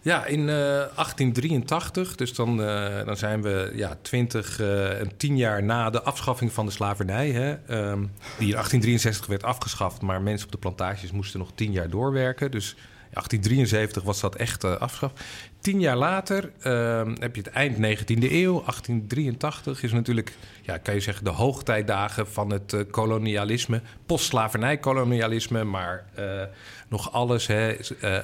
Ja, 0.04 0.24
in 0.24 0.40
uh, 0.40 0.46
1883, 0.46 2.16
dus 2.16 2.34
dan, 2.34 2.60
uh, 2.60 3.04
dan 3.04 3.16
zijn 3.16 3.42
we 3.42 3.72
ja, 3.74 3.98
20 4.02 4.60
uh, 4.60 5.00
en 5.00 5.16
10 5.16 5.36
jaar 5.36 5.62
na 5.62 5.90
de 5.90 6.02
afschaffing 6.02 6.52
van 6.52 6.66
de 6.66 6.72
slavernij. 6.72 7.30
Hè, 7.30 7.50
um, 7.50 8.10
die 8.38 8.46
in 8.46 8.52
1863 8.52 9.26
werd 9.26 9.42
afgeschaft, 9.42 10.02
maar 10.02 10.22
mensen 10.22 10.46
op 10.46 10.52
de 10.52 10.58
plantages 10.58 11.10
moesten 11.10 11.38
nog 11.38 11.50
10 11.54 11.72
jaar 11.72 11.90
doorwerken. 11.90 12.50
Dus 12.50 12.76
1873 13.12 14.02
was 14.02 14.20
dat 14.20 14.34
echt 14.34 14.64
uh, 14.64 14.76
afgeschaft. 14.76 15.24
Tien 15.60 15.80
jaar 15.80 15.96
later 15.96 16.52
uh, 16.66 17.02
heb 17.18 17.36
je 17.36 17.42
het 17.42 17.50
eind 17.50 17.76
19e 17.76 18.32
eeuw. 18.32 18.60
1883 18.60 19.82
is 19.82 19.92
natuurlijk, 19.92 20.32
ja, 20.62 20.78
kan 20.78 20.94
je 20.94 21.00
zeggen, 21.00 21.24
de 21.24 21.30
hoogtijdagen 21.30 22.28
van 22.28 22.50
het 22.50 22.72
uh, 22.72 22.80
kolonialisme. 22.90 23.80
Post-slavernij-kolonialisme, 24.06 25.64
maar 25.64 26.04
uh, 26.18 26.42
nog 26.88 27.12
alles 27.12 27.46
hè, 27.46 27.76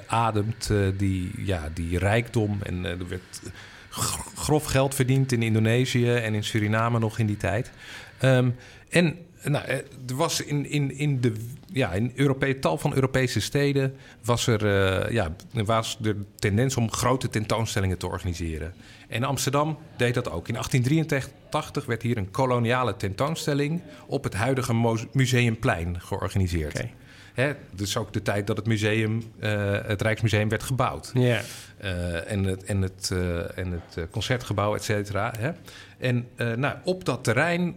ademt 0.07 0.71
die, 0.97 1.33
ja, 1.37 1.69
die 1.75 1.99
rijkdom. 1.99 2.59
En 2.63 2.85
er 2.85 3.09
werd 3.09 3.43
grof 4.35 4.65
geld 4.65 4.95
verdiend 4.95 5.33
in 5.33 5.43
Indonesië 5.43 6.15
en 6.15 6.35
in 6.35 6.45
Suriname 6.45 6.99
nog 6.99 7.19
in 7.19 7.27
die 7.27 7.37
tijd. 7.37 7.71
Um, 8.23 8.57
en 8.89 9.17
nou, 9.43 9.65
er 10.09 10.17
was 10.17 10.43
in, 10.43 10.71
in, 10.71 10.99
in, 10.99 11.21
de, 11.21 11.33
ja, 11.79 11.93
in 11.93 12.13
Europe, 12.15 12.59
tal 12.59 12.79
van 12.79 12.95
Europese 12.95 13.41
steden 13.41 13.95
was 14.25 14.47
er, 14.47 14.65
uh, 14.65 15.11
ja, 15.11 15.35
was 15.53 15.97
de 16.01 16.17
tendens 16.35 16.77
om 16.77 16.93
grote 16.93 17.29
tentoonstellingen 17.29 17.99
te 17.99 18.07
organiseren. 18.07 18.75
En 19.09 19.25
Amsterdam 19.25 19.79
deed 19.97 20.15
dat 20.15 20.31
ook. 20.31 20.49
In 20.49 20.55
1883 20.55 21.85
werd 21.87 22.03
hier 22.03 22.17
een 22.17 22.31
koloniale 22.31 22.97
tentoonstelling 22.97 23.83
op 24.07 24.25
het 24.25 24.35
huidige 24.35 25.07
Museumplein 25.13 26.01
georganiseerd. 26.01 26.77
Okay. 26.77 26.95
Hè, 27.35 27.53
dus 27.75 27.97
ook 27.97 28.13
de 28.13 28.23
tijd 28.23 28.47
dat 28.47 28.57
het 28.57 28.67
museum, 28.67 29.23
uh, 29.41 29.79
het 29.87 30.03
Rijksmuseum 30.03 30.49
werd 30.49 30.63
gebouwd. 30.63 31.11
Yeah. 31.15 31.41
Uh, 31.85 32.31
en, 32.31 32.45
het, 32.45 32.65
en, 32.65 32.83
het, 32.83 33.11
uh, 33.13 33.59
en 33.59 33.73
het 33.73 34.11
concertgebouw, 34.11 34.75
et 34.75 34.85
cetera. 34.85 35.35
En 35.99 36.29
nou, 36.37 36.77
op 36.85 37.05
dat 37.05 37.25
terrein 37.25 37.77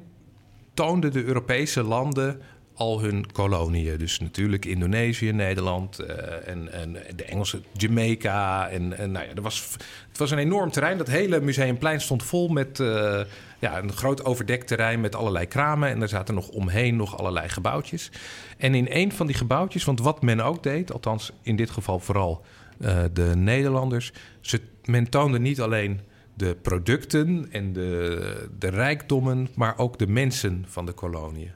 toonden 0.73 1.11
de 1.11 1.23
Europese 1.23 1.83
landen 1.83 2.41
al 2.81 3.01
hun 3.01 3.31
koloniën. 3.31 3.97
Dus 3.97 4.19
natuurlijk 4.19 4.65
Indonesië, 4.65 5.31
Nederland 5.31 6.01
uh, 6.01 6.07
en, 6.47 6.71
en, 6.71 6.97
de 7.15 7.23
Engelse 7.23 7.61
Jamaica. 7.73 8.69
En, 8.69 8.87
nou 8.87 9.25
ja, 9.25 9.35
er 9.35 9.41
was, 9.41 9.77
het 10.07 10.17
was 10.17 10.31
een 10.31 10.37
enorm 10.37 10.71
terrein. 10.71 10.97
Dat 10.97 11.07
hele 11.07 11.41
museumplein 11.41 12.01
stond 12.01 12.23
vol 12.23 12.47
met 12.47 12.79
uh, 12.79 13.21
ja, 13.59 13.77
een 13.77 13.93
groot 13.93 14.25
overdekt 14.25 14.67
terrein 14.67 15.01
met 15.01 15.15
allerlei 15.15 15.45
kramen. 15.45 15.89
En 15.89 15.99
daar 15.99 16.09
zaten 16.09 16.35
nog 16.35 16.47
omheen 16.47 16.95
nog 16.95 17.17
allerlei 17.17 17.49
gebouwtjes. 17.49 18.11
En 18.57 18.75
in 18.75 18.87
een 18.89 19.11
van 19.11 19.27
die 19.27 19.35
gebouwtjes, 19.35 19.83
want 19.83 19.99
wat 19.99 20.21
men 20.21 20.39
ook 20.39 20.63
deed, 20.63 20.93
althans 20.93 21.31
in 21.41 21.55
dit 21.55 21.69
geval 21.69 21.99
vooral 21.99 22.45
uh, 22.79 23.03
de 23.13 23.31
Nederlanders, 23.35 24.11
ze, 24.41 24.61
men 24.85 25.09
toonde 25.09 25.39
niet 25.39 25.61
alleen 25.61 25.99
de 26.33 26.57
producten 26.61 27.47
en 27.51 27.73
de, 27.73 28.47
de 28.59 28.67
rijkdommen, 28.67 29.47
maar 29.55 29.77
ook 29.77 29.99
de 29.99 30.07
mensen 30.07 30.65
van 30.67 30.85
de 30.85 30.91
koloniën. 30.91 31.51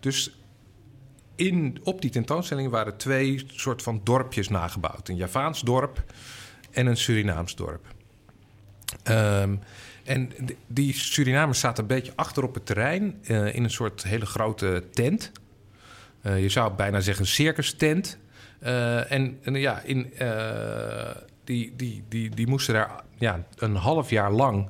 Dus 0.00 0.38
in, 1.36 1.78
op 1.82 2.00
die 2.00 2.10
tentoonstelling 2.10 2.70
waren 2.70 2.96
twee 2.96 3.44
soort 3.46 3.82
van 3.82 4.00
dorpjes 4.04 4.48
nagebouwd. 4.48 5.08
Een 5.08 5.16
Javaans 5.16 5.60
dorp 5.60 6.04
en 6.70 6.86
een 6.86 6.96
Surinaams 6.96 7.54
dorp. 7.54 7.86
Um, 9.08 9.60
en 10.04 10.32
die 10.66 10.92
Surinamers 10.92 11.60
zaten 11.60 11.82
een 11.82 11.88
beetje 11.88 12.12
achter 12.16 12.42
op 12.42 12.54
het 12.54 12.66
terrein... 12.66 13.20
Uh, 13.22 13.54
in 13.54 13.64
een 13.64 13.70
soort 13.70 14.02
hele 14.02 14.26
grote 14.26 14.84
tent. 14.92 15.32
Uh, 16.22 16.42
je 16.42 16.48
zou 16.48 16.72
bijna 16.72 17.00
zeggen 17.00 17.24
een 17.24 17.30
circus 17.30 17.72
tent. 17.72 18.18
Uh, 18.62 19.12
en, 19.12 19.38
en, 19.42 19.54
ja, 19.54 19.80
in, 19.80 20.12
die, 21.44 21.72
die, 21.76 22.04
die, 22.08 22.30
die 22.30 22.46
moesten 22.46 22.74
daar 22.74 22.90
ja, 23.18 23.46
een 23.56 23.74
half 23.74 24.10
jaar 24.10 24.32
lang... 24.32 24.68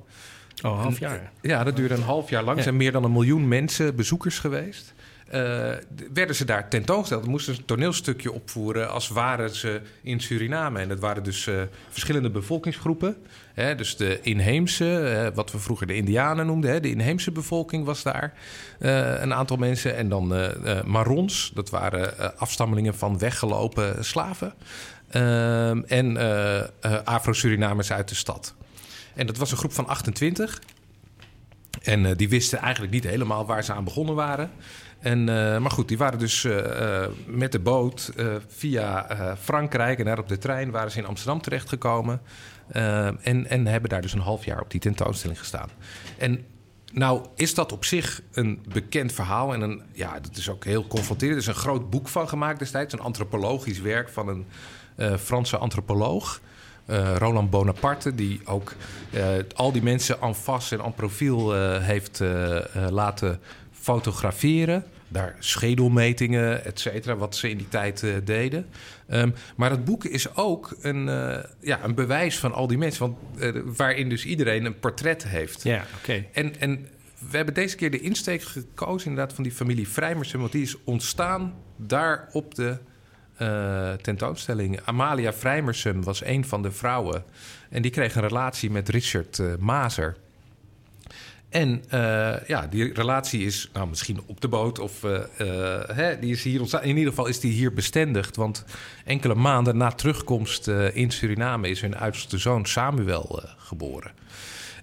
Oh, 0.62 0.72
een 0.72 0.78
half 0.78 0.98
jaar? 0.98 1.32
Ja, 1.42 1.64
dat 1.64 1.76
duurde 1.76 1.94
een 1.94 2.02
half 2.02 2.30
jaar 2.30 2.42
lang. 2.42 2.56
Er 2.56 2.62
zijn 2.62 2.76
meer 2.76 2.92
dan 2.92 3.04
een 3.04 3.12
miljoen 3.12 3.48
mensen, 3.48 3.96
bezoekers 3.96 4.38
geweest. 4.38 4.94
Uh, 5.34 5.72
werden 6.12 6.36
ze 6.36 6.44
daar 6.44 6.68
tentoongesteld. 6.68 7.26
Moesten 7.26 7.54
ze 7.54 7.60
een 7.60 7.66
toneelstukje 7.66 8.32
opvoeren 8.32 8.90
als 8.90 9.08
waren 9.08 9.50
ze 9.50 9.80
in 10.02 10.20
Suriname. 10.20 10.80
En 10.80 10.88
dat 10.88 10.98
waren 10.98 11.22
dus 11.22 11.46
uh, 11.46 11.62
verschillende 11.88 12.30
bevolkingsgroepen. 12.30 13.16
Hè, 13.54 13.74
dus 13.74 13.96
de 13.96 14.20
inheemse, 14.22 14.84
uh, 14.84 15.34
wat 15.34 15.52
we 15.52 15.58
vroeger 15.58 15.86
de 15.86 15.94
Indianen 15.94 16.46
noemden. 16.46 16.70
Hè, 16.70 16.80
de 16.80 16.90
inheemse 16.90 17.30
bevolking 17.30 17.84
was 17.84 18.02
daar 18.02 18.34
een 18.78 19.34
aantal 19.34 19.56
mensen. 19.56 19.96
En 19.96 20.08
dan 20.08 20.34
Marons, 20.84 21.50
dat 21.54 21.70
waren 21.70 22.38
afstammelingen 22.38 22.94
van 22.94 23.18
weggelopen 23.18 24.04
slaven. 24.04 24.54
en 25.86 26.16
Afro-Surinamers 27.04 27.92
uit 27.92 28.08
de 28.08 28.14
stad. 28.14 28.54
En 29.14 29.26
dat 29.26 29.36
was 29.36 29.50
een 29.50 29.56
groep 29.56 29.72
van 29.72 29.86
28. 29.86 30.60
En 31.82 32.16
die 32.16 32.28
wisten 32.28 32.58
eigenlijk 32.58 32.92
niet 32.92 33.04
helemaal 33.04 33.46
waar 33.46 33.64
ze 33.64 33.72
aan 33.72 33.84
begonnen 33.84 34.14
waren. 34.14 34.50
En, 34.98 35.18
uh, 35.18 35.58
maar 35.58 35.70
goed, 35.70 35.88
die 35.88 35.98
waren 35.98 36.18
dus 36.18 36.44
uh, 36.44 37.06
met 37.26 37.52
de 37.52 37.58
boot 37.58 38.12
via 38.48 39.06
Frankrijk 39.40 39.98
en 39.98 40.04
daar 40.04 40.18
op 40.18 40.28
de 40.28 40.38
trein 40.38 40.70
waren 40.70 40.90
ze 40.90 40.98
in 40.98 41.06
Amsterdam 41.06 41.40
terechtgekomen. 41.40 42.20
en, 43.22 43.46
en 43.46 43.66
hebben 43.66 43.90
daar 43.90 44.02
dus 44.02 44.12
een 44.12 44.20
half 44.20 44.44
jaar 44.44 44.60
op 44.60 44.70
die 44.70 44.80
tentoonstelling 44.80 45.38
gestaan. 45.38 45.68
En 46.18 46.44
nou 46.92 47.26
is 47.34 47.54
dat 47.54 47.72
op 47.72 47.84
zich 47.84 48.22
een 48.32 48.64
bekend 48.72 49.12
verhaal. 49.12 49.54
En 49.54 49.60
een, 49.60 49.82
ja, 49.92 50.20
dat 50.20 50.36
is 50.36 50.50
ook 50.50 50.64
heel 50.64 50.86
confronterend. 50.86 51.36
Er 51.36 51.42
is 51.42 51.54
een 51.54 51.62
groot 51.62 51.90
boek 51.90 52.08
van 52.08 52.28
gemaakt 52.28 52.58
destijds. 52.58 52.92
Een 52.92 53.00
antropologisch 53.00 53.80
werk 53.80 54.08
van 54.08 54.28
een 54.28 54.46
Franse 55.18 55.56
antropoloog. 55.56 56.40
Roland 57.18 57.50
Bonaparte, 57.50 58.14
die 58.14 58.40
ook 58.44 58.74
al 59.54 59.72
die 59.72 59.82
mensen 59.82 60.20
en 60.20 60.34
face 60.34 60.76
en 60.76 60.84
en 60.84 60.94
profiel 60.94 61.52
heeft 61.80 62.22
laten 62.90 63.40
fotograferen. 63.86 64.84
Daar 65.08 65.36
schedelmetingen, 65.38 66.64
et 66.64 66.80
cetera, 66.80 67.16
wat 67.16 67.36
ze 67.36 67.50
in 67.50 67.56
die 67.56 67.68
tijd 67.68 68.04
deden. 68.24 68.66
Um, 69.10 69.34
maar 69.56 69.70
het 69.70 69.84
boek 69.84 70.04
is 70.04 70.36
ook 70.36 70.76
een, 70.80 71.04
ja, 71.60 71.84
een 71.84 71.94
bewijs 71.94 72.38
van 72.38 72.52
al 72.52 72.66
die 72.66 72.78
mensen. 72.78 73.00
Want, 73.00 73.16
waarin 73.76 74.08
dus 74.08 74.24
iedereen 74.24 74.64
een 74.64 74.78
portret 74.78 75.28
heeft. 75.28 75.62
Ja, 75.62 75.76
oké. 75.76 75.86
Okay. 75.98 76.28
En, 76.32 76.60
en 76.60 76.88
we 77.30 77.36
hebben 77.36 77.54
deze 77.54 77.76
keer 77.76 77.90
de 77.90 78.00
insteek 78.00 78.42
gekozen 78.42 79.08
inderdaad 79.08 79.34
van 79.34 79.44
die 79.44 79.52
familie 79.52 79.88
Vrijmersen. 79.88 80.38
Want 80.38 80.52
die 80.52 80.62
is 80.62 80.76
ontstaan 80.84 81.54
daar 81.76 82.28
op 82.32 82.54
de 82.54 82.78
tentoonstelling. 84.02 84.80
Amalia 84.84 85.32
Vrijmersum 85.32 86.04
was 86.04 86.24
een 86.24 86.44
van 86.44 86.62
de 86.62 86.70
vrouwen. 86.70 87.24
En 87.70 87.82
die 87.82 87.90
kreeg 87.90 88.14
een 88.14 88.22
relatie 88.22 88.70
met 88.70 88.88
Richard 88.88 89.40
Mazer. 89.58 90.16
En 91.56 91.82
ja, 92.46 92.66
die 92.70 92.94
relatie 92.94 93.44
is 93.44 93.70
nou, 93.72 93.88
misschien 93.88 94.20
op 94.26 94.40
de 94.40 94.48
boot 94.48 94.78
of 94.78 95.02
hè, 95.92 96.18
die 96.18 96.32
is 96.32 96.42
hier 96.42 96.60
ontstaan. 96.60 96.82
In 96.82 96.96
ieder 96.96 97.10
geval 97.10 97.26
is 97.26 97.40
die 97.40 97.52
hier 97.52 97.72
bestendigd. 97.72 98.36
Want 98.36 98.64
enkele 99.04 99.34
maanden 99.34 99.76
na 99.76 99.90
terugkomst 99.90 100.68
in 100.92 101.10
Suriname 101.10 101.68
is 101.68 101.80
hun 101.80 101.96
oudste 101.96 102.38
zoon 102.38 102.66
Samuel 102.66 103.42
geboren. 103.56 104.12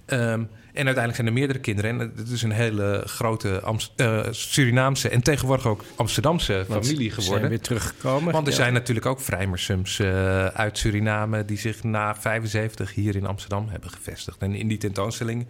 Um, 0.07 0.49
en 0.73 0.85
uiteindelijk 0.85 1.15
zijn 1.15 1.27
er 1.27 1.33
meerdere 1.33 1.59
kinderen. 1.59 1.99
En 1.99 2.11
het 2.15 2.29
is 2.29 2.41
een 2.41 2.51
hele 2.51 3.03
grote 3.05 3.61
uh, 3.95 4.21
Surinaamse 4.29 5.09
en 5.09 5.21
tegenwoordig 5.21 5.67
ook 5.67 5.83
Amsterdamse 5.95 6.65
familie 6.69 7.11
geworden. 7.11 7.39
Zijn 7.39 7.49
weer 7.49 7.61
teruggekomen. 7.61 8.33
Want 8.33 8.47
er 8.47 8.53
zijn 8.53 8.73
natuurlijk 8.73 9.05
ook 9.05 9.21
vrijmersums 9.21 9.99
uh, 9.99 10.45
uit 10.45 10.77
Suriname 10.77 11.45
die 11.45 11.57
zich 11.57 11.83
na 11.83 12.15
75 12.15 12.93
hier 12.93 13.15
in 13.15 13.25
Amsterdam 13.25 13.67
hebben 13.69 13.89
gevestigd. 13.89 14.41
En 14.41 14.55
in 14.55 14.67
die 14.67 14.77
tentoonstelling 14.77 15.45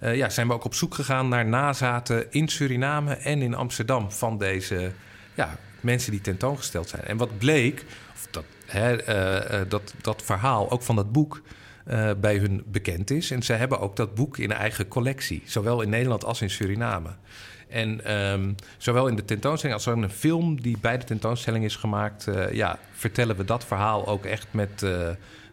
uh, 0.00 0.16
ja, 0.16 0.28
zijn 0.28 0.46
we 0.46 0.52
ook 0.52 0.64
op 0.64 0.74
zoek 0.74 0.94
gegaan 0.94 1.28
naar 1.28 1.46
nazaten 1.46 2.32
in 2.32 2.48
Suriname 2.48 3.14
en 3.14 3.42
in 3.42 3.54
Amsterdam 3.54 4.12
van 4.12 4.38
deze 4.38 4.92
ja, 5.34 5.56
mensen 5.80 6.10
die 6.10 6.20
tentoongesteld 6.20 6.88
zijn. 6.88 7.04
En 7.04 7.16
wat 7.16 7.38
bleek, 7.38 7.84
of 8.14 8.26
dat, 8.30 8.44
hè, 8.66 8.96
dat, 9.68 9.94
dat 10.00 10.22
verhaal 10.22 10.70
ook 10.70 10.82
van 10.82 10.96
dat 10.96 11.12
boek 11.12 11.42
bij 12.20 12.36
hun 12.36 12.62
bekend 12.66 13.10
is. 13.10 13.30
En 13.30 13.42
ze 13.42 13.52
hebben 13.52 13.80
ook 13.80 13.96
dat 13.96 14.14
boek 14.14 14.38
in 14.38 14.52
eigen 14.52 14.88
collectie, 14.88 15.42
zowel 15.44 15.80
in 15.80 15.88
Nederland 15.88 16.24
als 16.24 16.42
in 16.42 16.50
Suriname. 16.50 17.10
En 17.68 18.12
um, 18.12 18.54
zowel 18.78 19.06
in 19.06 19.16
de 19.16 19.24
tentoonstelling 19.24 19.78
als 19.78 19.86
in 19.86 20.02
een 20.02 20.10
film 20.10 20.60
die 20.60 20.78
bij 20.80 20.98
de 20.98 21.04
tentoonstelling 21.04 21.64
is 21.64 21.76
gemaakt, 21.76 22.26
ja, 22.52 22.78
vertellen 22.92 23.36
we 23.36 23.44
dat 23.44 23.64
verhaal 23.64 24.06
ook 24.06 24.24
echt 24.24 24.46
met, 24.50 24.86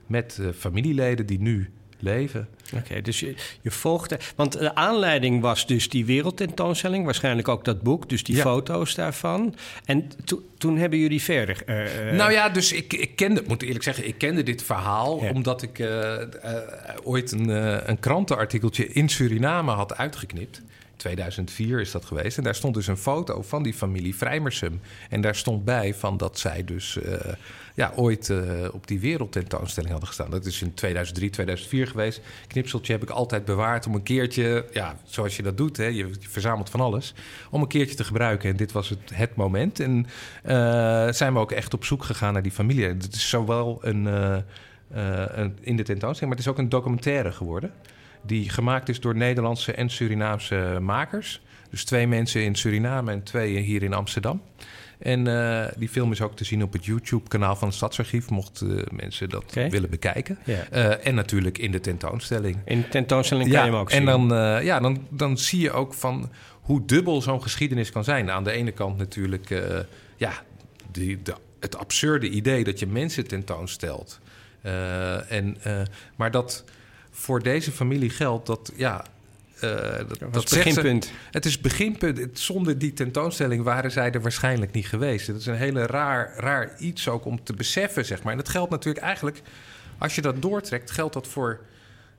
met 0.08 0.39
familieleden 0.58 1.26
die 1.26 1.39
nu 1.39 1.72
leven. 2.02 2.47
Oké, 2.76 3.02
dus 3.02 3.20
je, 3.20 3.36
je 3.62 3.72
volgde. 3.72 4.20
Want 4.36 4.52
de 4.60 4.76
aanleiding 4.76 5.41
was 5.41 5.68
dus 5.68 5.89
die 5.89 6.06
wereldtentoonstelling, 6.06 7.06
waarschijnlijk 7.06 7.47
ook 7.47 7.66
dat 7.66 7.82
boek, 7.82 8.10
dus 8.10 8.24
die 8.24 8.36
foto's 8.36 8.95
daarvan. 8.95 9.56
En 9.86 10.12
toen 10.58 10.78
hebben 10.78 10.99
jullie 10.99 11.22
verder. 11.22 11.64
Uh, 11.66 12.18
nou 12.18 12.32
ja, 12.32 12.49
dus 12.49 12.72
ik, 12.72 12.93
ik 12.93 13.16
kende, 13.16 13.43
moet 13.47 13.62
eerlijk 13.62 13.84
zeggen, 13.84 14.08
ik 14.08 14.18
kende 14.18 14.43
dit 14.43 14.64
verhaal 14.64 15.16
omdat 15.34 15.62
ik 15.62 15.80
uh, 15.80 16.16
ooit 17.04 17.32
een, 17.32 17.49
een 17.89 17.99
krantenartikeltje 17.99 18.88
in 18.88 19.10
Suriname 19.10 19.72
had 19.72 19.97
uitgeknipt. 19.97 20.62
2004 21.02 21.80
is 21.80 21.91
dat 21.91 22.06
geweest. 22.06 22.38
En 22.38 22.43
daar 22.43 22.56
stond 22.56 22.74
dus 22.74 22.88
een 22.88 22.97
foto 22.97 23.41
van 23.41 23.64
die 23.64 23.74
familie 23.74 24.16
Vrijmersum. 24.16 24.82
En 25.10 25.22
daar 25.22 25.36
stond 25.36 25.66
bij 25.66 25.93
van 25.93 26.18
dat 26.18 26.39
zij 26.39 26.64
dus 26.64 26.95
uh, 26.95 27.14
ja, 27.76 27.91
ooit 27.95 28.30
uh, 28.30 28.41
op 28.72 28.88
die 28.88 28.99
wereldtentoonstelling 28.99 29.91
hadden 29.91 30.10
gestaan. 30.10 30.32
Dat 30.32 30.45
is 30.45 30.62
in 30.62 30.74
2003, 30.74 31.30
2004 31.30 31.88
geweest. 31.88 32.22
Knipseltje 32.47 32.93
heb 32.93 33.04
ik 33.04 33.10
altijd 33.10 33.45
bewaard 33.45 33.88
om 33.88 33.95
een 33.95 34.04
keertje, 34.04 34.66
ja, 34.72 34.95
zoals 35.04 35.36
je 35.36 35.43
dat 35.43 35.58
doet, 35.58 35.78
hè, 35.78 35.86
je, 35.86 36.10
verzamelt 36.20 36.70
van 36.70 36.80
alles, 36.80 37.14
om 37.49 37.62
een 37.62 37.68
keertje 37.68 37.95
te 37.95 38.04
gebruiken. 38.04 38.49
En 38.49 38.56
dit 38.56 38.72
was 38.72 38.89
het, 38.89 39.12
het 39.14 39.36
moment. 39.36 39.80
En 39.80 40.06
uh, 40.45 41.12
zijn 41.12 41.34
we 41.34 41.39
ook 41.39 41.52
echt 41.52 41.74
op 41.74 41.86
zoek 41.86 42.04
gegaan 42.04 42.34
naar 42.34 42.41
die 42.41 42.52
familie. 42.52 42.86
Het 42.86 43.14
is 43.14 43.30
zowel 43.30 43.80
een, 43.82 44.06
een 45.39 45.58
in 45.62 45.76
de 45.76 45.84
tentoonstelling, 45.84 46.20
maar 46.20 46.30
het 46.30 46.39
is 46.39 46.47
ook 46.47 46.58
een 46.58 46.70
documentaire 46.70 47.32
geworden 47.32 47.72
die 48.22 48.49
gemaakt 48.49 48.89
is 48.89 48.99
door 48.99 49.15
Nederlandse 49.15 49.74
en 49.74 49.89
Surinaamse 49.89 50.78
makers. 50.82 51.41
Dus 51.69 51.84
twee 51.84 52.07
mensen 52.07 52.43
in 52.43 52.55
Suriname 52.55 53.11
en 53.11 53.24
twee 53.24 53.57
hier 53.57 53.84
in 53.84 53.93
Amsterdam. 53.93 54.41
En 54.99 55.26
uh, 55.26 55.65
die 55.78 55.89
film 55.89 56.11
is 56.11 56.22
ook 56.22 56.36
te 56.36 56.43
zien 56.43 56.63
op 56.63 56.74
het 56.74 56.86
YouTube-kanaal 56.86 57.55
van 57.55 57.67
het 57.67 57.78
Stadsarchief, 57.78 58.30
mochten 58.30 58.78
uh, 58.78 58.84
mensen 58.91 59.30
dat 59.30 59.43
okay. 59.43 59.69
willen 59.69 59.89
bekijken. 59.89 60.38
Yeah. 60.45 60.59
Uh, 60.74 61.07
en 61.07 61.15
natuurlijk 61.15 61.57
in 61.57 61.72
de 61.72 61.80
tentoonstelling. 61.80 62.57
In 62.65 62.82
de 62.82 62.88
tentoonstelling 62.88 63.49
kan 63.49 63.57
ja, 63.57 63.65
je 63.65 63.72
hem 63.72 63.80
ook 63.80 63.89
en 63.89 63.97
zien. 63.97 64.07
En 64.07 64.28
dan, 64.28 64.63
ja, 64.63 64.80
dan, 64.80 65.05
dan 65.09 65.38
zie 65.38 65.59
je 65.59 65.72
ook 65.72 65.93
van 65.93 66.32
hoe 66.61 66.86
dubbel 66.86 67.22
zo'n 67.22 67.41
geschiedenis 67.41 67.91
kan 67.91 68.03
zijn. 68.03 68.32
Aan 68.32 68.43
de 68.43 68.51
ene 68.51 68.72
kant 68.72 68.97
natuurlijk 68.97 69.63
ja, 70.17 70.34
die, 70.91 71.22
de, 71.22 71.36
het 71.59 71.78
absurde 71.78 72.30
idee 72.30 72.63
dat 72.63 72.80
je 72.80 72.88
mensen 72.88 73.28
tentoonstelt. 73.28 74.19
en, 75.30 75.57
maar 76.15 76.32
dat 76.32 76.63
voor 77.22 77.43
deze 77.43 77.72
familie 77.72 78.09
geldt 78.09 78.45
dat, 78.45 78.72
ja, 78.76 79.05
uh, 79.55 79.72
dat, 80.07 80.19
dat, 80.32 80.49
beginpunt. 80.49 81.05
Ze, 81.05 81.11
het 81.32 81.45
is 81.45 81.59
beginpunt. 81.59 82.39
Zonder 82.39 82.78
die 82.78 82.93
tentoonstelling 82.93 83.63
waren 83.63 83.91
zij 83.91 84.11
er 84.11 84.22
waarschijnlijk 84.22 84.72
niet 84.72 84.88
geweest. 84.88 85.28
Het 85.28 85.36
is 85.36 85.45
een 85.45 85.55
hele 85.55 85.86
raar, 85.86 86.34
raar 86.38 86.76
iets 86.80 87.07
ook 87.07 87.26
om 87.26 87.43
te 87.43 87.53
beseffen, 87.53 88.05
zeg 88.05 88.24
maar. 88.24 88.32
En 88.32 88.38
dat 88.38 88.49
geldt 88.49 88.72
natuurlijk 88.72 89.05
eigenlijk, 89.05 89.41
als 89.97 90.15
je 90.15 90.22
dat 90.22 90.41
doortrekt, 90.41 90.91
geldt 90.91 91.13
dat 91.13 91.28
voor 91.28 91.59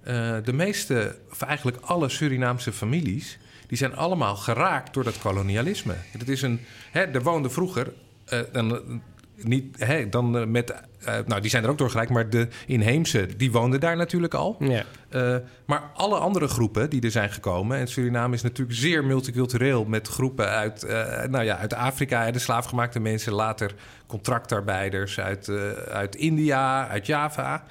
uh, 0.06 0.36
de 0.44 0.52
meeste, 0.52 1.16
of 1.30 1.42
eigenlijk 1.42 1.76
alle 1.80 2.08
Surinaamse 2.08 2.72
families. 2.72 3.38
Die 3.66 3.78
zijn 3.78 3.96
allemaal 3.96 4.36
geraakt 4.36 4.94
door 4.94 5.04
dat 5.04 5.18
kolonialisme. 5.18 5.94
Het 6.10 6.28
is 6.28 6.42
een, 6.42 6.60
hè, 6.90 7.00
er 7.00 7.22
woonde 7.22 7.50
vroeger, 7.50 7.92
uh, 8.32 8.40
dan, 8.52 9.02
niet, 9.44 9.84
hè, 9.84 10.08
dan 10.08 10.50
met 10.50 10.74
uh, 11.08 11.14
nou, 11.26 11.40
die 11.40 11.50
zijn 11.50 11.64
er 11.64 11.70
ook 11.70 11.78
door 11.78 11.90
gelijk, 11.90 12.10
maar 12.10 12.30
de 12.30 12.48
inheemse, 12.66 13.28
die 13.36 13.52
woonden 13.52 13.80
daar 13.80 13.96
natuurlijk 13.96 14.34
al. 14.34 14.56
Ja. 14.58 14.84
Uh, 15.10 15.36
maar 15.66 15.82
alle 15.94 16.16
andere 16.16 16.48
groepen 16.48 16.90
die 16.90 17.00
er 17.00 17.10
zijn 17.10 17.30
gekomen, 17.30 17.78
en 17.78 17.86
Suriname 17.86 18.34
is 18.34 18.42
natuurlijk 18.42 18.78
zeer 18.78 19.04
multicultureel 19.04 19.84
met 19.84 20.08
groepen 20.08 20.48
uit, 20.48 20.84
uh, 20.84 21.22
nou 21.22 21.44
ja, 21.44 21.56
uit 21.56 21.74
Afrika, 21.74 22.30
de 22.30 22.38
slaafgemaakte 22.38 23.00
mensen, 23.00 23.32
later 23.32 23.74
contractarbeiders 24.06 25.20
uit, 25.20 25.48
uit 25.90 26.14
India, 26.14 26.88
uit 26.88 27.06
Java. 27.06 27.64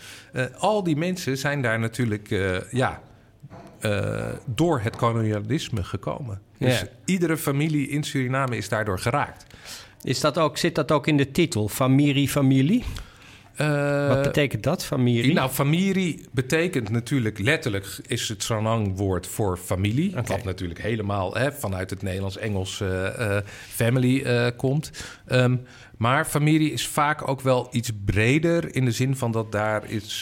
al 0.57 0.83
die 0.83 0.95
mensen 0.95 1.37
zijn 1.37 1.61
daar 1.61 1.79
natuurlijk, 1.79 2.27
ja. 2.71 3.01
door 4.45 4.79
het 4.79 4.95
kolonialisme 4.95 5.83
gekomen. 5.83 6.41
Dus 6.57 6.79
ja. 6.79 6.87
iedere 7.05 7.37
familie 7.37 7.87
in 7.87 8.03
Suriname 8.03 8.57
is 8.57 8.69
daardoor 8.69 8.99
geraakt. 8.99 9.45
Is 10.03 10.19
dat 10.19 10.37
ook, 10.37 10.57
zit 10.57 10.75
dat 10.75 10.91
ook 10.91 11.07
in 11.07 11.17
de 11.17 11.31
titel, 11.31 11.67
familie, 11.67 12.29
familie? 12.29 12.83
Uh, 13.61 14.07
Wat 14.07 14.21
betekent 14.21 14.63
dat, 14.63 14.85
familie? 14.85 15.33
Nou, 15.33 15.49
familie 15.49 16.25
betekent 16.31 16.89
natuurlijk 16.89 17.39
letterlijk 17.39 17.99
is 18.07 18.29
het 18.29 18.43
Sanang-woord 18.43 19.27
voor 19.27 19.57
familie. 19.57 20.09
Okay. 20.09 20.23
Wat 20.23 20.43
natuurlijk 20.43 20.81
helemaal 20.81 21.35
hè, 21.35 21.51
vanuit 21.51 21.89
het 21.89 22.01
Nederlands-Engels 22.01 22.79
uh, 22.79 22.89
uh, 22.89 23.37
family 23.69 24.51
komt. 24.55 24.91
Um, 25.27 25.65
maar 25.97 26.25
familie 26.25 26.71
is 26.71 26.87
vaak 26.87 27.27
ook 27.27 27.41
wel 27.41 27.67
iets 27.71 27.91
breder 28.05 28.75
in 28.75 28.85
de 28.85 28.91
zin 28.91 29.15
van 29.15 29.31
dat 29.31 29.51
daar 29.51 29.89
is. 29.89 30.21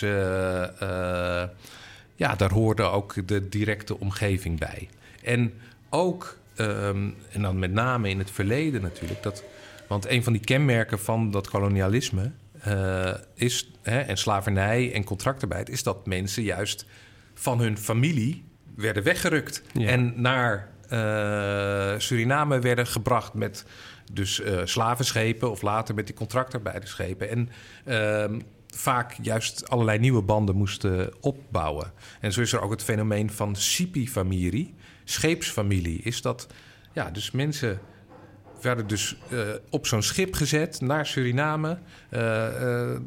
ja, 2.16 2.36
daar 2.38 2.52
hoorde 2.52 2.84
ook 2.84 3.28
de 3.28 3.50
directe 3.50 4.00
omgeving 4.00 4.60
bij. 4.60 4.90
En 5.24 5.54
ook, 5.90 6.38
um, 6.56 7.16
en 7.32 7.42
dan 7.42 7.60
met 7.60 7.72
name 7.72 8.10
in 8.10 8.20
het 8.20 8.32
verleden 8.32 8.82
natuurlijk, 8.82 9.24
dat. 9.24 9.44
Want 9.90 10.10
een 10.10 10.24
van 10.24 10.34
die 10.34 10.42
kenmerken 10.42 11.00
van 11.00 11.32
dat 11.32 11.50
kolonialisme 11.50 12.32
uh, 12.68 13.14
is, 13.36 13.72
hè, 13.82 14.00
en 14.00 14.18
slavernij 14.18 14.94
en 14.94 15.04
contractarbeid, 15.04 15.70
is 15.70 15.84
dat 15.84 16.06
mensen 16.06 16.44
juist 16.44 16.86
van 17.34 17.60
hun 17.60 17.78
familie 17.78 18.44
werden 18.76 19.04
weggerukt 19.04 19.64
ja. 19.74 19.88
en 19.88 20.14
naar 20.22 20.70
uh, 20.92 21.94
Suriname 21.98 22.60
werden 22.60 22.88
gebracht 22.88 23.34
met 23.34 23.66
dus 24.12 24.40
uh, 24.40 24.62
slavenschepen 24.64 25.52
of 25.52 25.62
later 25.62 25.96
met 25.96 26.06
die 26.06 26.16
contractarbeidersschepen. 26.16 27.30
En 27.30 27.50
uh, 27.86 28.38
vaak 28.68 29.16
juist 29.22 29.70
allerlei 29.70 30.00
nieuwe 30.00 30.22
banden 30.22 30.56
moesten 30.56 31.14
opbouwen. 31.22 31.92
En 32.20 32.34
zo 32.34 32.42
is 32.42 32.54
er 32.54 32.62
ook 32.62 32.72
het 32.72 32.84
fenomeen 32.84 33.30
van 33.30 33.56
Sipi-familie, 33.56 34.74
scheepsfamilie. 35.04 36.02
Is 36.02 36.22
dat 36.22 36.48
ja, 36.94 37.12
dus 37.12 37.32
mensen 37.32 37.80
werden 38.62 38.88
dus 38.88 39.18
uh, 39.32 39.40
op 39.70 39.88
zo'n 39.88 40.04
schip 40.04 40.34
gezet 40.34 40.82
naar 40.82 41.06
Suriname. 41.06 41.78
Uh, 42.12 42.20
uh, 42.20 42.98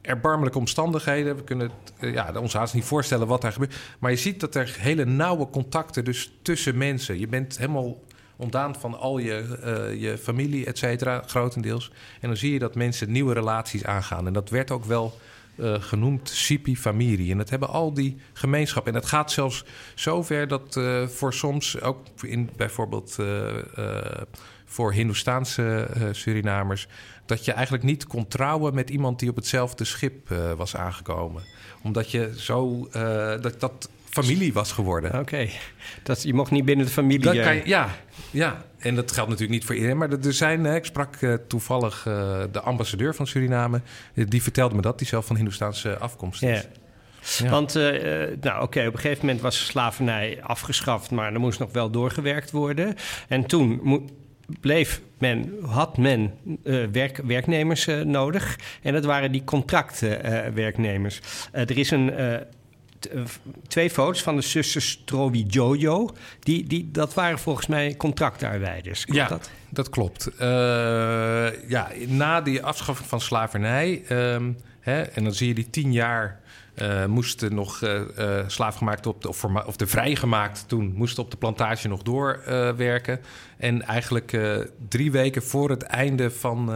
erbarmelijke 0.00 0.58
omstandigheden. 0.58 1.36
We 1.36 1.44
kunnen 1.44 1.70
het 1.98 2.12
ja, 2.14 2.32
ons 2.40 2.52
haast 2.52 2.74
niet 2.74 2.84
voorstellen 2.84 3.26
wat 3.26 3.40
daar 3.40 3.52
gebeurt. 3.52 3.76
Maar 3.98 4.10
je 4.10 4.16
ziet 4.16 4.40
dat 4.40 4.54
er 4.54 4.76
hele 4.78 5.04
nauwe 5.04 5.50
contacten 5.50 6.04
dus 6.04 6.32
tussen 6.42 6.76
mensen. 6.76 7.18
Je 7.18 7.26
bent 7.26 7.58
helemaal 7.58 8.02
ontdaan 8.36 8.74
van 8.74 8.98
al 8.98 9.18
je, 9.18 9.94
je 9.98 10.18
familie, 10.18 10.66
et 10.66 10.78
cetera, 10.78 11.22
grotendeels. 11.26 11.92
En 12.20 12.28
dan 12.28 12.36
zie 12.36 12.52
je 12.52 12.58
dat 12.58 12.74
mensen 12.74 13.12
nieuwe 13.12 13.34
relaties 13.34 13.84
aangaan. 13.84 14.26
En 14.26 14.32
dat 14.32 14.50
werd 14.50 14.70
ook 14.70 14.84
wel 14.84 15.18
genoemd 15.78 16.28
Sipi 16.28 16.76
Familie. 16.76 17.30
En 17.32 17.38
dat 17.38 17.50
hebben 17.50 17.68
al 17.68 17.94
die 17.94 18.16
gemeenschappen. 18.32 18.92
En 18.92 18.98
het 18.98 19.08
gaat 19.08 19.32
zelfs 19.32 19.64
zover 19.94 20.48
dat 20.48 20.80
voor 21.06 21.34
soms 21.34 21.80
ook 21.80 21.98
in 22.22 22.50
bijvoorbeeld 22.56 23.16
voor 24.66 24.92
Hindoestaanse 24.92 25.88
uh, 25.96 26.02
Surinamers. 26.12 26.86
dat 27.26 27.44
je 27.44 27.52
eigenlijk 27.52 27.84
niet 27.84 28.06
kon 28.06 28.28
trouwen 28.28 28.74
met 28.74 28.90
iemand 28.90 29.18
die 29.18 29.30
op 29.30 29.36
hetzelfde 29.36 29.84
schip 29.84 30.30
uh, 30.30 30.52
was 30.52 30.76
aangekomen. 30.76 31.42
Omdat 31.82 32.10
je 32.10 32.32
zo. 32.36 32.88
Uh, 32.96 33.02
dat, 33.40 33.60
dat 33.60 33.88
familie 34.10 34.52
was 34.52 34.72
geworden. 34.72 35.18
Oké, 35.20 35.48
dat 36.02 36.22
je 36.22 36.34
mocht 36.34 36.50
niet 36.50 36.64
binnen 36.64 36.86
de 36.86 36.92
familie. 36.92 37.24
Dat 37.24 37.34
eh, 37.34 37.42
kan 37.44 37.54
je, 37.56 37.62
ja, 37.64 37.88
ja, 38.30 38.64
en 38.78 38.94
dat 38.94 39.12
geldt 39.12 39.30
natuurlijk 39.30 39.58
niet 39.58 39.64
voor 39.66 39.74
iedereen. 39.74 39.96
Maar 39.96 40.10
er 40.10 40.32
zijn, 40.32 40.64
hè, 40.64 40.74
ik 40.74 40.84
sprak 40.84 41.16
eh, 41.16 41.34
toevallig 41.48 42.04
eh, 42.06 42.42
de 42.52 42.60
ambassadeur 42.60 43.14
van 43.14 43.26
Suriname. 43.26 43.80
Eh, 44.14 44.24
Die 44.28 44.42
vertelde 44.42 44.74
me 44.74 44.80
dat, 44.82 44.98
die 44.98 45.06
zelf 45.06 45.26
van 45.26 45.36
Hindoestaanse 45.36 45.98
afkomst 45.98 46.42
is. 46.42 46.48
Ja. 46.60 46.64
Ja. 47.44 47.50
Want, 47.50 47.76
eh, 47.76 48.22
eh, 48.22 48.38
nou 48.40 48.62
oké, 48.62 48.86
op 48.86 48.92
een 48.94 49.00
gegeven 49.00 49.24
moment 49.26 49.42
was 49.42 49.66
slavernij 49.66 50.38
afgeschaft, 50.42 51.10
maar 51.10 51.32
er 51.32 51.40
moest 51.40 51.58
nog 51.58 51.72
wel 51.72 51.90
doorgewerkt 51.90 52.50
worden. 52.50 52.94
En 53.28 53.46
toen 53.46 53.80
mo- 53.82 54.04
bleef 54.60 55.00
men, 55.18 55.52
had 55.62 55.96
men 55.98 56.32
eh, 56.64 56.84
werk, 56.92 57.20
werknemers 57.24 57.86
eh, 57.86 58.00
nodig. 58.00 58.58
En 58.82 58.92
dat 58.92 59.04
waren 59.04 59.32
die 59.32 59.44
contractwerknemers. 59.44 61.20
er 61.52 61.78
is 61.78 61.90
een. 61.90 62.12
twee 63.66 63.90
foto's 63.90 64.22
van 64.22 64.36
de 64.36 64.42
zusters 64.42 65.02
Jojo. 65.46 66.10
Die, 66.40 66.64
die, 66.68 66.90
dat 66.90 67.14
waren 67.14 67.38
volgens 67.38 67.66
mij 67.66 67.94
contractarbeiders. 67.96 69.04
Klopt 69.04 69.20
Ja, 69.20 69.28
dat? 69.28 69.50
dat 69.68 69.90
klopt. 69.90 70.30
Ja, 71.68 71.90
na 72.06 72.40
die 72.40 72.62
afschaffing 72.62 73.08
van 73.08 73.20
slavernij, 73.20 74.02
ehm, 74.08 74.52
hè, 74.80 75.02
en 75.02 75.24
dan 75.24 75.34
zie 75.34 75.48
je 75.48 75.54
die 75.54 75.70
tien 75.70 75.92
jaar 75.92 76.40
eh, 76.76 77.04
moesten 77.06 77.54
nog 77.54 77.82
eh 77.82 78.00
eh, 78.16 78.44
slaafgemaakt 78.46 79.06
op 79.06 79.22
de, 79.22 79.28
of, 79.28 79.44
of 79.44 79.76
de 79.76 79.86
vrijgemaakt 79.86 80.64
toen 80.68 80.92
moesten 80.94 81.22
op 81.22 81.30
de 81.30 81.36
plantage 81.36 81.88
nog 81.88 82.02
doorwerken. 82.02 83.20
en 83.56 83.82
eigenlijk 83.82 84.38
drie 84.88 85.10
weken 85.10 85.42
voor 85.42 85.70
het 85.70 85.82
einde 85.82 86.30
van 86.30 86.70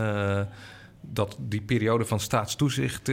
dat, 1.00 1.36
die 1.38 1.60
periode 1.60 2.04
van 2.04 2.20
staatstoezicht, 2.20 3.12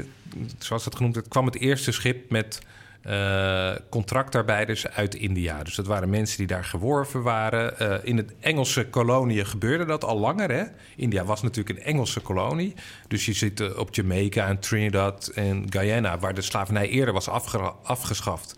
zoals 0.57 0.83
dat 0.83 0.95
genoemd 0.95 1.15
werd, 1.15 1.27
kwam 1.27 1.45
het 1.45 1.59
eerste 1.59 1.91
schip 1.91 2.31
met 2.31 2.61
eh, 3.07 3.71
contractarbeiders 3.89 4.87
uit 4.87 5.15
India. 5.15 5.63
Dus 5.63 5.75
dat 5.75 5.87
waren 5.87 6.09
mensen 6.09 6.37
die 6.37 6.47
daar 6.47 6.63
geworven 6.63 7.23
waren. 7.23 7.79
Eh, 7.79 7.97
in 8.03 8.17
het 8.17 8.33
Engelse 8.39 8.87
koloniën 8.87 9.45
gebeurde 9.45 9.85
dat 9.85 10.03
al 10.03 10.19
langer. 10.19 10.51
Hè? 10.51 10.63
India 10.95 11.23
was 11.25 11.41
natuurlijk 11.41 11.79
een 11.79 11.85
Engelse 11.85 12.19
kolonie. 12.19 12.73
Dus 13.07 13.25
je 13.25 13.33
zit 13.33 13.59
eh, 13.59 13.77
op 13.77 13.95
Jamaica 13.95 14.47
en 14.47 14.59
Trinidad 14.59 15.27
en 15.27 15.65
Guyana... 15.69 16.19
waar 16.19 16.33
de 16.33 16.41
slavernij 16.41 16.89
eerder 16.89 17.13
was 17.13 17.29
afge- 17.29 17.73
afgeschaft. 17.83 18.55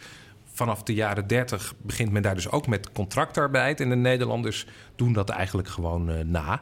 Vanaf 0.54 0.84
de 0.84 0.94
jaren 0.94 1.28
30 1.28 1.74
begint 1.82 2.12
men 2.12 2.22
daar 2.22 2.36
dus 2.36 2.52
ook 2.52 2.68
met 2.68 2.92
contractarbeid. 2.92 3.80
En 3.82 3.90
de 3.90 3.96
Nederlanders 3.96 4.66
doen 4.96 5.14
dat 5.14 5.30
eigenlijk 5.30 5.68
gewoon 5.68 6.32
na. 6.32 6.62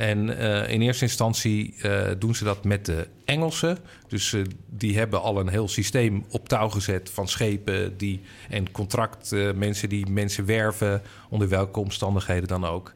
En 0.00 0.38
eh, 0.38 0.72
in 0.72 0.80
eerste 0.80 1.04
instantie 1.04 1.74
eh, 1.82 2.10
doen 2.18 2.34
ze 2.34 2.44
dat 2.44 2.64
met 2.64 2.86
de 2.86 3.08
Engelsen. 3.24 3.78
Dus 4.08 4.32
eh, 4.32 4.42
die 4.68 4.98
hebben 4.98 5.22
al 5.22 5.40
een 5.40 5.48
heel 5.48 5.68
systeem 5.68 6.24
op 6.30 6.48
touw 6.48 6.68
gezet 6.68 7.10
van 7.10 7.28
schepen 7.28 7.96
die, 7.96 8.20
en 8.48 8.70
contractmensen 8.70 9.58
mensen 9.58 9.88
die 9.88 10.06
mensen 10.06 10.44
werven, 10.44 11.02
onder 11.28 11.48
welke 11.48 11.80
omstandigheden 11.80 12.48
dan 12.48 12.64
ook. 12.64 12.92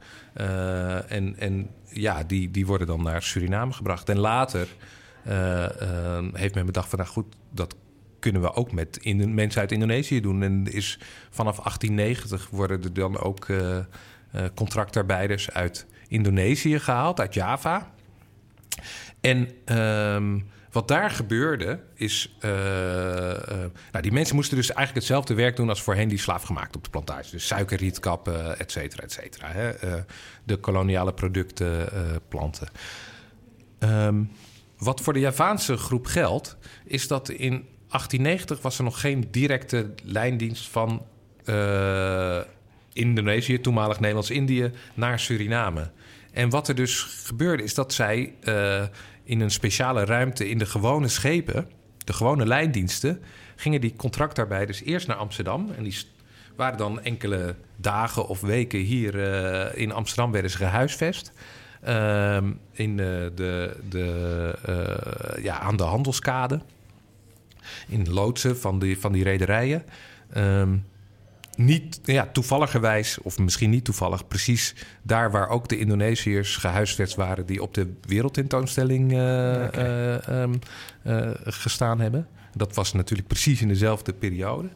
En, 1.08 1.34
en 1.38 1.70
ja, 1.88 2.22
die, 2.22 2.50
die 2.50 2.66
worden 2.66 2.86
dan 2.86 3.02
naar 3.02 3.22
Suriname 3.22 3.72
gebracht. 3.72 4.08
En 4.08 4.18
later 4.18 4.68
eh, 5.24 5.64
eh, 5.64 6.24
heeft 6.32 6.54
men 6.54 6.66
bedacht 6.66 6.88
van 6.88 6.98
nou 6.98 7.10
goed, 7.10 7.36
dat 7.50 7.76
kunnen 8.18 8.42
we 8.42 8.54
ook 8.54 8.72
met 8.72 8.96
in, 8.96 9.34
mensen 9.34 9.60
uit 9.60 9.72
Indonesië 9.72 10.20
doen. 10.20 10.42
En 10.42 10.72
is 10.72 10.98
vanaf 11.30 11.56
1890 11.56 12.50
worden 12.50 12.82
er 12.82 12.92
dan 12.92 13.18
ook 13.18 13.46
contractarbeiders 14.54 15.50
uit 15.50 15.86
Indonesië 16.08 16.78
gehaald, 16.78 17.20
uit 17.20 17.34
Java. 17.34 17.90
En 19.20 19.48
ehm, 19.64 20.38
wat 20.74 20.88
daar 20.88 21.10
gebeurde 21.10 21.80
is... 21.94 22.36
eh, 22.40 23.30
eh, 23.30 23.70
nou, 23.92 24.02
die 24.02 24.12
mensen 24.12 24.34
moesten 24.34 24.56
dus 24.56 24.66
eigenlijk 24.66 24.98
hetzelfde 24.98 25.34
werk 25.34 25.56
doen... 25.56 25.68
als 25.68 25.82
voorheen 25.82 26.08
die 26.08 26.18
slaafgemaakt 26.18 26.76
op 26.76 26.84
de 26.84 26.90
plantage. 26.90 27.30
Dus 27.30 27.46
suikerriet 27.46 27.98
kappen, 27.98 28.58
et 28.58 28.72
cetera, 28.72 29.02
et 29.02 29.12
cetera. 29.12 29.48
Hè? 29.48 29.70
Eh, 29.70 30.02
de 30.44 30.56
koloniale 30.56 31.12
producten 31.12 31.92
eh, 31.92 32.00
planten. 32.28 32.68
Ehm, 33.78 34.22
wat 34.78 35.00
voor 35.00 35.12
de 35.12 35.20
Javaanse 35.20 35.76
groep 35.76 36.06
geldt... 36.06 36.56
is 36.84 37.08
dat 37.08 37.28
in 37.28 37.68
1890 37.88 38.62
was 38.62 38.78
er 38.78 38.84
nog 38.84 39.00
geen 39.00 39.28
directe 39.30 39.94
lijndienst 40.02 40.68
van... 40.68 41.06
eh, 42.94 43.02
Indonesië, 43.02 43.60
toenmalig 43.60 44.00
Nederlands-Indië, 44.00 44.70
naar 44.94 45.20
Suriname. 45.20 45.90
En 46.32 46.50
wat 46.50 46.68
er 46.68 46.74
dus 46.74 47.02
gebeurde, 47.02 47.62
is 47.62 47.74
dat 47.74 47.92
zij 47.92 48.34
eh, 48.40 48.82
in 49.24 49.40
een 49.40 49.50
speciale 49.50 50.04
ruimte 50.04 50.48
in 50.48 50.58
de 50.58 50.66
gewone 50.66 51.08
schepen, 51.08 51.68
de 52.04 52.12
gewone 52.12 52.46
lijndiensten, 52.46 53.22
gingen 53.56 53.80
die 53.80 53.96
contractarbeiders 53.96 54.82
eerst 54.82 55.06
naar 55.06 55.16
Amsterdam. 55.16 55.70
En 55.76 55.82
die 55.82 55.96
waren 56.56 56.78
dan 56.78 57.00
enkele 57.00 57.54
dagen 57.76 58.26
of 58.28 58.40
weken 58.40 58.78
hier 58.78 59.32
eh, 59.32 59.80
in 59.82 59.92
Amsterdam 59.92 60.32
werden 60.32 60.50
ze 60.50 60.56
gehuisvest. 60.56 61.32
Ehm, 61.82 62.52
in 62.72 62.96
de, 62.96 63.32
de, 63.34 63.76
de, 63.88 64.58
eh, 64.64 65.44
ja, 65.44 65.58
aan 65.58 65.76
de 65.76 65.82
handelskade. 65.82 66.60
In 67.88 68.12
loodsen 68.12 68.58
van 68.58 68.78
die, 68.78 68.98
van 68.98 69.12
die 69.12 69.24
rederijen. 69.24 69.84
Ehm, 70.32 70.76
niet 71.56 72.00
ja, 72.04 72.28
toevalligerwijs, 72.32 73.18
of 73.22 73.38
misschien 73.38 73.70
niet 73.70 73.84
toevallig, 73.84 74.28
precies 74.28 74.74
daar 75.02 75.30
waar 75.30 75.48
ook 75.48 75.68
de 75.68 75.78
Indonesiërs 75.78 76.56
gehuisvest 76.56 77.14
waren 77.14 77.46
die 77.46 77.62
op 77.62 77.74
de 77.74 77.92
wereldtentoonstelling 78.06 79.12
eh, 79.12 79.64
eh, 79.74 80.28
ehm, 80.28 80.54
eh, 81.02 81.30
gestaan 81.44 82.00
hebben. 82.00 82.26
Dat 82.52 82.74
was 82.74 82.92
natuurlijk 82.92 83.28
precies 83.28 83.60
in 83.60 83.68
dezelfde 83.68 84.12
periode. 84.12 84.68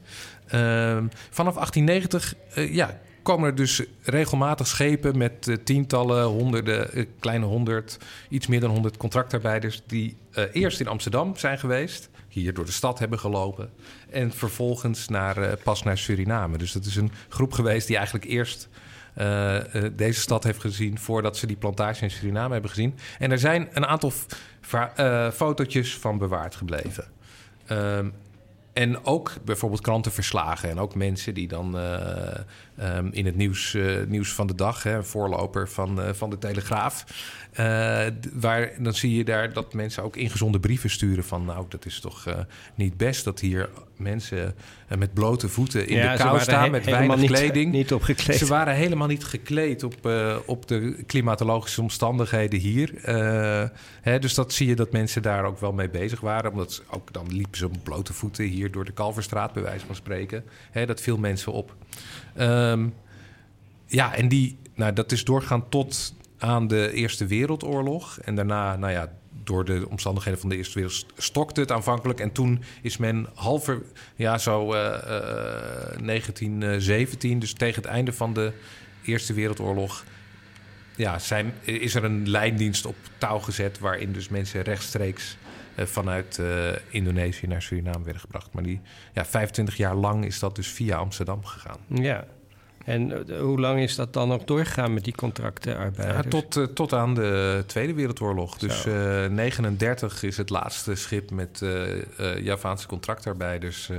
Ehm, 0.47 1.07
vanaf 1.31 1.55
1890 1.55 2.35
eh, 2.55 2.74
ja, 2.74 3.01
komen 3.22 3.49
er 3.49 3.55
dus 3.55 3.83
regelmatig 4.03 4.66
schepen 4.66 5.18
met 5.18 5.59
tientallen, 5.64 6.24
honderden, 6.24 7.07
kleine 7.18 7.47
honderd, 7.47 7.99
iets 8.29 8.47
meer 8.47 8.61
dan 8.61 8.70
honderd 8.70 8.97
contractarbeiders 8.97 9.83
die 9.87 10.16
eerst 10.53 10.81
in 10.81 10.89
Amsterdam 10.89 11.37
zijn 11.37 11.59
geweest, 11.59 12.09
hier 12.29 12.55
door 12.55 12.64
de 12.64 12.72
stad 12.72 12.99
hebben 12.99 13.18
gelopen 13.18 13.70
en 14.11 14.33
vervolgens 14.33 15.09
naar, 15.09 15.37
eh, 15.37 15.62
pas 15.62 15.83
naar 15.83 15.99
Suriname. 15.99 16.59
Dus 16.59 16.72
dat 16.72 16.85
is 16.85 16.97
een 16.97 17.12
groep 17.29 17.53
geweest 17.53 17.87
die 17.87 17.97
eigenlijk 17.97 18.26
eerst 18.26 18.68
eh, 19.18 19.74
eh, 19.74 19.93
deze 19.97 20.20
stad 20.20 20.45
heeft 20.45 20.61
gezien 20.61 20.99
voordat 20.99 21.37
ze 21.37 21.47
die 21.47 21.57
plantage 21.57 22.05
in 22.05 22.11
Suriname 22.11 22.53
hebben 22.53 22.70
gezien. 22.70 22.95
En 23.18 23.31
er 23.31 23.39
zijn 23.39 23.68
een 23.72 23.87
aantal 23.87 24.12
eh, 24.70 25.31
fotootjes 25.31 25.97
van 25.97 26.18
bewaard 26.18 26.55
gebleven. 26.55 27.05
Ehm, 27.66 28.09
en 28.72 29.05
ook 29.05 29.33
bijvoorbeeld 29.45 29.81
krantenverslagen 29.81 30.70
en 30.70 30.79
ook 30.79 30.95
mensen 30.95 31.35
die 31.35 31.49
dan 31.49 31.76
ehm, 32.79 33.09
in 33.11 33.26
het 33.26 33.37
nieuws, 33.37 33.74
eh, 33.74 33.85
nieuws 34.07 34.33
van 34.33 34.47
de 34.47 34.55
dag, 34.55 34.83
hè, 34.83 34.97
een 34.97 35.05
voorloper 35.05 35.68
van, 35.68 36.01
eh, 36.03 36.12
van 36.12 36.31
de 36.31 36.39
Telegraaf, 36.39 37.05
eh, 37.53 38.07
waar, 38.33 38.70
dan 38.79 38.95
zie 38.95 39.14
je 39.16 39.24
daar 39.24 39.53
dat 39.53 39.72
mensen 39.74 40.03
ook 40.03 40.16
ingezonde 40.16 40.61
brieven 40.61 40.91
sturen 40.91 41.24
van 41.24 41.45
nou, 41.45 41.64
dat 41.68 41.87
is 41.87 42.01
toch 42.01 42.24
niet 42.74 42.97
best 42.97 43.24
dat 43.24 43.41
hier 43.41 43.68
mensen 43.97 44.55
met 44.99 45.14
blote 45.14 45.49
voeten 45.49 45.87
in 45.89 45.97
Ja, 45.97 46.12
de 46.16 46.22
kou 46.22 46.41
staan 46.41 46.64
he- 46.64 46.70
met 46.70 46.85
weinig 46.85 47.16
niet- 47.16 47.31
kleding. 47.31 47.72
Niet 47.72 47.93
opgekleed. 47.93 48.37
Ze 48.39 48.47
waren 48.47 48.74
helemaal 48.74 49.09
niet 49.09 49.24
gekleed 49.24 49.83
op, 49.83 50.11
op 50.47 50.68
de 50.68 51.03
klimatologische 51.07 51.81
omstandigheden 51.81 52.59
hier. 52.61 52.91
Hè, 54.03 54.18
dus 54.18 54.35
dat 54.35 54.53
zie 54.53 54.66
je 54.68 54.74
dat 54.76 54.93
mensen 54.93 55.22
daar 55.22 55.45
ook 55.45 55.61
wel 55.61 55.72
mee 55.72 55.91
bezig 55.91 56.20
waren. 56.20 56.51
Omdat 56.51 56.72
ze 56.72 56.83
ook 56.91 57.12
dan 57.12 57.26
liepen 57.33 57.59
ze 57.59 57.66
op 57.66 57.76
blote 57.83 58.12
voeten 58.12 58.45
hier 58.45 58.70
door 58.70 58.85
de 58.85 58.93
Kalverstraat, 58.93 59.53
bij 59.53 59.62
wijze 59.62 59.87
van 59.87 59.95
spreken. 59.95 60.45
Hè, 60.70 60.87
dat 60.87 61.01
viel 61.01 61.18
mensen 61.18 61.53
op. 61.53 61.74
Ehm, 62.37 62.89
ja, 63.87 64.14
en 64.14 64.29
die, 64.29 64.59
nou, 64.74 64.93
dat 64.93 65.12
is 65.12 65.24
doorgaan 65.24 65.68
tot 65.68 66.14
aan 66.39 66.66
de 66.66 66.93
Eerste 66.93 67.26
Wereldoorlog. 67.26 68.18
En 68.18 68.35
daarna, 68.35 68.76
nou 68.76 68.93
ja, 68.93 69.12
door 69.49 69.64
de 69.64 69.87
omstandigheden 69.89 70.41
van 70.41 70.49
de 70.49 70.57
Eerste 70.57 70.74
Wereld 70.74 71.07
stokte 71.16 71.61
het 71.61 71.72
aanvankelijk. 71.72 72.20
En 72.20 72.33
toen 72.33 72.62
is 72.83 72.97
men 72.97 73.26
halver, 73.35 73.83
ja, 74.16 74.39
zo 74.39 74.72
eh, 74.72 74.95
eh, 74.95 76.01
1917, 76.03 77.39
dus 77.39 77.53
tegen 77.53 77.83
het 77.83 77.91
einde 77.91 78.12
van 78.12 78.33
de 78.33 78.53
Eerste 79.05 79.33
Wereldoorlog. 79.33 80.05
Ja, 80.97 81.18
zijn, 81.18 81.53
is 81.62 81.95
er 81.95 82.05
een 82.05 82.29
lijndienst 82.29 82.87
op 82.87 82.97
touw 83.18 83.39
gezet 83.39 83.79
waarin 83.79 84.12
dus 84.12 84.29
mensen 84.29 84.62
rechtstreeks 84.62 85.37
eh, 85.38 85.38
vanuit 85.87 86.39
eh, 86.39 86.47
Indonesië 86.89 87.47
naar 87.47 87.62
Suriname 87.62 88.05
werden 88.05 88.20
gebracht. 88.20 88.49
Maar 88.53 88.62
die, 88.62 88.81
ja, 89.12 89.24
25 89.24 89.76
jaar 89.76 89.95
lang 89.95 90.24
is 90.24 90.39
dat 90.39 90.57
dus 90.57 90.68
via 90.68 90.97
Amsterdam 90.97 91.45
gegaan. 91.45 91.79
Ja. 91.89 92.24
En 92.85 93.29
eh, 93.29 93.41
hoe 93.41 93.61
lang 93.61 93.81
is 93.81 93.95
dat 93.95 94.12
dan 94.12 94.29
nog 94.29 94.45
doorgegaan 94.45 94.95
met 94.95 95.05
die 95.05 95.14
contractenarbeiders? 95.14 96.24
Ja, 96.24 96.31
tot, 96.31 96.57
eh, 96.57 96.64
tot 96.64 96.93
aan 96.93 97.14
de 97.14 97.62
Tweede 97.66 97.95
Wereldoorlog. 97.95 98.59
Dus 98.59 98.83
Zo. 98.83 98.91
eh 99.24 99.31
39 99.31 100.22
is 100.22 100.37
het 100.37 100.51
laatste 100.51 100.95
schip 100.95 101.31
met 101.31 101.62
eh, 101.62 101.99
eh, 101.99 102.45
Javaanse 102.45 102.87
contractarbeiders 102.87 103.89
eh, 103.89 103.97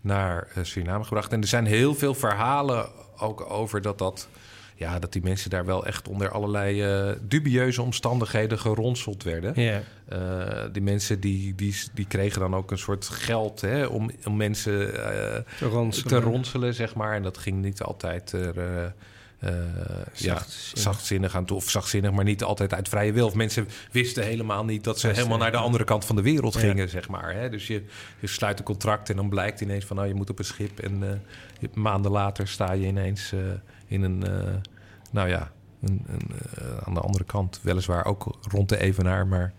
naar 0.00 0.48
eh, 0.54 0.64
Suriname 0.64 1.04
gebracht. 1.04 1.32
En 1.32 1.40
er 1.40 1.46
zijn 1.48 1.66
heel 1.66 1.94
veel 1.94 2.14
verhalen 2.14 2.88
ook 3.18 3.50
over 3.50 3.82
dat 3.82 3.98
dat 3.98 4.28
ja, 4.80 4.98
dat 4.98 5.12
die 5.12 5.22
mensen 5.22 5.50
daar 5.50 5.64
wel 5.64 5.86
echt 5.86 6.08
onder 6.08 6.30
allerlei 6.30 6.82
eh, 6.82 7.12
dubieuze 7.22 7.82
omstandigheden 7.82 8.58
geronseld 8.58 9.22
werden. 9.22 9.62
Ja. 9.62 9.82
Eh, 10.08 10.64
die 10.72 10.82
mensen 10.82 11.20
die, 11.20 11.54
die, 11.54 11.76
die 11.94 12.06
kregen 12.06 12.40
dan 12.40 12.54
ook 12.54 12.70
een 12.70 12.78
soort 12.78 13.08
geld 13.08 13.60
hè, 13.60 13.84
om, 13.84 14.10
om 14.24 14.36
mensen 14.36 14.94
eh, 15.04 15.40
Te 15.58 15.64
ronselen. 15.66 16.08
te 16.08 16.20
ronselen, 16.20 16.74
zeg 16.74 16.94
maar. 16.94 17.14
En 17.14 17.22
dat 17.22 17.38
ging 17.38 17.62
niet 17.62 17.82
altijd 17.82 18.32
er, 18.32 18.58
eh, 18.58 18.84
ja, 20.12 20.34
Zachtzinnig. 20.34 20.78
zachtzinnig 20.78 21.34
aan 21.36 21.44
toe. 21.44 21.56
Of 21.56 21.70
zachtzinnig, 21.70 22.10
maar 22.10 22.24
niet 22.24 22.42
altijd 22.42 22.74
uit 22.74 22.88
vrije 22.88 23.12
wil. 23.12 23.26
Of 23.26 23.34
mensen 23.34 23.68
wisten 23.90 24.24
helemaal 24.24 24.64
niet 24.64 24.84
dat 24.84 24.98
ze 25.00 25.08
helemaal 25.08 25.38
naar 25.38 25.50
de 25.52 25.56
andere 25.56 25.84
kant 25.84 26.04
van 26.04 26.16
de 26.16 26.22
wereld 26.22 26.54
Ja. 26.54 26.60
gingen, 26.60 26.88
zeg 26.88 27.08
maar. 27.08 27.34
Hè. 27.34 27.48
Dus 27.48 27.66
je, 27.66 27.84
je 28.20 28.26
sluit 28.26 28.58
een 28.58 28.64
contract 28.64 29.10
en 29.10 29.16
dan 29.16 29.28
blijkt 29.28 29.60
ineens 29.60 29.84
van... 29.84 29.96
nou, 29.96 30.08
je 30.08 30.14
moet 30.14 30.30
op 30.30 30.38
een 30.38 30.44
schip. 30.44 30.78
En 30.78 31.22
maanden 31.74 32.10
later 32.10 32.48
sta 32.48 32.72
je 32.72 32.86
ineens 32.86 33.32
in 33.90 34.02
een... 34.02 34.26
eh, 34.26 34.54
nou 35.10 35.28
ja, 35.28 35.52
een, 35.82 36.04
een, 36.06 36.30
eh, 36.58 36.76
aan 36.86 36.94
de 36.94 37.00
andere 37.00 37.24
kant. 37.24 37.60
Weliswaar 37.62 38.04
ook 38.04 38.38
rond 38.50 38.68
de 38.68 38.78
Evenaar, 38.78 39.26
maar... 39.26 39.52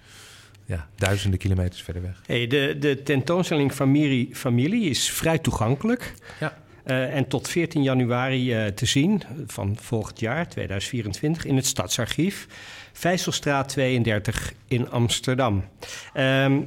Ja, 0.65 0.87
duizenden 0.95 1.39
kilometers 1.39 1.81
verder 1.81 2.01
weg. 2.01 2.21
Hey, 2.25 2.47
de, 2.47 2.75
de 2.79 3.03
tentoonstelling 3.03 3.71
familie, 3.71 4.35
familie 4.35 4.89
is 4.89 5.09
vrij 5.09 5.37
toegankelijk. 5.37 6.13
Ja. 6.39 6.57
Eh, 6.83 7.15
en 7.15 7.27
tot 7.27 7.47
14 7.47 7.83
januari 7.83 8.73
te 8.73 8.85
zien 8.85 9.23
van 9.47 9.77
volgend 9.79 10.19
jaar, 10.19 10.49
2024, 10.49 11.45
in 11.45 11.55
het 11.55 11.65
Stadsarchief. 11.65 12.47
Vijzelstraat 12.93 13.69
32 13.69 14.53
in 14.67 14.89
Amsterdam. 14.89 15.63
Ehm, 16.13 16.61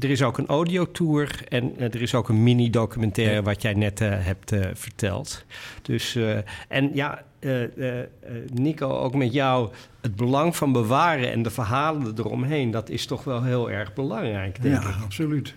er 0.00 0.10
is 0.10 0.22
ook 0.22 0.38
een 0.38 0.46
audiotour 0.46 1.40
en 1.48 1.76
eh, 1.78 1.84
er 1.94 2.02
is 2.02 2.14
ook 2.14 2.28
een 2.28 2.42
mini-documentaire... 2.42 3.34
Ja. 3.34 3.42
wat 3.42 3.62
jij 3.62 3.74
net 3.74 4.00
eh, 4.00 4.08
hebt 4.12 4.52
eh, 4.52 4.66
verteld. 4.74 5.44
Dus, 5.82 6.14
eh, 6.14 6.38
en 6.68 6.90
ja, 6.94 7.22
eh, 7.38 7.62
eh, 7.62 8.00
eh, 8.00 8.06
Nico, 8.52 8.88
ook 8.98 9.14
met 9.14 9.32
jou... 9.32 9.70
het 10.00 10.16
belang 10.16 10.56
van 10.56 10.72
bewaren 10.72 11.32
en 11.32 11.42
de 11.42 11.50
verhalen 11.50 12.14
eromheen... 12.18 12.70
dat 12.70 12.88
is 12.88 13.06
toch 13.06 13.24
wel 13.24 13.42
heel 13.42 13.70
erg 13.70 13.94
belangrijk, 13.94 14.62
denk 14.62 14.82
Ja, 14.82 14.88
ik. 14.88 14.94
absoluut. 15.02 15.54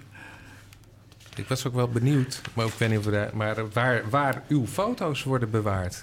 Ik 1.36 1.48
was 1.48 1.68
ook 1.68 1.74
wel 1.74 1.88
benieuwd, 1.90 2.42
maar 2.54 2.66
ik 2.66 2.74
weet 2.78 2.90
niet 2.90 2.98
of 2.98 3.06
we 3.06 3.12
daar, 3.12 3.30
maar 3.34 3.56
waar, 3.74 4.04
waar 4.10 4.44
uw 4.48 4.66
foto's 4.68 5.24
worden 5.24 5.50
bewaard. 5.50 6.02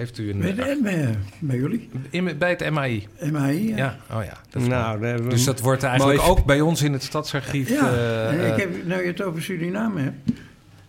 Eh, 0.00 0.06
heeft 0.06 0.18
u 0.18 0.30
een. 0.30 0.38
Bij, 0.40 0.54
de, 0.54 0.78
bij, 0.82 1.14
bij 1.38 1.56
jullie? 1.56 1.90
in, 2.10 2.38
bij 2.38 2.50
het 2.50 2.70
MAI. 2.70 3.06
MAI? 3.32 3.68
Ja. 3.68 3.76
Ja, 3.76 4.16
oh 4.16 4.24
ja. 4.24 4.32
Dat 4.50 4.62
is 4.62 4.68
Nou, 4.68 5.00
daar 5.00 5.28
dus 5.28 5.44
dat 5.44 5.60
wordt 5.60 5.82
eigenlijk 5.82 6.18
mooi- 6.18 6.30
ook 6.30 6.44
bij 6.44 6.60
ons 6.60 6.82
in 6.82 6.92
het 6.92 7.02
stadsarchief. 7.02 7.68
Ja, 7.68 7.92
eh, 7.92 8.28
eh, 8.46 8.48
ik 8.52 8.56
heb, 8.60 8.86
nou 8.86 9.02
je 9.02 9.08
het 9.08 9.22
over 9.22 9.42
Suriname 9.42 10.00
hebt. 10.00 10.30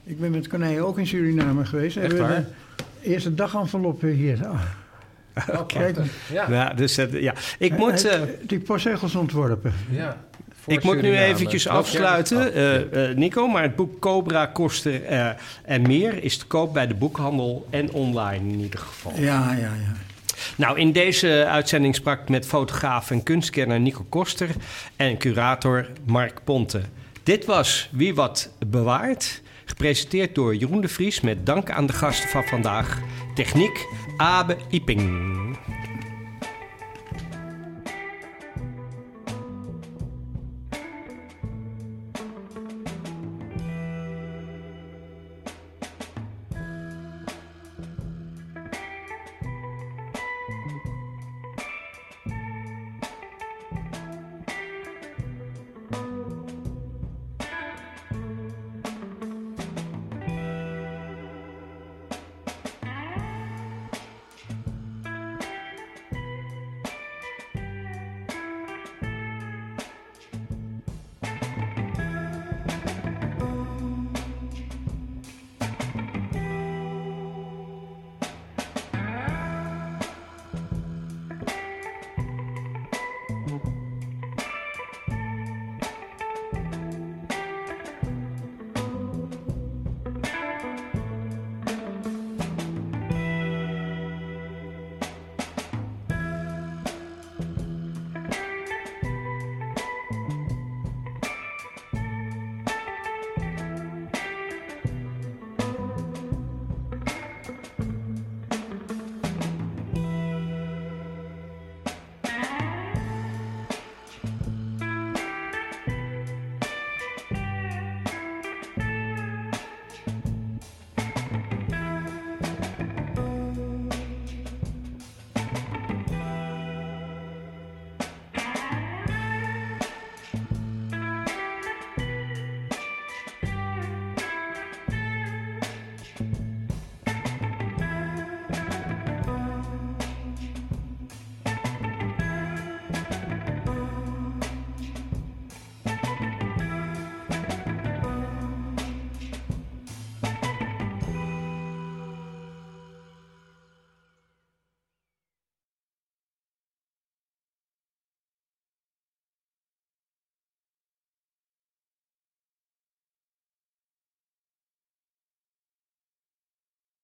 Ik 0.03 0.20
ben 0.20 0.32
met 0.32 0.47
Corneille 0.47 0.82
ook 0.86 0.97
in 0.99 1.07
Suriname 1.07 1.66
geweest. 1.66 1.97
Echt 1.97 2.07
Hebben 2.07 2.28
we 2.28 2.34
waar? 2.34 2.45
de 3.01 3.09
eerste 3.09 3.34
dagenvelop 3.34 4.01
hier. 4.01 4.39
Ah, 4.47 4.62
kijk, 5.68 5.97
ja, 6.32 6.45
Ja, 6.49 6.74
dus 6.74 6.97
eh, 6.97 7.22
ja. 7.22 7.34
Ik 7.59 7.78
moet, 7.78 8.05
eh, 8.05 8.20
heeft 8.20 8.49
die 8.49 8.59
postzegels 8.59 9.16
ontworpen. 9.16 9.74
ja, 9.89 10.18
ik 10.66 10.84
moet 10.84 11.01
nu 11.01 11.18
eventjes 11.18 11.68
afsluiten, 11.68 12.53
eh, 12.53 13.09
eh, 13.09 13.18
Nico. 13.18 13.47
Maar 13.47 13.64
het 13.64 13.76
boek 13.76 13.99
Cobra, 13.99 14.45
Koster 14.45 15.03
eh, 15.03 15.30
en 15.64 15.82
meer 15.82 16.24
is 16.24 16.38
te 16.38 16.45
koop 16.45 16.74
bij 16.74 16.88
de 16.88 16.93
boekhandel 16.93 17.68
en 17.70 17.91
online 17.91 18.49
in 18.49 18.59
ieder 18.59 18.80
geval. 18.80 19.14
Ja, 19.16 19.51
ja, 19.51 19.59
ja. 19.59 19.95
Nou, 20.55 20.80
in 20.80 20.91
deze 20.91 21.45
uitzending 21.47 21.95
sprak 21.95 22.22
ik 22.22 22.30
met 22.30 22.47
fotograaf 22.47 23.12
en 23.12 23.24
kunstkenner 23.24 23.80
Nico 23.80 24.05
Koster 24.09 24.49
en 24.95 25.18
curator 25.18 25.88
Mark 26.05 26.43
Ponte. 26.43 26.82
Dit 27.24 27.45
was 27.45 27.89
Wie 27.91 28.16
Wat 28.16 28.49
Bewaart, 28.68 29.41
gepresenteerd 29.66 30.36
door 30.36 30.55
Jeroen 30.55 30.82
de 30.82 30.88
Vries 30.88 31.22
met 31.22 31.45
dank 31.45 31.72
aan 31.72 31.86
de 31.86 31.93
gasten 31.93 32.30
van 32.30 32.43
vandaag. 32.43 32.99
Techniek 33.36 33.86
Abe 34.18 34.57
Iping. 34.70 35.39